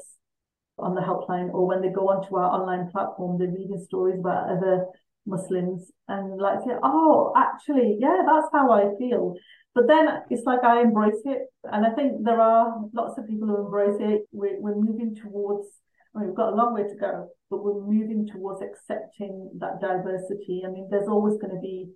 on 0.78 0.94
the 0.94 1.00
helpline 1.00 1.52
or 1.52 1.66
when 1.66 1.80
they 1.80 1.90
go 1.90 2.08
onto 2.08 2.36
our 2.36 2.50
online 2.50 2.90
platform, 2.90 3.38
they're 3.38 3.48
reading 3.48 3.82
stories 3.86 4.18
about 4.18 4.50
other 4.50 4.86
Muslims 5.26 5.90
and 6.08 6.40
like 6.40 6.60
say, 6.60 6.72
oh, 6.82 7.32
actually, 7.36 7.98
yeah, 8.00 8.22
that's 8.26 8.48
how 8.52 8.70
I 8.72 8.96
feel. 8.98 9.34
But 9.74 9.86
then 9.86 10.08
it's 10.30 10.44
like 10.44 10.64
I 10.64 10.80
embrace 10.82 11.22
it. 11.24 11.42
And 11.64 11.86
I 11.86 11.90
think 11.90 12.24
there 12.24 12.40
are 12.40 12.80
lots 12.92 13.18
of 13.18 13.28
people 13.28 13.48
who 13.48 13.64
embrace 13.64 13.98
it. 14.00 14.22
We're, 14.32 14.60
we're 14.60 14.74
moving 14.74 15.14
towards, 15.14 15.68
I 16.14 16.20
mean, 16.20 16.28
we've 16.28 16.36
got 16.36 16.52
a 16.52 16.56
long 16.56 16.74
way 16.74 16.82
to 16.82 16.96
go, 17.00 17.28
but 17.50 17.62
we're 17.62 17.80
moving 17.80 18.26
towards 18.32 18.62
accepting 18.62 19.50
that 19.60 19.80
diversity. 19.80 20.62
I 20.66 20.70
mean, 20.70 20.88
there's 20.90 21.08
always 21.08 21.38
going 21.38 21.54
to 21.54 21.60
be 21.60 21.86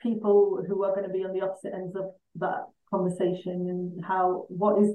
people 0.00 0.62
who 0.66 0.84
are 0.84 0.94
going 0.94 1.06
to 1.06 1.12
be 1.12 1.24
on 1.24 1.34
the 1.34 1.44
opposite 1.44 1.74
ends 1.74 1.94
of 1.96 2.06
that 2.36 2.64
conversation 2.88 3.66
and 3.68 4.04
how, 4.04 4.46
what 4.48 4.82
is 4.82 4.94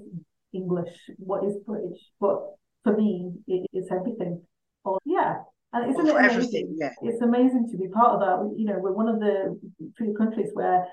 English? 0.53 0.95
What 1.17 1.45
is 1.45 1.55
British? 1.65 1.99
But 2.19 2.39
for 2.84 2.95
me, 2.95 3.34
it 3.47 3.67
is 3.73 3.89
everything. 3.91 4.41
Or, 4.84 4.99
yeah, 5.05 5.36
and 5.74 5.91
isn't 5.91 6.07
it 6.07 6.15
amazing? 6.15 6.76
Yeah. 6.78 6.91
It's 7.01 7.21
amazing 7.21 7.69
to 7.71 7.78
be 7.78 7.88
part 7.88 8.13
of 8.13 8.19
that. 8.19 8.57
You 8.57 8.65
know, 8.65 8.80
we're 8.80 8.93
one 8.93 9.07
of 9.07 9.19
the 9.19 9.59
few 9.97 10.13
countries 10.15 10.49
where 10.53 10.86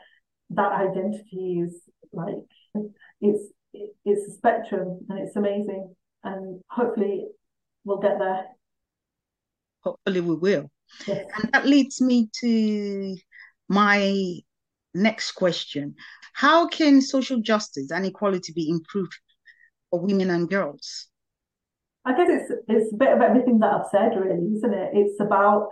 that 0.51 0.72
identity 0.72 1.61
is 1.61 1.81
like 2.12 2.35
it's 3.20 3.53
it's 3.72 4.28
a 4.28 4.33
spectrum 4.33 5.01
and 5.09 5.18
it's 5.18 5.37
amazing 5.37 5.95
and 6.24 6.61
hopefully 6.68 7.26
we'll 7.85 7.99
get 7.99 8.18
there 8.18 8.45
hopefully 9.83 10.20
we 10.20 10.35
will 10.35 10.70
yes. 11.07 11.24
and 11.37 11.53
that 11.53 11.66
leads 11.66 12.01
me 12.01 12.28
to 12.33 13.16
my 13.68 14.35
next 14.93 15.33
question 15.33 15.95
how 16.33 16.66
can 16.66 17.01
social 17.01 17.41
justice 17.41 17.91
and 17.91 18.05
equality 18.05 18.53
be 18.53 18.68
improved 18.68 19.16
for 19.91 20.01
women 20.01 20.31
and 20.31 20.51
girls 20.51 21.07
i 22.05 22.17
guess 22.17 22.29
it's 22.31 22.53
it's 22.69 22.93
a 22.93 22.97
bit 22.97 23.13
of 23.13 23.21
everything 23.21 23.59
that 23.59 23.73
i've 23.73 23.87
said 23.91 24.17
really 24.17 24.55
isn't 24.57 24.75
it 24.75 24.91
it's 24.95 25.21
about 25.21 25.69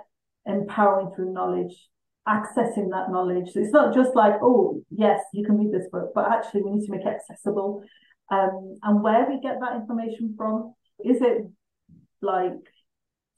empowering 0.49 1.11
through 1.14 1.33
knowledge, 1.33 1.89
accessing 2.26 2.91
that 2.91 3.11
knowledge. 3.11 3.51
It's 3.55 3.72
not 3.72 3.95
just 3.95 4.16
like, 4.16 4.35
oh, 4.43 4.83
yes, 4.91 5.20
you 5.33 5.45
can 5.45 5.59
read 5.59 5.72
this 5.72 5.89
book, 5.93 6.11
but 6.14 6.31
actually 6.31 6.62
we 6.62 6.72
need 6.72 6.87
to 6.87 6.93
make 6.93 7.03
it 7.03 7.16
accessible. 7.20 7.83
Um, 8.31 8.76
and 8.83 9.03
where 9.03 9.26
we 9.29 9.41
get 9.41 9.57
that 9.61 9.76
information 9.76 10.35
from, 10.37 10.74
is 11.05 11.18
it 11.20 11.49
like 12.20 12.53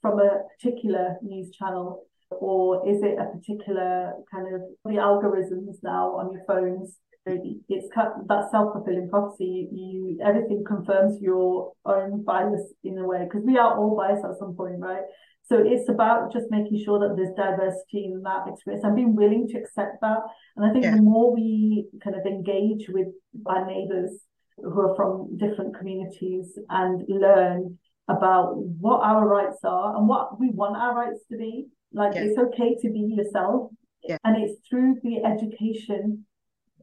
from 0.01 0.19
a 0.19 0.43
particular 0.57 1.17
news 1.21 1.51
channel 1.51 2.05
or 2.31 2.89
is 2.89 3.03
it 3.03 3.17
a 3.19 3.25
particular 3.25 4.13
kind 4.33 4.55
of 4.55 4.61
the 4.85 4.91
algorithms 4.93 5.75
now 5.83 6.15
on 6.15 6.31
your 6.31 6.43
phones 6.47 6.97
it's 7.25 7.87
that 7.95 8.49
self-fulfilling 8.51 9.07
prophecy 9.09 9.67
you 9.71 10.17
everything 10.25 10.63
confirms 10.67 11.21
your 11.21 11.71
own 11.85 12.23
bias 12.23 12.73
in 12.83 12.97
a 12.97 13.05
way 13.05 13.23
because 13.23 13.45
we 13.45 13.57
are 13.57 13.77
all 13.77 13.95
biased 13.95 14.25
at 14.25 14.37
some 14.39 14.55
point 14.55 14.79
right 14.79 15.03
so 15.43 15.61
it's 15.63 15.87
about 15.89 16.31
just 16.33 16.45
making 16.49 16.81
sure 16.83 16.99
that 16.99 17.15
there's 17.15 17.33
diversity 17.35 18.05
in 18.05 18.21
that 18.23 18.45
experience 18.47 18.83
and 18.83 18.95
being 18.95 19.15
willing 19.15 19.47
to 19.47 19.57
accept 19.57 20.01
that 20.01 20.19
and 20.57 20.65
i 20.65 20.71
think 20.71 20.83
yeah. 20.83 20.95
the 20.95 21.01
more 21.01 21.33
we 21.33 21.85
kind 22.03 22.15
of 22.15 22.25
engage 22.25 22.89
with 22.89 23.07
our 23.45 23.65
neighbors 23.67 24.21
who 24.57 24.79
are 24.79 24.95
from 24.95 25.37
different 25.37 25.77
communities 25.77 26.57
and 26.69 27.03
learn 27.07 27.77
about 28.07 28.55
what 28.55 28.99
our 29.03 29.27
rights 29.27 29.59
are 29.63 29.95
and 29.95 30.07
what 30.07 30.39
we 30.39 30.49
want 30.49 30.75
our 30.75 30.95
rights 30.95 31.19
to 31.29 31.37
be 31.37 31.67
like 31.93 32.15
yeah. 32.15 32.23
it's 32.23 32.37
okay 32.37 32.75
to 32.81 32.89
be 32.89 33.13
yourself 33.15 33.69
yeah. 34.03 34.17
and 34.23 34.43
it's 34.43 34.59
through 34.67 34.95
the 35.03 35.23
education 35.23 36.25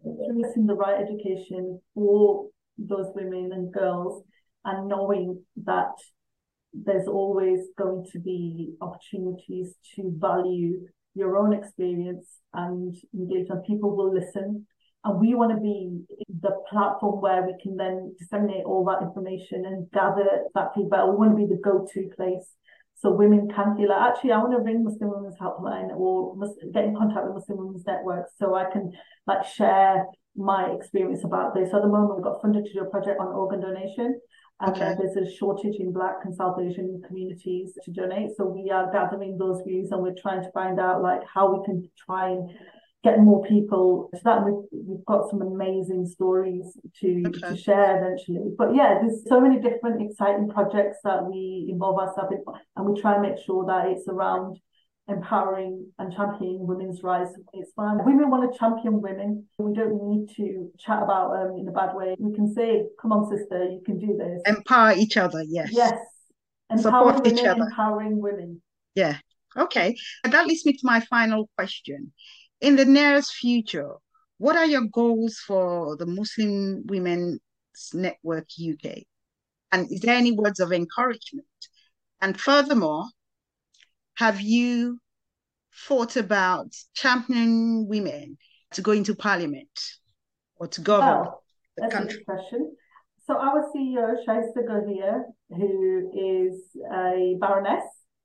choosing 0.02 0.66
the 0.66 0.74
right 0.74 1.00
education 1.00 1.80
for 1.94 2.46
those 2.78 3.06
women 3.14 3.50
and 3.52 3.72
girls 3.72 4.22
and 4.64 4.88
knowing 4.88 5.42
that 5.64 5.92
there's 6.72 7.08
always 7.08 7.60
going 7.76 8.04
to 8.12 8.20
be 8.20 8.74
opportunities 8.80 9.74
to 9.96 10.12
value 10.16 10.86
your 11.14 11.36
own 11.36 11.52
experience 11.52 12.26
and 12.54 12.94
engage 13.14 13.48
and 13.50 13.64
people 13.64 13.96
will 13.96 14.14
listen. 14.14 14.66
And 15.04 15.20
we 15.20 15.34
want 15.34 15.52
to 15.52 15.60
be 15.60 16.00
the 16.40 16.52
platform 16.68 17.20
where 17.20 17.42
we 17.42 17.54
can 17.62 17.76
then 17.76 18.14
disseminate 18.18 18.64
all 18.64 18.84
that 18.86 19.02
information 19.02 19.64
and 19.64 19.90
gather 19.90 20.24
that 20.54 20.74
feedback. 20.74 21.04
We 21.04 21.16
want 21.16 21.30
to 21.32 21.36
be 21.36 21.46
the 21.46 21.60
go-to 21.62 22.10
place 22.16 22.54
so 22.98 23.12
women 23.12 23.48
can 23.54 23.76
feel 23.76 23.90
like, 23.90 24.10
actually, 24.10 24.32
I 24.32 24.38
want 24.38 24.52
to 24.52 24.58
ring 24.58 24.82
Muslim 24.82 25.10
Women's 25.10 25.38
Helpline 25.38 25.90
or 25.96 26.34
get 26.72 26.84
in 26.84 26.96
contact 26.96 27.26
with 27.26 27.34
Muslim 27.34 27.58
Women's 27.58 27.86
Network 27.86 28.26
so 28.36 28.56
I 28.56 28.64
can 28.70 28.90
like 29.26 29.46
share 29.46 30.04
my 30.36 30.70
experience 30.70 31.22
about 31.24 31.54
this. 31.54 31.72
At 31.72 31.82
the 31.82 31.88
moment, 31.88 32.16
we've 32.16 32.24
got 32.24 32.42
funded 32.42 32.64
to 32.64 32.72
do 32.72 32.80
a 32.80 32.90
project 32.90 33.20
on 33.20 33.28
organ 33.28 33.60
donation. 33.60 34.20
And 34.60 34.74
okay. 34.74 34.96
there's 34.98 35.16
a 35.16 35.32
shortage 35.36 35.76
in 35.78 35.92
Black 35.92 36.16
and 36.24 36.34
South 36.34 36.58
Asian 36.60 37.00
communities 37.06 37.78
to 37.84 37.92
donate. 37.92 38.30
So 38.36 38.44
we 38.44 38.70
are 38.70 38.90
gathering 38.90 39.38
those 39.38 39.62
views 39.64 39.92
and 39.92 40.02
we're 40.02 40.18
trying 40.20 40.42
to 40.42 40.50
find 40.50 40.80
out 40.80 41.00
like 41.00 41.20
how 41.32 41.54
we 41.54 41.64
can 41.64 41.88
try 42.04 42.30
and 42.30 42.50
get 43.04 43.20
more 43.20 43.44
people 43.46 44.10
to 44.14 44.20
that. 44.24 44.44
We've, 44.44 44.64
we've 44.72 45.04
got 45.06 45.30
some 45.30 45.42
amazing 45.42 46.06
stories 46.06 46.76
to, 47.00 47.22
okay. 47.26 47.50
to 47.50 47.56
share 47.56 47.98
eventually. 47.98 48.50
But 48.56 48.74
yeah, 48.74 48.98
there's 49.00 49.24
so 49.28 49.40
many 49.40 49.60
different 49.60 50.02
exciting 50.02 50.48
projects 50.48 50.98
that 51.04 51.24
we 51.24 51.68
involve 51.70 51.98
ourselves 51.98 52.32
in, 52.32 52.42
and 52.76 52.86
we 52.86 53.00
try 53.00 53.14
and 53.14 53.22
make 53.22 53.38
sure 53.44 53.64
that 53.66 53.86
it's 53.88 54.08
around 54.08 54.58
empowering 55.06 55.86
and 55.98 56.12
championing 56.12 56.66
women's 56.66 57.02
rights. 57.02 57.30
It's 57.54 57.72
fine. 57.74 58.04
Women 58.04 58.30
want 58.30 58.52
to 58.52 58.58
champion 58.58 59.00
women. 59.00 59.46
We 59.58 59.72
don't 59.72 60.02
need 60.06 60.28
to 60.36 60.70
chat 60.78 61.02
about 61.02 61.32
them 61.32 61.56
in 61.58 61.68
a 61.68 61.72
bad 61.72 61.94
way. 61.94 62.14
We 62.18 62.34
can 62.34 62.52
say, 62.52 62.84
come 63.00 63.12
on, 63.12 63.28
sister, 63.30 63.64
you 63.64 63.80
can 63.86 63.98
do 63.98 64.18
this. 64.18 64.42
Empower 64.44 64.92
each 64.92 65.16
other, 65.16 65.42
yes. 65.48 65.70
Yes. 65.72 65.98
Empowering 66.70 67.14
Support 67.14 67.24
women, 67.24 67.38
each 67.38 67.46
other. 67.46 67.62
empowering 67.62 68.20
women. 68.20 68.62
Yeah. 68.94 69.16
Okay. 69.56 69.96
And 70.24 70.32
that 70.34 70.46
leads 70.46 70.66
me 70.66 70.74
to 70.74 70.80
my 70.82 71.00
final 71.00 71.48
question 71.56 72.12
in 72.60 72.76
the 72.76 72.84
nearest 72.84 73.32
future, 73.34 73.92
what 74.38 74.56
are 74.56 74.66
your 74.66 74.86
goals 74.92 75.38
for 75.46 75.96
the 75.96 76.06
Muslim 76.06 76.84
Women's 76.86 77.40
Network 77.92 78.46
UK? 78.58 79.02
And 79.72 79.90
is 79.92 80.00
there 80.00 80.16
any 80.16 80.32
words 80.32 80.60
of 80.60 80.72
encouragement? 80.72 81.46
And 82.20 82.40
furthermore, 82.40 83.04
have 84.14 84.40
you 84.40 84.98
thought 85.86 86.16
about 86.16 86.74
championing 86.94 87.86
women 87.88 88.38
to 88.72 88.82
go 88.82 88.92
into 88.92 89.14
parliament 89.14 89.68
or 90.56 90.66
to 90.68 90.80
govern 90.80 91.26
oh, 91.28 91.40
the 91.76 91.88
country? 91.88 92.24
Question. 92.24 92.74
So 93.26 93.34
our 93.34 93.70
CEO, 93.74 94.16
Shaista 94.26 94.66
Gohir, 94.66 95.22
who 95.50 96.10
is 96.14 96.62
a 96.92 97.36
baroness 97.38 97.84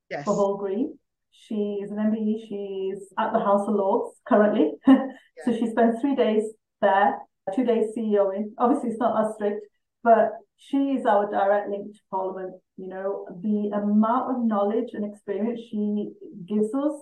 yes. 0.10 0.24
for 0.24 0.34
Hall 0.34 0.58
Green, 0.58 0.98
She's 1.34 1.90
an 1.90 1.98
MBE. 1.98 2.48
She's 2.48 3.10
at 3.18 3.34
the 3.34 3.40
House 3.40 3.68
of 3.68 3.76
Lords 3.76 4.16
currently. 4.28 4.72
yeah. 4.88 5.08
so 5.44 5.52
she 5.52 5.70
spends 5.70 6.00
three 6.00 6.16
days 6.16 6.44
there, 6.82 7.18
two 7.56 7.66
days 7.66 7.88
CEOing. 7.98 8.52
Obviously, 8.58 8.92
it's 8.92 9.00
not 9.00 9.26
as 9.26 9.36
strict, 9.36 9.66
but 10.04 10.32
she 10.58 10.78
is 10.94 11.06
our 11.06 11.30
direct 11.30 11.70
link 11.70 11.94
to 11.94 12.00
Parliament. 12.12 12.54
You 12.78 12.88
know, 12.88 13.26
the 13.42 13.76
amount 13.76 14.32
of 14.32 14.46
knowledge 14.46 14.90
and 14.94 15.12
experience 15.12 15.60
she 15.70 16.12
gives 16.48 16.74
us 16.74 17.02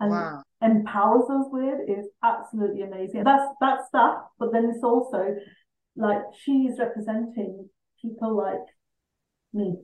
and 0.00 0.10
wow. 0.10 0.42
empowers 0.60 1.30
us 1.30 1.46
with 1.50 1.78
is 1.88 2.06
absolutely 2.24 2.82
amazing. 2.82 3.22
That's 3.24 3.48
that's 3.60 3.88
that, 3.92 4.16
but 4.38 4.52
then 4.52 4.70
it's 4.74 4.82
also 4.82 5.36
like 5.96 6.22
she's 6.42 6.78
representing 6.78 7.68
people 8.00 8.36
like 8.36 8.66
me. 9.52 9.76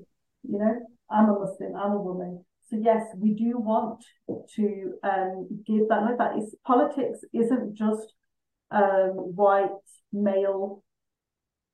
You 0.43 0.59
know, 0.59 0.75
I'm 1.11 1.29
a 1.29 1.39
Muslim, 1.39 1.77
I'm 1.77 1.93
a 1.93 2.03
woman. 2.03 2.45
So 2.71 2.77
yes, 2.81 3.07
we 3.17 3.33
do 3.33 3.59
want 3.59 4.05
to 4.57 4.93
um, 5.03 5.49
give 5.67 5.89
that 5.89 6.03
like 6.03 6.19
that. 6.19 6.33
Politics 6.67 7.21
isn't 7.33 7.75
just 7.75 8.13
um, 8.71 9.13
white 9.35 9.71
male 10.13 10.83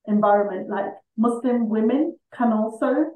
environment. 0.07 0.71
Like 0.71 0.93
Muslim 1.17 1.69
women 1.69 2.17
can 2.33 2.53
also 2.53 3.07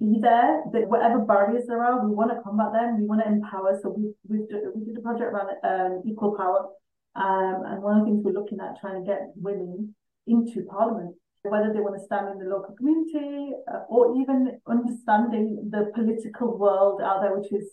be 0.00 0.18
there. 0.20 0.62
That 0.72 0.88
whatever 0.88 1.20
barriers 1.20 1.64
there 1.68 1.84
are, 1.84 2.04
we 2.04 2.14
want 2.14 2.32
to 2.32 2.42
combat 2.42 2.72
them. 2.72 3.00
We 3.00 3.06
want 3.06 3.22
to 3.22 3.28
empower. 3.28 3.78
So 3.80 3.90
we 3.90 4.12
we 4.28 4.44
we 4.74 4.84
did 4.84 4.98
a 4.98 5.00
project 5.00 5.32
around 5.32 5.50
um, 5.62 6.02
equal 6.04 6.36
power, 6.36 6.70
um, 7.14 7.62
and 7.66 7.82
one 7.82 8.00
of 8.00 8.04
the 8.04 8.10
things 8.10 8.24
we're 8.24 8.32
looking 8.32 8.58
at 8.60 8.80
trying 8.80 9.04
to 9.04 9.08
get 9.08 9.30
women 9.36 9.94
into 10.26 10.64
parliament 10.68 11.14
whether 11.42 11.72
they 11.72 11.80
want 11.80 11.98
to 11.98 12.04
stand 12.04 12.28
in 12.30 12.38
the 12.38 12.48
local 12.48 12.74
community 12.76 13.52
uh, 13.72 13.82
or 13.88 14.16
even 14.20 14.58
understanding 14.68 15.70
the 15.70 15.90
political 15.94 16.56
world 16.56 17.00
out 17.02 17.20
there, 17.20 17.36
which 17.36 17.52
is, 17.52 17.68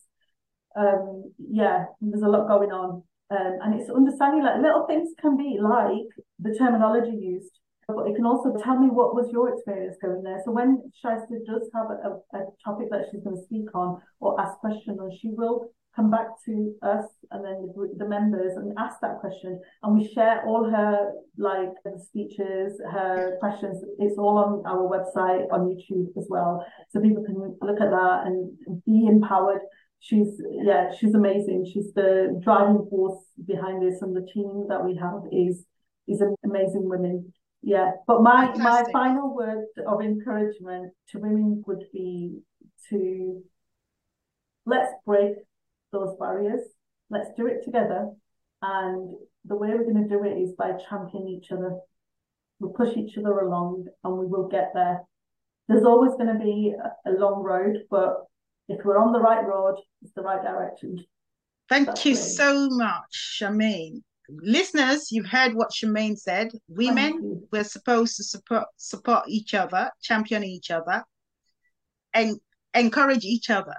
um, 0.76 1.32
yeah, 1.38 1.86
there's 2.02 2.24
a 2.24 2.28
lot 2.28 2.48
going 2.48 2.72
on. 2.72 3.04
Um, 3.32 3.60
and 3.62 3.80
it's 3.80 3.92
understanding 3.92 4.44
like 4.44 4.60
little 4.62 4.88
things 4.88 5.10
can 5.22 5.38
be 5.38 5.60
like 5.62 6.10
the 6.40 6.56
terminology 6.58 7.16
used, 7.16 7.60
but 7.88 8.08
it 8.08 8.16
can 8.16 8.26
also 8.26 8.56
tell 8.58 8.80
me 8.80 8.88
what 8.88 9.14
was 9.14 9.30
your 9.32 9.54
experience 9.54 9.98
going 10.02 10.24
there. 10.24 10.42
So 10.44 10.52
when 10.52 10.92
Shaista 10.98 11.38
does 11.46 11.70
have 11.76 11.92
a, 11.92 12.10
a, 12.10 12.40
a 12.42 12.46
topic 12.66 12.90
that 12.90 13.06
she's 13.12 13.22
going 13.22 13.36
to 13.36 13.44
speak 13.44 13.70
on 13.76 14.02
or 14.20 14.42
ask 14.42 14.58
questions 14.58 14.98
on, 15.00 15.12
she 15.22 15.30
will 15.30 15.70
come 15.96 16.12
back 16.12 16.28
to 16.46 16.74
us 16.82 17.06
and 17.32 17.44
then 17.44 17.70
the, 17.76 17.94
the 17.98 18.08
members 18.08 18.56
and 18.56 18.78
ask 18.78 18.98
that 19.02 19.20
question. 19.20 19.60
And 19.84 19.98
we 19.98 20.08
share 20.08 20.46
all 20.46 20.70
her 20.70 21.12
like 21.38 21.70
speeches 21.98 22.80
her 22.92 23.38
questions. 23.40 23.84
It's 24.00 24.18
all 24.18 24.38
on 24.38 24.64
our 24.66 24.88
website 24.88 25.52
on 25.52 25.68
youtube 25.68 26.18
as 26.18 26.28
well. 26.30 26.66
So 26.90 27.02
people 27.02 27.24
can 27.24 27.36
look 27.62 27.82
at 27.82 27.90
that 27.90 28.24
and 28.26 28.52
be 28.86 29.08
empowered. 29.08 29.62
She's 30.00 30.42
yeah 30.64 30.92
she's 30.98 31.14
amazing. 31.14 31.70
She's 31.72 31.92
the 31.94 32.40
driving 32.44 32.88
force 32.90 33.22
behind 33.46 33.82
this 33.82 34.02
and 34.02 34.16
the 34.16 34.28
team 34.32 34.68
that 34.70 34.84
we 34.84 34.96
have 34.96 35.24
is 35.32 35.66
is 36.08 36.24
amazing 36.46 36.88
women. 36.88 37.34
Yeah. 37.62 37.92
But 38.08 38.22
my 38.22 38.48
Fantastic. 38.48 38.94
my 38.94 39.00
final 39.08 39.36
word 39.36 39.66
of 39.86 40.02
encouragement 40.02 40.94
to 41.10 41.20
women 41.20 41.64
would 41.68 41.84
be 41.92 42.40
to 42.90 43.44
let's 44.66 44.94
break 45.06 45.34
those 45.92 46.16
barriers. 46.20 46.62
Let's 47.10 47.30
do 47.36 47.48
it 47.48 47.64
together. 47.64 48.10
And 48.62 49.16
the 49.46 49.56
way 49.56 49.70
we're 49.70 49.92
going 49.92 50.04
to 50.04 50.10
do 50.10 50.24
it 50.24 50.38
is 50.38 50.52
by 50.58 50.74
championing 50.90 51.30
each 51.30 51.52
other. 51.52 51.78
We'll 52.60 52.74
push 52.74 52.96
each 52.98 53.18
other 53.18 53.40
along 53.40 53.86
and 54.04 54.18
we 54.18 54.26
will 54.26 54.48
get 54.48 54.72
there. 54.74 55.02
There's 55.68 55.86
always 55.86 56.12
going 56.14 56.34
to 56.34 56.44
be 56.44 56.76
a, 57.06 57.10
a 57.10 57.14
long 57.14 57.42
road, 57.42 57.84
but 57.90 58.26
if 58.68 58.84
we're 58.84 58.98
on 58.98 59.14
the 59.14 59.20
right 59.20 59.46
road, 59.46 59.78
it's 60.02 60.14
the 60.14 60.22
right 60.22 60.42
direction. 60.42 61.04
Thank 61.70 61.88
That's 61.88 62.06
you 62.06 62.14
great. 62.14 62.24
so 62.24 62.70
much, 62.70 63.40
Shameem. 63.40 64.02
Listeners, 64.30 65.12
you've 65.12 65.28
heard 65.28 65.54
what 65.54 65.72
Shameem 65.72 66.18
said. 66.18 66.52
Women, 66.68 67.48
we're 67.52 67.64
supposed 67.64 68.18
to 68.18 68.24
support 68.24 68.66
support 68.78 69.24
each 69.28 69.54
other, 69.54 69.90
champion 70.02 70.44
each 70.44 70.70
other, 70.70 71.04
and 72.14 72.40
encourage 72.74 73.26
each 73.26 73.50
other. 73.50 73.76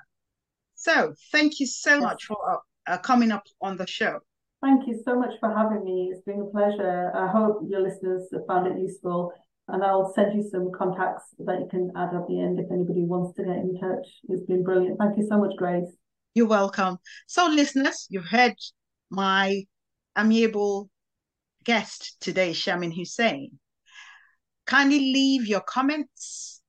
So 0.81 1.13
thank 1.31 1.61
you 1.61 1.67
so 1.67 1.97
yes. 1.97 2.03
much 2.03 2.25
for 2.25 2.63
uh, 2.87 2.97
coming 2.99 3.33
up 3.33 3.45
on 3.61 3.77
the 3.77 3.87
show. 3.87 4.21
Thank 4.63 4.87
you 4.87 4.99
so 5.05 5.15
much 5.15 5.35
for 5.39 5.55
having 5.55 5.85
me. 5.85 6.11
It's 6.11 6.23
been 6.23 6.41
a 6.41 6.47
pleasure. 6.47 7.13
I 7.15 7.29
hope 7.29 7.61
your 7.69 7.83
listeners 7.83 8.29
found 8.49 8.67
it 8.67 8.79
useful. 8.79 9.31
And 9.69 9.85
I'll 9.85 10.11
send 10.15 10.35
you 10.35 10.43
some 10.43 10.71
contacts 10.77 11.35
that 11.41 11.61
you 11.61 11.69
can 11.71 11.93
add 11.97 12.15
at 12.15 12.27
the 12.29 12.41
end 12.41 12.59
if 12.59 12.73
anybody 12.73 13.05
wants 13.05 13.37
to 13.37 13.45
get 13.45 13.57
in 13.57 13.79
touch. 13.79 14.07
It's 14.31 14.47
been 14.47 14.65
brilliant. 14.65 14.99
Thank 14.99 15.19
you 15.19 15.27
so 15.29 15.37
much, 15.37 15.55
Grace. 15.57 15.93
You're 16.33 16.47
welcome. 16.47 16.97
So, 17.27 17.47
listeners, 17.47 18.07
you've 18.09 18.29
heard 18.29 18.57
my 19.11 19.65
amiable 20.17 20.89
guest 21.63 22.17
today, 22.21 22.53
Shameem 22.53 22.95
Hussain. 22.97 23.59
Kindly 24.65 24.99
leave 24.99 25.47
your 25.47 25.61
comments 25.61 26.60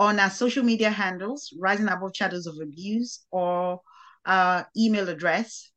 on 0.00 0.18
our 0.18 0.30
social 0.30 0.64
media 0.64 0.88
handles, 0.88 1.52
Rising 1.58 1.88
Above 1.88 2.12
Shadows 2.14 2.46
of 2.46 2.56
Abuse, 2.60 3.20
or 3.30 3.82
our 4.24 4.66
email 4.74 5.10
address, 5.10 5.70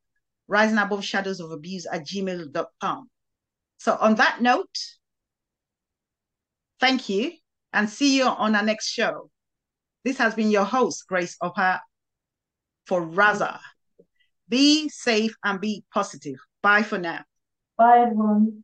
rising 0.47 0.77
above 0.77 1.03
shadows 1.03 1.41
of 1.41 1.51
abuse 1.51 1.85
at 1.91 2.07
gmail.com. 2.07 3.09
So, 3.77 3.97
on 3.99 4.15
that 4.15 4.41
note, 4.41 4.77
thank 6.79 7.09
you 7.09 7.33
and 7.73 7.89
see 7.89 8.15
you 8.17 8.25
on 8.25 8.55
our 8.55 8.63
next 8.63 8.87
show. 8.87 9.29
This 10.05 10.17
has 10.19 10.35
been 10.35 10.51
your 10.51 10.65
host, 10.65 11.05
Grace 11.07 11.35
Opa 11.43 11.81
for 12.87 13.01
RASA. 13.01 13.59
Be 14.47 14.87
safe 14.87 15.35
and 15.43 15.59
be 15.59 15.83
positive. 15.93 16.35
Bye 16.61 16.83
for 16.83 16.97
now. 16.97 17.23
Bye, 17.77 18.05
everyone. 18.05 18.63